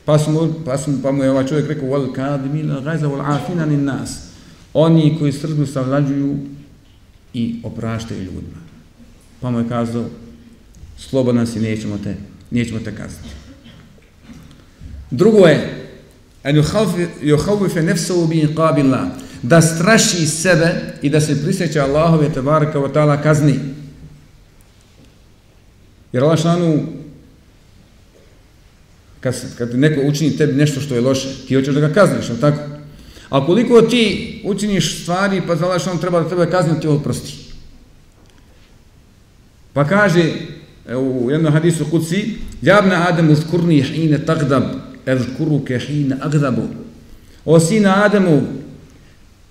pa, 0.05 0.19
smo, 0.19 0.53
pa, 0.65 0.77
smo, 0.77 0.93
pa 1.03 1.11
mu 1.11 1.23
je 1.23 1.31
ovaj 1.31 1.47
čovjek 1.47 1.67
rekao, 1.67 1.87
wal 1.87 2.13
kadimina 2.13 2.79
gajza 2.79 3.07
wal 3.07 3.35
afina 3.35 3.65
ni 3.65 3.77
nas, 3.77 4.19
oni 4.73 5.15
koji 5.19 5.31
srdu 5.31 5.65
savlađuju 5.65 6.37
i 7.33 7.59
opraštaju 7.63 8.23
ljudima. 8.23 8.61
Pa 9.41 9.49
mu 9.49 9.59
je 9.59 9.69
kazao, 9.69 10.05
slobodan 10.97 11.47
si, 11.47 11.59
nećemo 11.59 11.97
te, 11.97 12.15
nećemo 12.51 12.79
te 12.79 12.95
kazniti. 12.95 13.35
Drugo 15.11 15.47
je, 15.47 15.87
en 16.43 16.55
yuhawife 17.21 17.81
nefsahu 17.81 18.27
bi 18.27 18.47
iqabillah 18.47 19.07
da 19.43 19.61
straši 19.61 20.27
sebe 20.27 20.75
i 21.01 21.09
da 21.09 21.21
se 21.21 21.43
prisjeća 21.43 21.83
Allahove 21.83 22.29
tebareka 22.29 22.79
wa 22.79 22.93
ta'ala 22.93 23.23
kazni. 23.23 23.59
Jer 26.13 26.23
Allah 26.23 26.39
šanu 26.41 26.83
kad, 29.19 29.35
kad 29.57 29.79
neko 29.79 30.01
učini 30.01 30.37
tebi 30.37 30.53
nešto 30.53 30.81
što 30.81 30.95
je 30.95 31.01
loše, 31.01 31.29
ti 31.47 31.55
hoćeš 31.55 31.75
da 31.75 31.87
ga 31.87 31.93
kazniš, 31.93 32.29
ali 32.29 32.39
tako? 32.39 32.59
A 33.29 33.45
koliko 33.45 33.81
ti 33.81 34.41
učiniš 34.45 35.01
stvari, 35.01 35.41
pa 35.47 35.55
za 35.55 35.65
Allah 35.65 35.81
šanu 35.81 35.99
treba 35.99 36.19
da 36.19 36.29
tebe 36.29 36.51
kazni, 36.51 36.81
ti 36.81 36.87
oprosti. 36.87 37.33
Pa 39.73 39.87
kaže 39.87 40.31
e, 40.87 40.95
u 40.95 41.31
jednom 41.31 41.53
hadisu 41.53 41.85
kuci, 41.91 42.33
Jabna 42.61 43.07
Ademu 43.09 43.33
uzkurni 43.33 43.81
hine 43.81 44.25
tagdab, 44.25 44.63
ezkuruke 45.05 45.79
hine 45.79 46.17
agdabu. 46.21 46.67
O 47.45 47.59
sina 47.59 48.05
Adamu, 48.05 48.41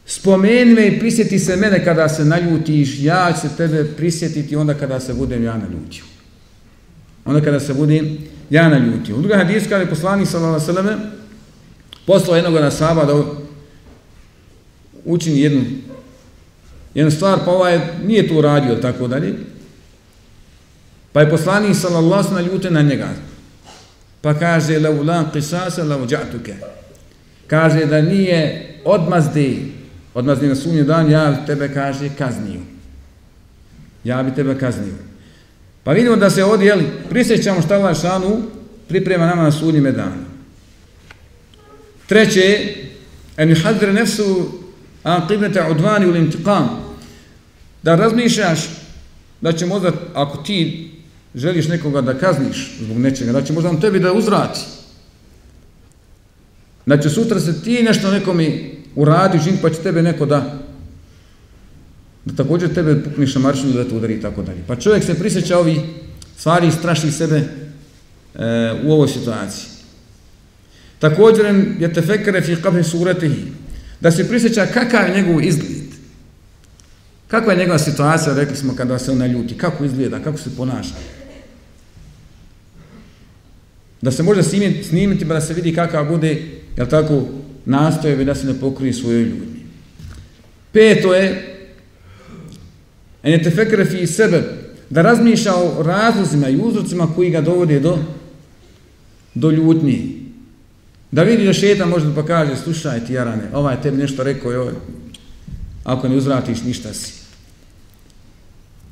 spomeni 0.06 0.74
me 0.74 0.86
i 0.86 0.98
prisjeti 0.98 1.38
se 1.38 1.56
mene 1.56 1.84
kada 1.84 2.08
se 2.08 2.24
naljutiš, 2.24 3.00
ja 3.00 3.32
ću 3.34 3.48
se 3.48 3.56
tebe 3.56 3.84
prisjetiti 3.96 4.56
onda 4.56 4.74
kada 4.74 5.00
se 5.00 5.14
budem 5.14 5.44
ja 5.44 5.56
naljutio. 5.56 6.04
Onda 7.24 7.40
kada 7.40 7.60
se 7.60 7.74
budem 7.74 8.18
ja 8.50 8.68
naljutio. 8.68 9.16
U 9.16 9.20
druga 9.20 9.36
hadis 9.36 9.62
kada 9.68 9.82
je 9.82 9.90
poslanik 9.90 10.28
sallallahu 10.28 10.70
alejhi 10.70 10.88
ve 10.88 11.10
poslao 12.06 12.36
jednog 12.36 12.54
na 12.54 12.70
saba 12.70 13.04
da 13.04 13.24
učini 15.04 15.40
jednu 15.40 15.64
jednu 16.94 17.10
stvar, 17.10 17.38
pa 17.44 17.50
ovaj 17.50 17.80
nije 18.04 18.28
to 18.28 18.34
uradio 18.34 18.74
tako 18.74 19.08
dalje. 19.08 19.34
Pa 21.12 21.20
je 21.20 21.30
poslanik 21.30 21.76
sallallahu 21.76 22.34
alejhi 22.34 22.58
ve 22.64 22.70
na 22.70 22.82
njega. 22.82 23.08
Pa 24.20 24.34
kaže 24.34 24.78
la 24.78 24.90
ulan 24.90 25.26
qisasa 25.34 25.88
la 25.88 25.96
uđatuke. 25.96 26.54
Kaže 27.46 27.86
da 27.86 28.02
nije 28.02 28.68
odmazdi 28.84 29.72
odmazdi 30.14 30.46
na 30.46 30.54
sunji 30.54 30.84
dan, 30.84 31.10
ja 31.10 31.46
tebe 31.46 31.74
kaže 31.74 32.10
kazniju. 32.18 32.60
Ja 34.04 34.22
bi 34.22 34.34
tebe 34.34 34.58
kaznio. 34.58 34.94
Pa 35.84 35.92
vidimo 35.92 36.16
da 36.16 36.30
se 36.30 36.44
ovdje, 36.44 36.66
jeli, 36.66 36.86
prisjećamo 37.10 37.62
šta 37.62 37.74
Allah 37.74 38.00
šanu 38.00 38.42
priprema 38.88 39.26
nama 39.26 39.42
na 39.42 39.52
sudnjime 39.52 39.92
danu. 39.92 40.24
Treće, 42.06 42.74
en 43.36 43.48
yuhadre 43.48 43.92
nefsu 43.92 44.52
an 45.02 45.28
qibnete 45.28 45.70
udvani 45.70 46.06
ul 46.06 46.16
intiqam. 46.16 46.68
Da 47.82 47.94
razmišljaš 47.94 48.60
da 49.40 49.52
će 49.52 49.66
možda, 49.66 49.92
ako 50.14 50.36
ti 50.36 50.90
želiš 51.34 51.68
nekoga 51.68 52.00
da 52.00 52.18
kazniš 52.18 52.76
zbog 52.80 52.98
nečega, 52.98 53.32
da 53.32 53.42
će 53.42 53.52
možda 53.52 53.70
on 53.70 53.80
tebi 53.80 54.00
da 54.00 54.12
uzvrati. 54.12 54.60
Da 56.86 56.98
će 56.98 57.10
sutra 57.10 57.40
se 57.40 57.62
ti 57.62 57.82
nešto 57.82 58.10
nekomi 58.10 58.71
uradi, 58.96 59.38
žin, 59.38 59.58
pa 59.62 59.70
će 59.70 59.82
tebe 59.82 60.02
neko 60.02 60.26
da 60.26 60.58
da 62.24 62.36
također 62.36 62.74
tebe 62.74 63.02
pukne 63.04 63.26
na 63.34 63.52
da 63.74 63.88
te 63.88 63.94
udari 63.94 64.14
i 64.14 64.20
tako 64.20 64.42
dalje. 64.42 64.58
Pa 64.66 64.76
čovjek 64.76 65.04
se 65.04 65.18
prisjeća 65.18 65.58
ovi 65.58 65.80
stvari 66.36 66.68
i 66.68 66.72
straši 66.72 67.12
sebe 67.12 67.36
e, 67.36 67.44
u 68.84 68.92
ovoj 68.92 69.08
situaciji. 69.08 69.66
Također 70.98 71.46
je 71.78 71.92
tefekare 71.92 72.42
fi 72.42 72.56
qabri 72.56 72.82
suratihi 72.82 73.42
da 74.00 74.10
se 74.10 74.28
prisjeća 74.28 74.66
kakav 74.66 75.08
je 75.08 75.14
njegov 75.14 75.42
izgled. 75.44 75.82
Kakva 77.28 77.52
je 77.52 77.58
njegova 77.58 77.78
situacija, 77.78 78.34
rekli 78.34 78.56
smo, 78.56 78.76
kada 78.76 78.98
se 78.98 79.12
ona 79.12 79.26
ljuti, 79.26 79.58
kako 79.58 79.84
izgleda, 79.84 80.18
kako 80.18 80.38
se 80.38 80.56
ponaša. 80.56 80.94
Da 84.02 84.10
se 84.10 84.22
može 84.22 84.42
snimiti, 84.42 84.84
snimiti 84.84 85.28
pa 85.28 85.34
da 85.34 85.40
se 85.40 85.54
vidi 85.54 85.74
kakav 85.74 86.08
bude, 86.08 86.42
jel 86.76 86.86
tako, 86.86 87.28
nastojevi 87.64 88.24
da 88.24 88.34
se 88.34 88.46
ne 88.46 88.60
pokrije 88.60 88.92
svojoj 88.92 89.22
ljudi. 89.22 89.62
Peto 90.72 91.14
je 91.14 91.52
En 93.22 93.32
je 93.32 93.84
fi 93.84 94.06
sebe, 94.06 94.42
da 94.90 95.02
razmišlja 95.02 95.54
o 95.54 95.82
razlozima 95.82 96.48
i 96.48 96.56
uzrocima 96.56 97.08
koji 97.14 97.30
ga 97.30 97.40
dovode 97.40 97.80
do, 97.80 97.98
do 99.34 99.50
ljutnje. 99.50 100.08
Da 101.10 101.22
vidi 101.22 101.44
da 101.44 101.52
šeta 101.52 101.86
možda 101.86 102.14
pa 102.14 102.26
kaže, 102.26 102.56
slušaj 102.56 103.06
ti 103.06 103.12
jarane, 103.12 103.42
ovaj 103.52 103.82
tebi 103.82 103.96
nešto 103.96 104.22
rekao, 104.22 104.52
joj, 104.52 104.72
ako 105.84 106.08
ne 106.08 106.16
uzvratiš, 106.16 106.62
ništa 106.62 106.94
si. 106.94 107.12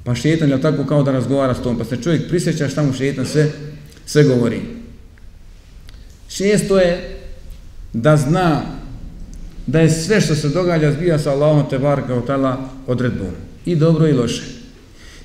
Pa 0.04 0.14
šetan 0.14 0.50
je 0.50 0.60
tako 0.60 0.84
kao 0.84 1.02
da 1.02 1.12
razgovara 1.12 1.54
s 1.54 1.62
tom, 1.62 1.78
pa 1.78 1.84
se 1.84 2.02
čovjek 2.02 2.28
prisjeća 2.28 2.68
šta 2.68 2.82
mu 2.82 2.92
šetan 2.92 3.26
sve, 3.26 3.50
sve 4.06 4.24
govori. 4.24 4.60
Šesto 6.28 6.78
je 6.78 7.19
da 7.92 8.16
zna 8.16 8.62
da 9.66 9.80
je 9.80 9.90
sve 9.90 10.20
što 10.20 10.34
se 10.34 10.48
događa 10.48 10.92
zbija 10.92 11.18
sa 11.18 11.30
Allahom 11.30 11.64
te 11.70 11.78
barka 11.78 12.14
od 12.14 12.26
tala 12.26 12.58
odredbom 12.86 13.30
i 13.64 13.76
dobro 13.76 14.08
i 14.08 14.12
loše. 14.12 14.42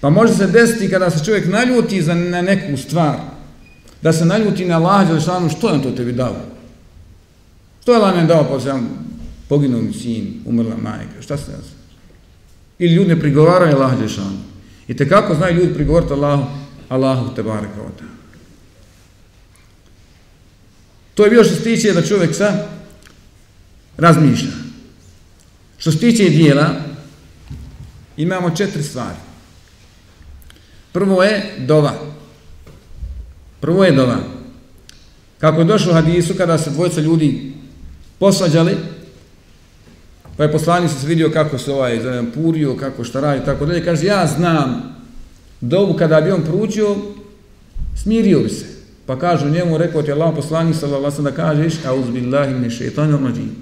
Pa 0.01 0.09
može 0.09 0.33
se 0.33 0.47
desiti 0.47 0.89
kada 0.89 1.09
se 1.09 1.25
čovjek 1.25 1.47
naljuti 1.47 2.01
za 2.01 2.13
na 2.13 2.41
neku 2.41 2.77
stvar, 2.77 3.15
da 4.01 4.13
se 4.13 4.25
naljuti 4.25 4.65
na 4.65 4.75
Allah, 4.75 5.09
ili 5.09 5.21
što 5.49 5.67
je 5.67 5.73
on 5.73 5.81
to 5.81 5.91
tebi 5.91 6.13
dao? 6.13 6.35
Što 7.81 7.91
je 7.91 7.97
Allah 7.97 8.27
dao, 8.27 8.47
pa 8.49 8.59
se 8.59 8.71
vam 8.71 8.89
poginuo 9.49 9.81
mi 9.81 9.93
sin, 9.93 10.41
umrla 10.45 10.75
majka, 10.83 11.21
šta 11.21 11.37
se 11.37 11.51
jasno? 11.51 11.75
Ili 12.79 12.93
ljudi 12.93 13.09
ne 13.09 13.19
prigovaraju 13.19 13.75
Allah, 13.75 13.93
ili. 13.99 14.09
I 14.87 14.95
te 14.95 15.09
kako 15.09 15.35
znaju 15.35 15.55
ljudi 15.55 15.73
prigovoriti 15.73 16.13
Allahu, 16.13 16.45
Allahu 16.89 17.35
te 17.35 17.43
barka 17.43 17.81
od 17.81 18.14
To 21.15 21.23
je 21.23 21.29
bio 21.29 21.43
što 21.43 21.55
se 21.55 21.63
tiče 21.63 21.93
da 21.93 22.01
čovjek 22.01 22.35
sa 22.35 22.67
razmišlja. 23.97 24.51
Što 25.77 25.91
se 25.91 25.99
tiče 25.99 26.29
dijela, 26.29 26.75
imamo 28.17 28.55
četiri 28.55 28.83
stvari. 28.83 29.17
Prvo 30.91 31.23
je 31.23 31.55
dova. 31.57 31.93
Prvo 33.59 33.85
je 33.85 33.91
dova. 33.91 34.17
Kako 35.37 35.59
je 35.59 35.65
došlo 35.65 35.91
u 35.91 35.95
hadisu 35.95 36.33
kada 36.37 36.57
se 36.57 36.69
dvojica 36.69 37.01
ljudi 37.01 37.53
posvađali, 38.19 38.77
pa 40.37 40.43
je 40.43 40.51
poslanik 40.51 40.91
se 40.91 41.07
vidio 41.07 41.29
kako 41.29 41.57
se 41.57 41.71
ovaj 41.71 42.01
zovem, 42.01 42.31
purio, 42.31 42.77
kako 42.77 43.03
šta 43.03 43.19
radi, 43.19 43.45
tako 43.45 43.65
dalje, 43.65 43.85
kaže, 43.85 44.05
ja 44.05 44.27
znam 44.27 44.95
dovu 45.61 45.93
kada 45.93 46.21
bi 46.21 46.31
on 46.31 46.41
pručio, 46.41 46.95
smirio 47.95 48.39
bi 48.39 48.49
se. 48.49 48.74
Pa 49.05 49.19
kažu 49.19 49.49
njemu, 49.49 49.77
rekao 49.77 50.01
ti 50.01 50.11
Allah 50.11 50.33
poslanik 50.35 50.75
sallallahu 50.75 51.21
da 51.21 51.31
kažeš, 51.31 51.73
a 51.85 51.93
uzbillahi 51.93 52.53
min 52.53 52.69
šeitanir 52.69 53.19
rajim. 53.21 53.55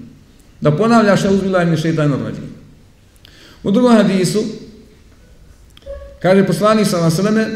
Da 0.61 0.71
ponavljaš, 0.71 1.25
a 1.25 1.31
uzbillahi 1.31 1.65
min 1.65 1.77
šeitanir 1.77 2.19
rajim. 2.23 2.49
U 3.63 3.71
drugom 3.71 3.95
hadisu, 3.95 4.43
kaže 6.21 6.47
poslanik 6.47 6.87
sallallahu 6.87 7.15
Vaseleme, 7.15 7.41
e, 7.41 7.49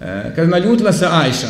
eh, 0.00 0.32
kaže, 0.36 0.50
naljutila 0.50 0.92
se 0.92 1.06
Ajša. 1.10 1.48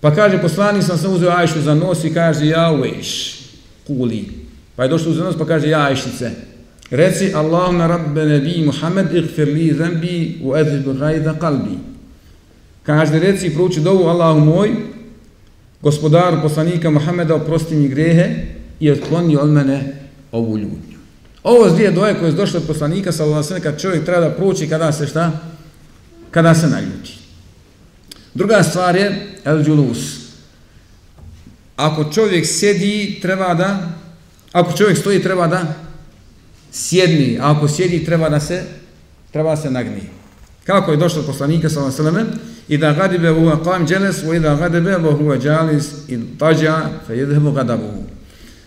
Pa 0.00 0.14
kaže, 0.14 0.42
poslanik 0.42 0.82
sam 0.82 0.98
sam 0.98 1.14
uzeo 1.14 1.30
Ajšu 1.30 1.60
za 1.60 1.74
nos 1.74 2.04
i 2.04 2.14
kaže, 2.14 2.46
ja 2.46 2.70
uveš, 2.72 3.40
kuli. 3.86 4.28
Pa 4.76 4.82
je 4.82 4.88
došlo 4.88 5.12
za 5.12 5.24
nos, 5.24 5.38
pa 5.38 5.44
kaže, 5.44 5.68
ja 5.68 5.84
Ajšice. 5.84 6.30
Reci, 6.90 7.34
Allahumma 7.34 7.86
rabbe 7.86 8.24
nebi 8.24 8.62
Muhammed, 8.66 9.14
igfir 9.14 9.48
li 9.48 9.74
zembi, 9.78 10.40
u 10.42 10.56
edhibu 10.56 10.92
gajda 10.92 11.34
kalbi. 11.38 11.78
Kaže, 12.90 13.22
reci, 13.22 13.54
prouči 13.54 13.78
dovu, 13.80 14.10
Allahu 14.10 14.40
moj, 14.42 14.70
gospodaru 15.78 16.42
poslanika 16.42 16.90
Muhammeda, 16.90 17.34
oprosti 17.34 17.78
mi 17.78 17.88
grehe 17.88 18.46
i 18.80 18.90
otkloni 18.90 19.36
od 19.36 19.48
mene 19.48 19.94
ovu 20.32 20.58
ljudnju. 20.58 20.98
Ovo 21.42 21.66
je 21.66 21.72
dvije 21.72 21.90
doje 21.90 22.18
koje 22.18 22.28
je 22.28 22.32
došlo 22.32 22.60
od 22.60 22.66
poslanika, 22.66 23.12
sallallahu 23.12 23.46
alejhi 23.46 23.62
kad 23.62 23.80
čovjek 23.80 24.04
treba 24.04 24.20
da 24.20 24.34
prouči 24.34 24.68
kada 24.68 24.92
se 24.92 25.06
šta? 25.06 25.30
Kada 26.30 26.54
se 26.54 26.66
naljuti. 26.66 27.14
Druga 28.34 28.62
stvar 28.62 28.96
je 28.96 29.38
el 29.44 29.62
džulus. 29.62 30.34
Ako 31.76 32.10
čovjek 32.12 32.46
sjedi, 32.46 33.18
treba 33.22 33.54
da 33.54 33.88
ako 34.52 34.72
čovjek 34.72 34.98
stoji, 34.98 35.22
treba 35.22 35.46
da 35.46 35.74
sjedni, 36.72 37.38
a 37.40 37.54
ako 37.54 37.68
sjedi, 37.68 38.04
treba 38.04 38.28
da 38.28 38.40
se 38.40 38.64
treba 39.30 39.56
se 39.56 39.70
nagnije. 39.70 40.19
Kako 40.64 40.90
je 40.90 40.96
došlo 40.96 41.20
od 41.20 41.26
poslanika, 41.26 41.68
sallallahu 41.68 42.02
alejhi 42.02 42.30
i 42.68 42.78
da 42.78 42.92
gadibe 42.92 43.30
u 43.30 43.36
qam 43.36 43.90
jeles, 43.90 44.22
i 44.36 44.40
da 44.40 44.54
gadibe 44.54 44.96
u 44.96 45.00
huwa 45.00 45.46
jalis, 45.46 45.92
i 46.08 46.18
taja, 46.38 46.90
fa 47.06 47.14
yadhhabu 47.14 47.52
ghadabuhu. 47.52 48.04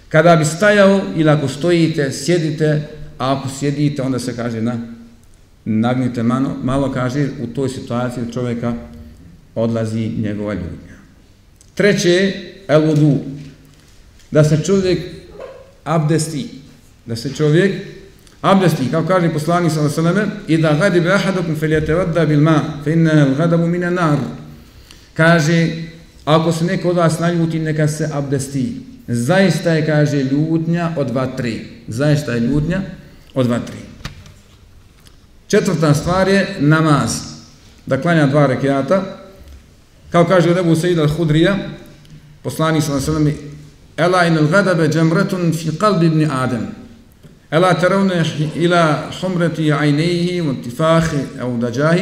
Kada 0.09 0.35
bi 0.35 0.45
stajao 0.45 1.01
ili 1.15 1.29
ako 1.29 1.47
stojite, 1.47 2.11
sjedite, 2.11 2.87
a 3.17 3.37
ako 3.37 3.49
sjedite, 3.49 4.01
onda 4.01 4.19
se 4.19 4.35
kaže 4.35 4.61
na 4.61 4.77
nagnite 5.65 6.23
malo, 6.23 6.49
malo 6.63 6.91
kaže 6.91 7.29
u 7.41 7.47
toj 7.47 7.69
situaciji 7.69 8.33
čovjeka 8.33 8.73
odlazi 9.55 10.11
njegova 10.17 10.53
ljudnja. 10.53 10.97
Treće, 11.73 12.33
el 12.67 12.85
vodu, 12.85 13.17
da 14.31 14.43
se 14.43 14.63
čovjek 14.65 14.99
abdesti, 15.83 16.49
da 17.05 17.15
se 17.15 17.33
čovjek 17.33 17.75
abdesti, 18.43 18.91
kao 18.91 19.03
kaže 19.07 19.29
poslanik 19.33 19.71
sallallahu 19.71 19.99
alejhi 19.99 20.17
ve 20.17 20.25
selleme, 20.25 20.31
"Idha 20.47 20.73
ghadiba 20.73 21.09
ahadukum 21.15 21.55
falyatawadda 21.55 22.25
bil 22.25 22.41
ma, 22.41 22.61
fa 22.83 22.89
inna 22.91 23.11
al-ghadabu 23.11 23.67
min 23.67 23.83
an-nar." 23.83 24.17
Kaže, 25.13 25.69
ako 26.25 26.51
se 26.51 26.65
neko 26.65 26.89
od 26.89 26.95
vas 26.95 27.19
naljuti, 27.19 27.59
neka 27.59 27.87
se 27.87 28.09
abdesti. 28.13 28.81
Zaista 29.07 29.73
je, 29.73 29.85
kaže, 29.85 30.23
ljutnja 30.23 30.91
od 30.95 31.11
vatre. 31.11 31.53
Zaista 31.87 32.33
je 32.33 32.39
ljutnja 32.39 32.81
od 33.33 33.47
vatre. 33.47 33.75
Četvrta 35.47 35.93
stvar 35.93 36.27
je 36.27 36.55
namaz. 36.59 37.11
Da 37.85 38.01
klanja 38.01 38.27
dva 38.27 38.45
rekiata. 38.45 39.03
Kao 40.09 40.25
kaže 40.25 40.53
Rebu 40.53 40.75
Sejid 40.75 40.97
al-Hudrija, 40.97 41.55
poslanik 42.43 42.83
sallallahu 42.83 43.11
alejhi 43.11 43.29
ve 43.29 43.35
selleme, 43.35 43.53
"Ela 43.97 44.25
inal 44.25 44.47
ghadabe 44.47 44.89
jamratun 44.93 45.53
fi 45.53 45.69
qalbi 45.69 46.05
ibn 46.05 46.31
Adam." 46.31 46.82
ألا 47.52 47.72
ترون 47.72 48.10
إلى 48.56 49.08
حمرة 49.10 49.54
عينيه 49.58 50.42
وانتفاخ 50.42 51.14
أو 51.40 51.56
دجاه 51.56 51.98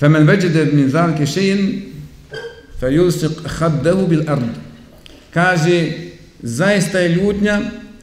فمن 0.00 0.28
وجد 0.28 0.74
من 0.74 0.86
ذلك 0.86 1.24
شيء 1.24 1.80
فيلصق 2.80 3.46
خده 3.46 3.94
بالأرض 3.94 4.48
kaže 5.34 5.92
zaista 6.42 6.98
je 6.98 7.08
ljutnja 7.08 7.60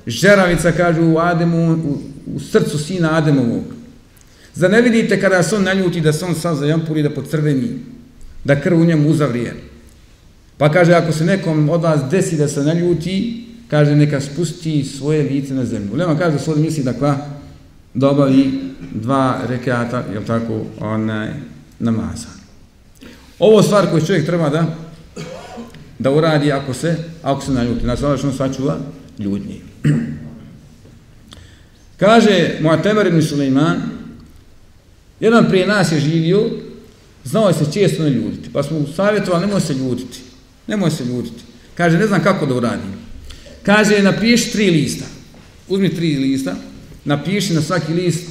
žeravica 0.08 0.72
kaže 0.72 1.02
u 1.02 1.20
Ademu 1.20 1.74
u, 1.74 2.02
u 2.36 2.40
srcu 2.40 2.78
sina 2.78 3.18
Ademovog 3.18 3.64
Zar 4.54 4.72
ne 4.72 4.82
vidite 4.82 5.22
kada 5.22 5.44
se 5.44 5.56
on 5.56 5.64
naljuti 5.64 6.02
da 6.02 6.14
se 6.14 6.26
on 6.26 6.36
sad 6.36 6.58
zajampuri 6.58 7.04
da 7.04 7.10
pocrveni 7.10 7.70
da 8.44 8.62
krv 8.62 8.82
u 8.82 8.86
njemu 8.86 9.10
uzavrije 9.10 9.54
pa 10.58 10.72
kaže 10.72 10.94
ako 10.94 11.12
se 11.12 11.26
nekom 11.26 11.70
od 11.70 11.82
vas 11.82 12.02
desi 12.12 12.38
da 12.38 12.48
se 12.48 12.64
naljuti 12.64 13.43
kaže 13.69 13.97
neka 13.97 14.21
spusti 14.21 14.85
svoje 14.85 15.23
lice 15.23 15.55
na 15.55 15.65
zemlju. 15.65 15.93
Ulema 15.93 16.19
kaže 16.19 16.33
da 16.33 16.39
svoj 16.39 16.57
misli 16.57 16.85
da 16.85 17.29
da 17.95 18.11
obavi 18.11 18.61
dva 18.95 19.41
rekata, 19.49 20.05
je 20.13 20.25
tako, 20.27 20.67
onaj, 20.81 21.31
namaza. 21.79 22.29
Ovo 23.39 23.63
stvar 23.63 23.91
koju 23.91 24.07
čovjek 24.07 24.27
treba 24.27 24.49
da 24.49 24.67
da 25.99 26.11
uradi 26.11 26.53
ako 26.53 26.75
se, 26.75 26.97
ako 27.23 27.45
se 27.45 27.53
naljuti. 27.53 27.81
Znači, 27.81 28.05
ono 28.05 28.19
što 28.19 28.27
on 28.27 28.35
sačuva 28.35 28.77
ljudnji. 29.19 29.61
kaže 32.01 32.59
Muatemer 32.61 33.07
ibn 33.07 33.23
Suleiman, 33.23 33.83
jedan 35.21 35.49
prije 35.49 35.67
nas 35.67 35.93
je 35.93 36.01
živio, 36.01 36.51
znao 37.25 37.49
je 37.49 37.55
se 37.55 37.73
često 37.73 38.03
ne 38.03 38.11
ljuditi, 38.11 38.51
pa 38.53 38.63
smo 38.63 38.87
savjetovali, 38.97 39.47
nemoj 39.47 39.61
se 39.61 39.75
ljutiti, 39.75 40.21
nemoj 40.67 40.91
se 40.91 41.05
ljutiti. 41.05 41.43
Kaže, 41.75 41.99
ne 41.99 42.07
znam 42.07 42.23
kako 42.23 42.47
da 42.47 42.55
uradim. 42.55 43.04
Kaže, 43.65 44.03
napiši 44.03 44.53
tri 44.53 44.71
lista. 44.71 45.05
Uzmi 45.69 45.89
tri 45.89 46.17
lista, 46.17 46.57
napiši 47.05 47.55
na 47.55 47.63
svaki 47.63 47.93
list 47.93 48.29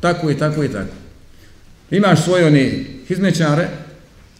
tako 0.00 0.30
i 0.30 0.38
tako 0.38 0.64
i 0.64 0.68
tako. 0.68 0.94
Imaš 1.90 2.24
svoje 2.24 2.46
one 2.46 2.84
hizmećare, 3.08 3.68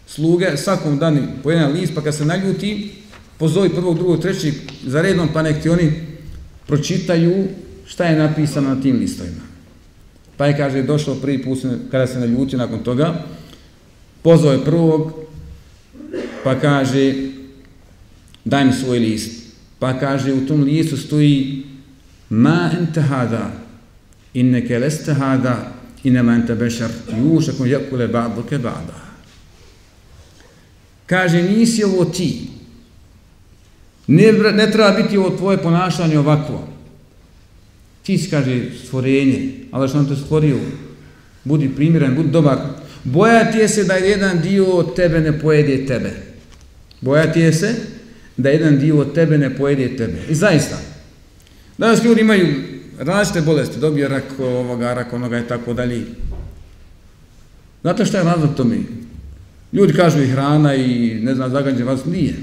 sluge, 0.07 0.57
svakom 0.57 0.97
dani 0.97 1.21
po 1.43 1.51
jedan 1.51 1.71
list, 1.71 1.93
pa 1.95 2.01
kad 2.01 2.15
se 2.15 2.25
naljuti, 2.25 2.91
pozovi 3.37 3.69
prvog, 3.69 3.95
drugog, 3.95 4.21
trećeg 4.21 4.53
za 4.85 5.01
redom, 5.01 5.29
pa 5.33 5.41
nek 5.41 5.61
ti 5.61 5.69
oni 5.69 5.91
pročitaju 6.67 7.47
šta 7.85 8.05
je 8.05 8.19
napisano 8.19 8.75
na 8.75 8.81
tim 8.81 8.99
listovima. 8.99 9.41
Pa 10.37 10.45
je, 10.45 10.57
kaže, 10.57 10.83
došao 10.83 11.15
prvi 11.15 11.43
put 11.43 11.59
kada 11.91 12.07
se 12.07 12.19
naljuti 12.19 12.57
nakon 12.57 12.83
toga, 12.83 13.25
pozove 14.21 14.65
prvog, 14.65 15.13
pa 16.43 16.59
kaže, 16.59 17.13
daj 18.45 18.65
mi 18.65 18.73
svoj 18.73 18.99
list. 18.99 19.38
Pa 19.79 19.99
kaže 19.99 20.33
u 20.33 20.47
tom 20.47 20.63
listu 20.63 20.97
stoji 20.97 21.63
ma 22.29 22.71
ente 22.79 23.01
hada 23.01 23.51
inneke 24.33 24.79
leste 24.79 25.13
hada 25.13 25.71
inema 26.03 26.33
ente 26.33 26.55
bešar 26.55 26.89
jušakom 27.17 27.67
jakule 27.67 28.07
ba'duke 28.07 28.57
ba'da. 28.57 29.09
Kaže 31.05 31.43
nisi 31.43 31.83
ovo 31.83 32.05
ti. 32.05 32.47
Ne, 34.07 34.31
ne 34.31 34.71
treba 34.71 34.91
biti 34.91 35.17
ovo 35.17 35.37
tvoje 35.37 35.57
ponašanje 35.57 36.19
ovako. 36.19 36.67
Ti 38.03 38.17
si, 38.17 38.29
kaže, 38.29 38.71
stvorenje, 38.85 39.51
ali 39.71 39.89
što 39.89 39.99
on 39.99 40.07
te 40.07 40.15
stvorio, 40.15 40.57
budi 41.43 41.69
primjeren, 41.75 42.15
budi 42.15 42.29
dobar. 42.29 42.57
Bojati 43.03 43.57
je 43.57 43.67
se 43.69 43.83
da 43.83 43.93
jedan 43.93 44.41
dio 44.41 44.65
od 44.65 44.95
tebe 44.95 45.19
ne 45.19 45.39
pojede 45.39 45.85
tebe. 45.85 46.11
Bojati 47.01 47.39
je 47.39 47.53
se 47.53 47.75
da 48.39 48.49
jedan 48.49 48.79
dio 48.79 48.97
od 48.97 49.13
tebe 49.13 49.37
ne 49.37 49.55
pojede 49.55 49.97
tebe. 49.97 50.17
I 50.29 50.35
zaista, 50.35 50.77
danas 51.77 52.03
ljudi 52.03 52.21
imaju 52.21 52.47
različite 52.99 53.41
bolesti, 53.45 53.79
dobije 53.79 54.07
rak 54.07 54.23
ovoga, 54.39 54.93
rak 54.93 55.13
onoga 55.13 55.39
i 55.39 55.47
tako 55.47 55.73
dalje. 55.73 56.01
Znate 57.81 58.05
šta 58.05 58.17
je 58.17 58.23
razlog 58.23 58.55
tome? 58.55 58.77
Ljudi 59.73 59.93
kažu 59.93 60.21
i 60.21 60.27
hrana 60.27 60.75
i 60.75 61.19
ne 61.23 61.35
znam, 61.35 61.51
zagađe 61.51 61.83
vas, 61.83 62.05
nije. 62.05 62.35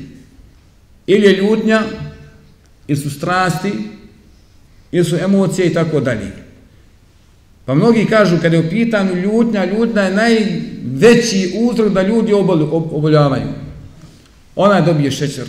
Ili 1.06 1.26
je 1.26 1.36
ljutnja, 1.36 1.82
ili 2.88 2.98
su 2.98 3.10
strasti, 3.10 3.72
ili 4.92 5.04
su 5.04 5.16
emocije 5.16 5.66
i 5.66 5.74
tako 5.74 6.00
dalje. 6.00 6.32
Pa 7.64 7.74
mnogi 7.74 8.06
kažu, 8.06 8.36
kada 8.42 8.56
je 8.56 8.66
u 8.66 8.70
pitanju 8.70 9.14
ljutnja, 9.14 9.64
ljutnja 9.64 10.02
je 10.02 10.14
najveći 10.14 11.58
uzrok 11.60 11.92
da 11.92 12.02
ljudi 12.02 12.32
oboljavaju. 12.32 13.48
Ona 14.56 14.80
dobije 14.80 15.10
šećer, 15.10 15.46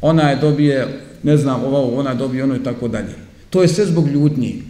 ona 0.00 0.30
je 0.30 0.36
dobije, 0.36 1.00
ne 1.22 1.36
znam, 1.36 1.64
ovo, 1.64 1.98
ona 1.98 2.14
dobije 2.14 2.44
ono 2.44 2.56
i 2.56 2.64
tako 2.64 2.88
dalje. 2.88 3.14
To 3.50 3.62
je 3.62 3.68
sve 3.68 3.86
zbog 3.86 4.08
ljutnji. 4.08 4.62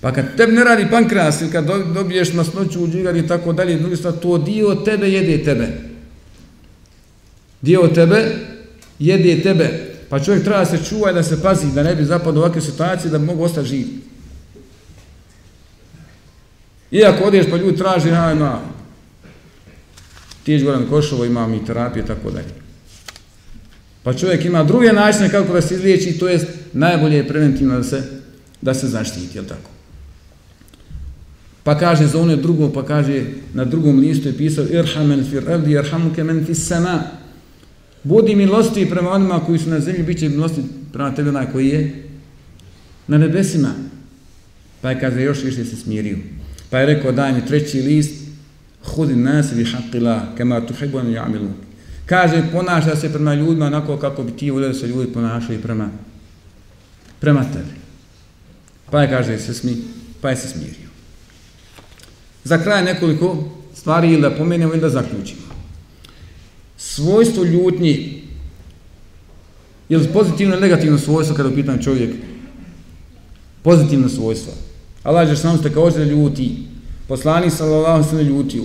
Pa 0.00 0.12
kad 0.12 0.36
teb 0.36 0.50
ne 0.50 0.64
radi 0.64 0.86
pankreas 0.90 1.40
ili 1.40 1.50
kad 1.50 1.66
dobiješ 1.94 2.32
masnoću 2.32 2.84
u 2.84 2.88
džigar 2.88 3.16
i 3.16 3.28
tako 3.28 3.52
dalje, 3.52 3.78
drugi 3.78 3.96
stvar, 3.96 4.14
to 4.14 4.38
dio 4.38 4.74
tebe 4.74 5.08
jede 5.08 5.44
tebe. 5.44 5.68
Dio 7.60 7.88
tebe 7.94 8.36
jede 8.98 9.42
tebe. 9.42 9.92
Pa 10.08 10.20
čovjek 10.20 10.44
treba 10.44 10.64
se 10.64 10.78
čuva 10.88 11.10
i 11.10 11.14
da 11.14 11.22
se 11.22 11.42
pazi, 11.42 11.66
da 11.74 11.82
ne 11.82 11.94
bi 11.94 12.04
zapad 12.04 12.36
u 12.36 12.38
ovakve 12.38 12.60
situacije, 12.60 13.10
da 13.10 13.18
bi 13.18 13.26
mogu 13.26 13.44
ostati 13.44 13.68
živ. 13.68 13.86
Iako 16.90 17.24
odeš 17.24 17.46
pa 17.50 17.56
ljudi 17.56 17.78
traži, 17.78 18.10
na, 18.10 18.34
na, 18.34 18.60
ti 20.44 20.52
ješ 20.52 20.64
goran 20.64 20.86
Košovo, 20.90 21.24
imam 21.24 21.54
i 21.54 21.64
terapije, 21.64 22.06
tako 22.06 22.30
dalje. 22.30 22.61
Pa 24.02 24.14
čovjek 24.14 24.44
ima 24.44 24.64
druge 24.64 24.92
načine 24.92 25.30
kako 25.30 25.52
da 25.52 25.60
se 25.60 25.74
izliječi, 25.74 26.18
to 26.18 26.28
jest 26.28 26.46
najbolje 26.72 27.16
je 27.16 27.28
preventivno 27.28 27.76
da 27.76 27.84
se, 27.84 28.02
da 28.60 28.74
se 28.74 28.88
zaštiti, 28.88 29.38
jel 29.38 29.44
tako? 29.44 29.70
Pa 31.62 31.78
kaže 31.78 32.06
za 32.06 32.18
ono 32.18 32.36
drugo, 32.36 32.72
pa 32.72 32.86
kaže 32.86 33.24
na 33.54 33.64
drugom 33.64 33.98
listu 33.98 34.28
je 34.28 34.36
pisao 34.36 34.64
Irhamen 34.64 35.24
fir 35.30 35.50
evdi, 35.50 35.72
irhamuke 35.72 36.24
men 36.24 36.46
fis 36.46 36.66
sama. 36.66 37.02
Budi 38.02 38.34
milosti 38.34 38.90
prema 38.90 39.10
onima 39.10 39.40
koji 39.40 39.58
su 39.58 39.70
na 39.70 39.80
zemlji, 39.80 40.02
bit 40.02 40.18
će 40.18 40.28
milosti 40.28 40.62
prema 40.92 41.14
tebi 41.14 41.28
onaj 41.28 41.52
koji 41.52 41.68
je 41.68 42.02
na 43.06 43.18
nebesima. 43.18 43.74
Pa 44.80 44.90
je 44.90 45.00
kaže 45.00 45.22
još 45.22 45.42
više 45.42 45.64
se 45.64 45.76
smirio. 45.76 46.18
Pa 46.70 46.78
je 46.78 46.86
rekao 46.86 47.12
daj 47.12 47.32
mi 47.32 47.46
treći 47.46 47.82
list, 47.82 48.14
hudi 48.82 49.16
nasi 49.16 49.54
vi 49.54 49.64
haqila 49.64 50.36
kema 50.36 50.66
tuhibu 50.66 50.98
an 50.98 51.06
ja'milu. 51.06 51.48
Kaže, 52.06 52.42
ponaša 52.52 52.96
se 52.96 53.12
prema 53.12 53.34
ljudima 53.34 53.66
onako 53.66 53.96
kako 53.96 54.22
bi 54.22 54.32
ti 54.32 54.50
volio 54.50 54.68
da 54.68 54.74
se 54.74 54.86
ljudi 54.86 55.12
ponašali 55.12 55.58
prema, 55.58 55.90
prema 57.20 57.44
tebi. 57.44 57.80
Pa 58.90 59.02
je, 59.02 59.10
kaže, 59.10 59.38
se 59.38 59.54
smi, 59.54 59.76
pa 60.20 60.30
je 60.30 60.36
se 60.36 60.48
smirio. 60.48 60.88
Za 62.44 62.58
kraj 62.58 62.84
nekoliko 62.84 63.50
stvari 63.74 64.12
ili 64.12 64.22
da 64.22 64.30
pomenemo 64.30 64.72
ili 64.72 64.80
da 64.80 64.88
zaključimo. 64.88 65.42
Svojstvo 66.76 67.44
ljutnji 67.44 68.22
je 69.88 69.98
li 69.98 70.08
pozitivno 70.12 70.54
ili 70.54 70.62
negativno 70.62 70.98
svojstvo 70.98 71.36
kada 71.36 71.54
pitan 71.54 71.82
čovjek? 71.82 72.14
Pozitivno 73.62 74.08
svojstvo. 74.08 74.52
Allah 75.02 75.28
je 75.28 75.36
sam 75.36 75.62
se 75.62 75.72
kao 75.72 75.90
ljuti. 76.10 76.56
Poslani 77.08 77.50
sallallahu 77.50 78.10
se 78.10 78.16
ne 78.16 78.24
ljutio. 78.24 78.62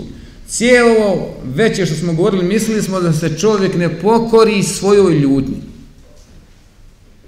Cijelo 0.47 1.29
veće 1.43 1.85
što 1.85 1.95
smo 1.95 2.13
govorili, 2.13 2.45
mislili 2.45 2.81
smo 2.81 2.99
da 2.99 3.13
se 3.13 3.37
čovjek 3.37 3.75
ne 3.75 3.99
pokori 3.99 4.63
svojoj 4.63 5.19
ljutnji. 5.19 5.61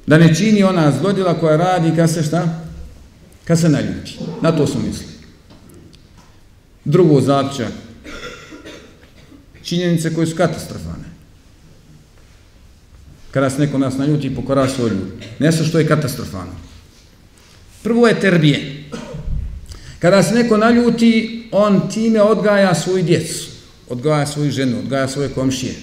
Da 0.07 0.17
ne 0.17 0.35
čini 0.35 0.63
ona 0.63 0.91
zlodila 0.99 1.39
koja 1.39 1.57
radi 1.57 1.95
kad 1.95 2.13
se 2.13 2.23
šta? 2.23 2.63
Kad 3.43 3.59
se 3.59 3.69
naljuti. 3.69 4.19
Na 4.41 4.51
to 4.51 4.67
smo 4.67 4.81
mislili. 4.81 5.11
Drugo 6.85 7.21
zapća. 7.21 7.67
Činjenice 9.63 10.15
koje 10.15 10.27
su 10.27 10.35
katastrofane. 10.35 11.09
Kada 13.31 13.49
se 13.49 13.59
neko 13.59 13.77
nas 13.77 13.97
naljuti 13.97 14.27
i 14.27 14.35
pokora 14.35 14.69
svoju 14.69 14.89
ljud. 14.89 15.11
Nešto 15.39 15.63
što 15.63 15.79
je 15.79 15.87
katastrofano. 15.87 16.51
Prvo 17.83 18.07
je 18.07 18.19
terbije. 18.19 18.83
Kada 19.99 20.23
se 20.23 20.35
neko 20.35 20.57
naljuti, 20.57 21.43
on 21.51 21.89
time 21.89 22.21
odgaja 22.21 22.75
svoju 22.75 23.03
djecu, 23.03 23.45
odgaja 23.89 24.25
svoju 24.25 24.51
ženu, 24.51 24.79
odgaja 24.79 25.07
svoje 25.07 25.29
komšije. 25.29 25.73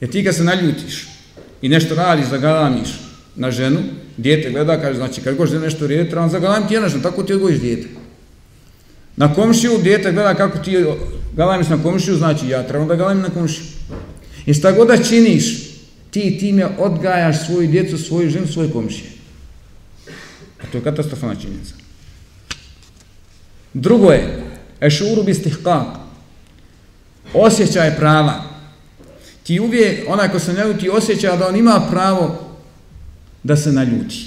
Jer 0.00 0.10
ti 0.10 0.24
kad 0.24 0.34
se 0.34 0.44
naljutiš 0.44 1.08
i 1.62 1.68
nešto 1.68 1.94
radiš, 1.94 2.26
zagalamiš 2.26 2.88
na 3.36 3.50
ženu 3.50 3.80
Dijete 4.18 4.50
gleda, 4.50 4.80
kaže, 4.80 4.96
znači, 4.96 5.20
kad 5.20 5.36
goš 5.36 5.50
nešto 5.50 5.86
rijeti, 5.86 6.10
treba 6.10 6.28
zagalamiti 6.28 6.74
jednačno, 6.74 7.00
tako 7.00 7.22
ti 7.22 7.32
odgojiš 7.32 7.60
dijete. 7.60 7.88
Na 9.16 9.34
komšiju, 9.34 9.78
dijete 9.82 10.12
gleda 10.12 10.34
kako 10.34 10.58
ti 10.58 10.84
galamiš 11.36 11.68
na 11.68 11.82
komšiju, 11.82 12.16
znači, 12.16 12.48
ja 12.48 12.62
trebam 12.62 12.88
da 12.88 12.94
galamim 12.94 13.22
na 13.22 13.30
komšiju. 13.30 13.66
I 14.46 14.54
šta 14.54 14.72
god 14.72 14.88
da 14.88 15.04
činiš, 15.04 15.44
ti 16.10 16.38
time 16.40 16.68
odgajaš 16.78 17.46
svoju 17.46 17.68
djecu, 17.68 17.98
svoju 17.98 18.30
ženu, 18.30 18.46
svoje 18.46 18.70
komšije. 18.72 19.10
A 20.62 20.66
to 20.72 20.78
je 20.78 20.84
katastrofalna 20.84 21.34
činjenica. 21.34 21.74
Drugo 23.74 24.10
je, 24.10 24.42
ešuru 24.80 25.22
bi 25.22 25.34
stihkak, 25.34 25.86
osjećaj 27.34 27.96
prava. 27.96 28.44
Ti 29.42 29.60
uvijek, 29.60 30.08
onaj 30.08 30.28
ko 30.28 30.38
se 30.38 30.52
ne 30.52 30.64
ljuti, 30.64 30.90
osjeća 30.90 31.36
da 31.36 31.48
on 31.48 31.56
ima 31.56 31.86
pravo 31.90 32.48
da 33.42 33.56
se 33.56 33.72
naljuti. 33.72 34.24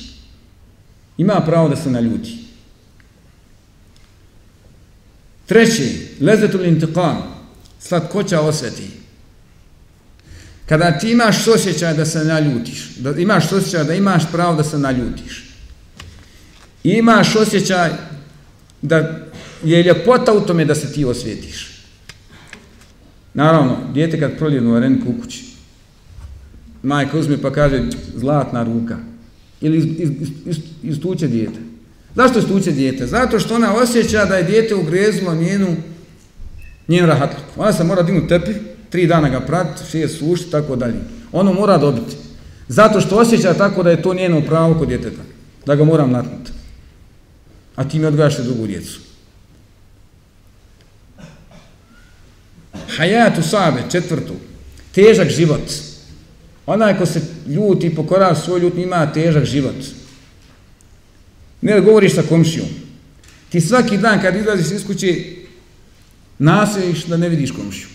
Ima 1.18 1.42
pravo 1.46 1.70
da 1.70 1.76
se 1.76 1.92
naljuti. 1.92 2.38
Treći, 5.46 6.08
lezetul 6.22 6.62
intiqam, 6.62 7.18
slatkoća 7.80 8.42
osjeti. 8.42 8.88
Kada 10.66 11.00
ti 11.00 11.12
imaš 11.12 11.48
osjećaj 11.48 11.94
da 11.94 12.06
se 12.06 12.24
naljutiš, 12.24 12.96
da 12.98 13.12
imaš 13.12 13.52
osjećaj 13.52 13.84
da 13.84 13.94
imaš 13.94 14.24
pravo 14.32 14.56
da 14.56 14.64
se 14.64 14.78
naljutiš, 14.78 15.44
imaš 16.84 17.36
osjećaj 17.36 17.90
da 18.82 19.28
je 19.64 19.84
ljepota 19.84 20.34
u 20.34 20.42
tome 20.42 20.66
da 20.66 20.76
se 20.76 20.94
ti 20.94 21.06
osvijetiš. 21.06 21.72
Naravno, 23.34 23.78
djete 23.94 24.20
kad 24.20 24.38
prolijenu 24.38 24.76
arenku 24.76 25.10
u 25.10 25.22
kući, 25.22 25.46
majka 26.84 27.18
uzme 27.18 27.42
pa 27.42 27.52
kaže 27.52 27.84
zlatna 28.16 28.64
ruka, 28.64 28.98
ili 29.62 29.78
iz, 29.78 29.86
iz, 29.86 30.10
iz, 30.46 30.58
iz 30.84 31.00
dijete. 31.00 31.28
djete. 31.28 31.60
Zašto 32.16 32.40
istuče 32.40 32.72
djete? 32.72 33.08
Zato 33.08 33.40
što 33.40 33.56
ona 33.56 33.76
osjeća 33.76 34.26
da 34.26 34.36
je 34.36 34.44
djete 34.44 34.76
ugrezilo 34.76 35.36
njenu, 35.36 35.76
njenu 36.88 37.08
rahatluk. 37.08 37.46
Ona 37.58 37.74
se 37.74 37.84
mora 37.84 38.02
dignuti 38.02 38.28
tepi, 38.28 38.52
tri 38.90 39.08
dana 39.08 39.30
ga 39.30 39.40
prati, 39.40 39.84
šest 39.92 40.20
sušti, 40.20 40.52
tako 40.52 40.76
dalje. 40.76 41.00
Ono 41.32 41.54
mora 41.54 41.78
dobiti. 41.78 42.16
Zato 42.68 43.02
što 43.02 43.16
osjeća 43.16 43.54
tako 43.54 43.84
da 43.84 43.90
je 43.90 44.02
to 44.02 44.14
njeno 44.14 44.42
pravo 44.42 44.76
kod 44.76 44.88
djeteta. 44.88 45.22
Da 45.66 45.76
ga 45.76 45.84
moram 45.84 46.12
natnuti. 46.12 46.52
A 47.76 47.84
ti 47.84 48.00
mi 48.00 48.06
odgajaš 48.06 48.38
drugu 48.38 48.68
djecu. 48.68 49.00
Hajatu 52.98 53.42
sabe, 53.44 53.84
četvrtu. 53.92 54.34
Težak 54.92 55.30
život. 55.30 55.72
Onaj 56.66 56.98
ko 56.98 57.06
se 57.06 57.22
ljuti 57.48 57.88
i 57.88 57.96
pokora 57.96 58.36
svoj 58.36 58.60
ljut, 58.60 58.78
ima 58.78 59.14
težak 59.14 59.46
život. 59.46 59.76
Ne 61.62 61.82
govoriš 61.82 62.16
sa 62.16 62.24
komšijom. 62.24 62.68
Ti 63.50 63.62
svaki 63.62 63.98
dan 63.98 64.22
kad 64.22 64.36
izlaziš 64.36 64.72
iz 64.72 64.86
kuće, 64.88 65.24
naseliš 66.40 67.06
da 67.06 67.18
ne 67.18 67.30
vidiš 67.30 67.52
komšiju. 67.52 67.88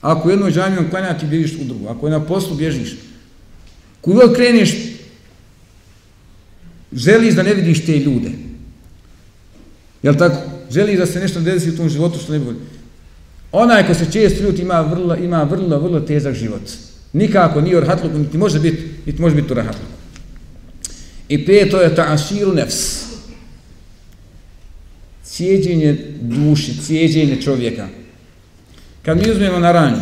Ako 0.00 0.30
jednoj 0.30 0.52
džamijom 0.52 0.90
klanja, 0.90 1.18
ti 1.18 1.26
bježiš 1.26 1.60
u 1.60 1.64
drugu. 1.64 1.88
Ako 1.88 2.06
je 2.06 2.10
na 2.10 2.24
poslu, 2.24 2.56
bježiš. 2.56 2.96
Kudo 4.00 4.32
kreneš, 4.34 4.70
želiš 6.92 7.34
da 7.34 7.42
ne 7.42 7.54
vidiš 7.54 7.86
te 7.86 7.98
ljude. 7.98 8.30
Jel 10.02 10.14
tako? 10.14 10.36
Želiš 10.70 10.98
da 10.98 11.06
se 11.06 11.20
nešto 11.20 11.40
desi 11.40 11.70
u 11.70 11.76
tom 11.76 11.88
životu 11.88 12.18
što 12.18 12.32
ne 12.32 12.38
bi 12.38 12.44
Onaj 13.52 13.86
ko 13.86 13.94
se 13.94 14.12
često 14.12 14.44
ljuti 14.44 14.62
ima 14.62 14.80
vrlo, 14.80 15.16
ima 15.16 15.42
vrlo, 15.42 15.78
vrlo 15.78 16.00
težak 16.00 16.34
život. 16.34 16.62
Nikako 17.12 17.60
nije 17.60 17.78
orhatluk, 17.78 18.12
niti 18.12 18.38
može 18.38 18.60
biti, 18.60 18.88
niti 19.06 19.20
može 19.20 19.34
biti 19.34 19.48
u. 19.48 19.86
I 21.28 21.46
peto 21.46 21.80
je 21.80 21.96
ta'asiru 21.96 22.54
nefs. 22.54 23.06
Cijeđenje 25.24 25.96
duši, 26.20 26.82
cijeđenje 26.82 27.42
čovjeka. 27.42 27.88
Kad 29.02 29.18
mi 29.18 29.30
uzmemo 29.30 29.58
naranju, 29.58 30.00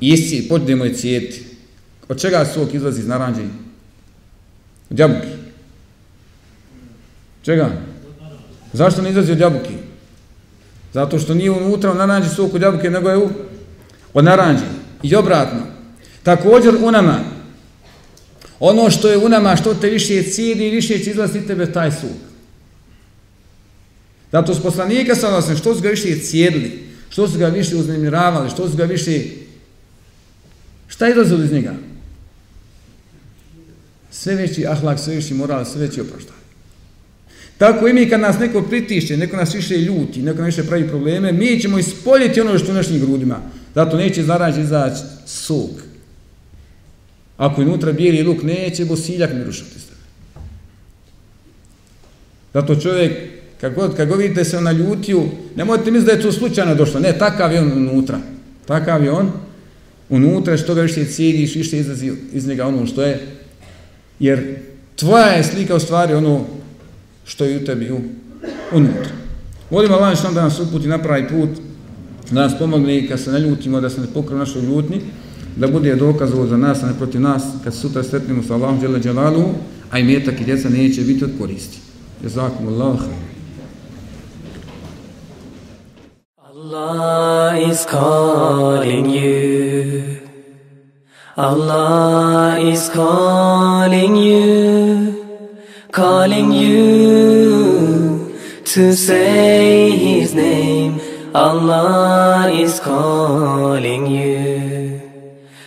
isci, 0.00 0.48
počnemo 0.48 0.84
je 0.84 0.94
cijeti. 0.94 1.44
Od 2.08 2.20
čega 2.20 2.44
sok 2.44 2.74
izlazi 2.74 3.00
iz 3.00 3.06
naranđe? 3.06 3.42
Od 4.90 4.98
jabuki. 4.98 5.28
Čega? 7.42 7.70
Zašto 8.72 9.02
ne 9.02 9.10
izlazi 9.10 9.32
od 9.32 9.40
jabuki? 9.40 9.74
Zato 10.92 11.18
što 11.18 11.34
nije 11.34 11.50
unutra 11.50 11.92
u 11.92 11.94
naranđi 11.94 12.28
sok 12.28 12.54
od 12.54 12.62
jabuke, 12.62 12.90
nego 12.90 13.10
je 13.10 13.16
u, 13.16 13.30
od 14.14 14.24
naranđi. 14.24 14.64
I 15.02 15.14
obratno. 15.14 15.60
Također 16.22 16.74
u 16.82 16.90
nama, 16.90 17.18
ono 18.60 18.90
što 18.90 19.08
je 19.08 19.18
u 19.18 19.28
nama, 19.28 19.56
što 19.56 19.74
te 19.74 19.90
više 19.90 20.22
cijedi, 20.22 20.70
više 20.70 20.98
će 20.98 21.10
izlaziti 21.10 21.46
tebe 21.46 21.72
taj 21.72 21.90
sok. 21.90 22.10
Zato 24.32 24.54
s 24.54 24.62
poslanika 24.62 25.14
sa 25.14 25.28
vas, 25.28 25.58
što 25.60 25.74
su 25.74 25.80
ga 25.80 25.88
više 25.88 26.18
cijedili, 26.18 26.88
što 27.08 27.28
su 27.28 27.38
ga 27.38 27.46
više 27.46 27.76
uznemiravali, 27.76 28.50
što 28.50 28.70
su 28.70 28.76
ga 28.76 28.84
više... 28.84 29.20
Šta 30.88 31.06
je 31.06 31.10
izlazilo 31.10 31.44
iz 31.44 31.52
njega? 31.52 31.74
Sve 34.10 34.34
veći 34.34 34.66
ahlak, 34.66 34.98
sve 34.98 35.14
veći 35.14 35.34
moral, 35.34 35.64
sve 35.64 35.80
veći 35.80 36.00
oproštaj. 36.00 36.41
Tako 37.62 37.88
i 37.88 37.92
mi 37.92 38.08
kad 38.08 38.20
nas 38.20 38.38
neko 38.38 38.62
pritišće, 38.62 39.16
neko 39.16 39.36
nas 39.36 39.54
više 39.54 39.76
ljuti, 39.76 40.22
neko 40.22 40.42
nas 40.42 40.46
više 40.46 40.68
pravi 40.68 40.88
probleme, 40.88 41.32
mi 41.32 41.60
ćemo 41.60 41.78
ispoljiti 41.78 42.40
ono 42.40 42.58
što 42.58 42.72
u 42.72 42.74
našim 42.74 43.00
grudima. 43.00 43.38
Zato 43.74 43.96
neće 43.96 44.22
zarađi 44.22 44.60
izaći 44.60 45.02
sok. 45.26 45.70
Ako 47.36 47.60
je 47.60 47.66
unutra 47.66 47.92
bijeli 47.92 48.22
luk, 48.22 48.42
neće 48.42 48.84
bosiljak 48.84 49.30
siljak 49.30 49.46
mi 49.46 49.52
sebe. 49.52 50.00
Zato 52.54 52.76
čovjek 52.76 53.12
Kad 53.60 53.74
god, 53.74 53.96
kad 53.96 54.08
god 54.08 54.18
vidite 54.18 54.44
se 54.44 54.60
na 54.60 54.72
ljutiju, 54.72 55.28
nemojte 55.56 55.90
misliti 55.90 56.06
da 56.06 56.12
je 56.12 56.22
to 56.22 56.32
slučajno 56.32 56.74
došlo. 56.74 57.00
Ne, 57.00 57.18
takav 57.18 57.52
je 57.52 57.60
on 57.60 57.72
unutra. 57.72 58.18
Takav 58.66 59.04
je 59.04 59.10
on 59.10 59.32
unutra, 60.08 60.56
što 60.56 60.74
ga 60.74 60.82
više 60.82 61.04
cijeliš, 61.04 61.54
više 61.54 61.78
izlazi 61.78 62.12
iz 62.32 62.46
njega 62.46 62.66
ono 62.66 62.86
što 62.86 63.02
je. 63.02 63.20
Jer 64.18 64.56
tvoja 64.96 65.26
je 65.26 65.44
slika 65.44 65.74
u 65.74 65.80
stvari 65.80 66.14
ono 66.14 66.46
što 67.24 67.44
je 67.44 67.56
u 67.56 67.64
tebi 67.64 67.90
u, 67.90 68.00
unutra. 68.72 69.10
Volim 69.70 69.92
Allah 69.92 70.18
što 70.18 70.32
da 70.32 70.42
nas 70.42 70.60
uputi 70.60 70.88
na 70.88 70.98
pravi 70.98 71.28
put, 71.28 71.50
da 72.30 72.42
nas 72.42 72.58
pomogne 72.58 72.98
i 72.98 73.08
kad 73.08 73.20
se 73.20 73.30
naljutimo, 73.32 73.80
da 73.80 73.90
se 73.90 74.00
ne 74.00 74.06
pokrije 74.14 74.38
našoj 74.38 74.62
ljutni, 74.62 75.00
da 75.56 75.68
bude 75.68 75.96
dokaz 75.96 76.32
ovo 76.32 76.46
za 76.46 76.56
nas, 76.56 76.82
a 76.82 76.86
ne 76.86 76.92
protiv 76.98 77.20
nas, 77.20 77.42
kad 77.64 77.74
sutra 77.74 78.02
sretnimo 78.02 78.42
sa 78.42 78.54
Allahom 78.54 78.78
djela 78.78 78.98
djelalu, 78.98 79.44
a 79.90 79.98
i 79.98 80.04
metak 80.04 80.40
i 80.40 80.44
djeca 80.44 80.68
neće 80.68 81.00
biti 81.00 81.24
od 81.24 81.30
koristi. 81.38 81.78
Jazakum 82.22 82.68
Allah. 82.68 82.98
Allah 86.38 87.70
is 87.70 87.86
calling 87.90 89.06
you. 89.06 90.02
Allah 91.36 92.58
is 92.72 92.90
calling 92.94 94.16
you. 94.16 95.21
Calling 95.92 96.52
you 96.52 98.34
to 98.64 98.94
say 98.94 99.90
His 99.90 100.34
name. 100.34 101.02
Allah 101.34 102.50
is 102.50 102.80
calling 102.80 104.06
you. 104.06 105.02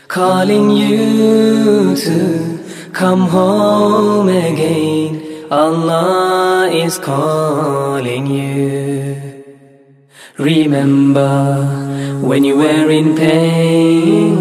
Calling 0.07 0.71
you 0.71 1.95
to 1.95 2.59
come 2.91 3.27
home 3.27 4.29
again. 4.29 5.45
Allah 5.51 6.71
is 6.73 6.97
calling 6.97 8.25
you. 8.25 9.43
Remember 10.39 11.63
when 12.23 12.43
you 12.43 12.57
were 12.57 12.89
in 12.89 13.15
pain. 13.15 14.33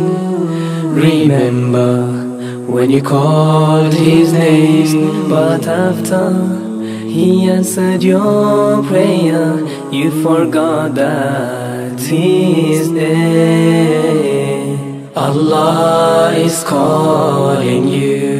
Remember 0.95 2.24
when 2.67 2.91
you 2.91 3.03
called 3.03 3.93
his 3.95 4.33
name. 4.33 5.29
But 5.29 5.67
after 5.67 6.33
he 7.07 7.49
answered 7.49 8.03
your 8.03 8.83
prayer, 8.83 9.61
you 9.91 10.11
forgot 10.23 10.95
that 10.95 12.01
he 12.01 12.75
is 12.75 12.93
there. 12.93 14.35
Allah 15.17 16.33
is 16.37 16.65
calling 16.65 17.89
you. 17.89 18.34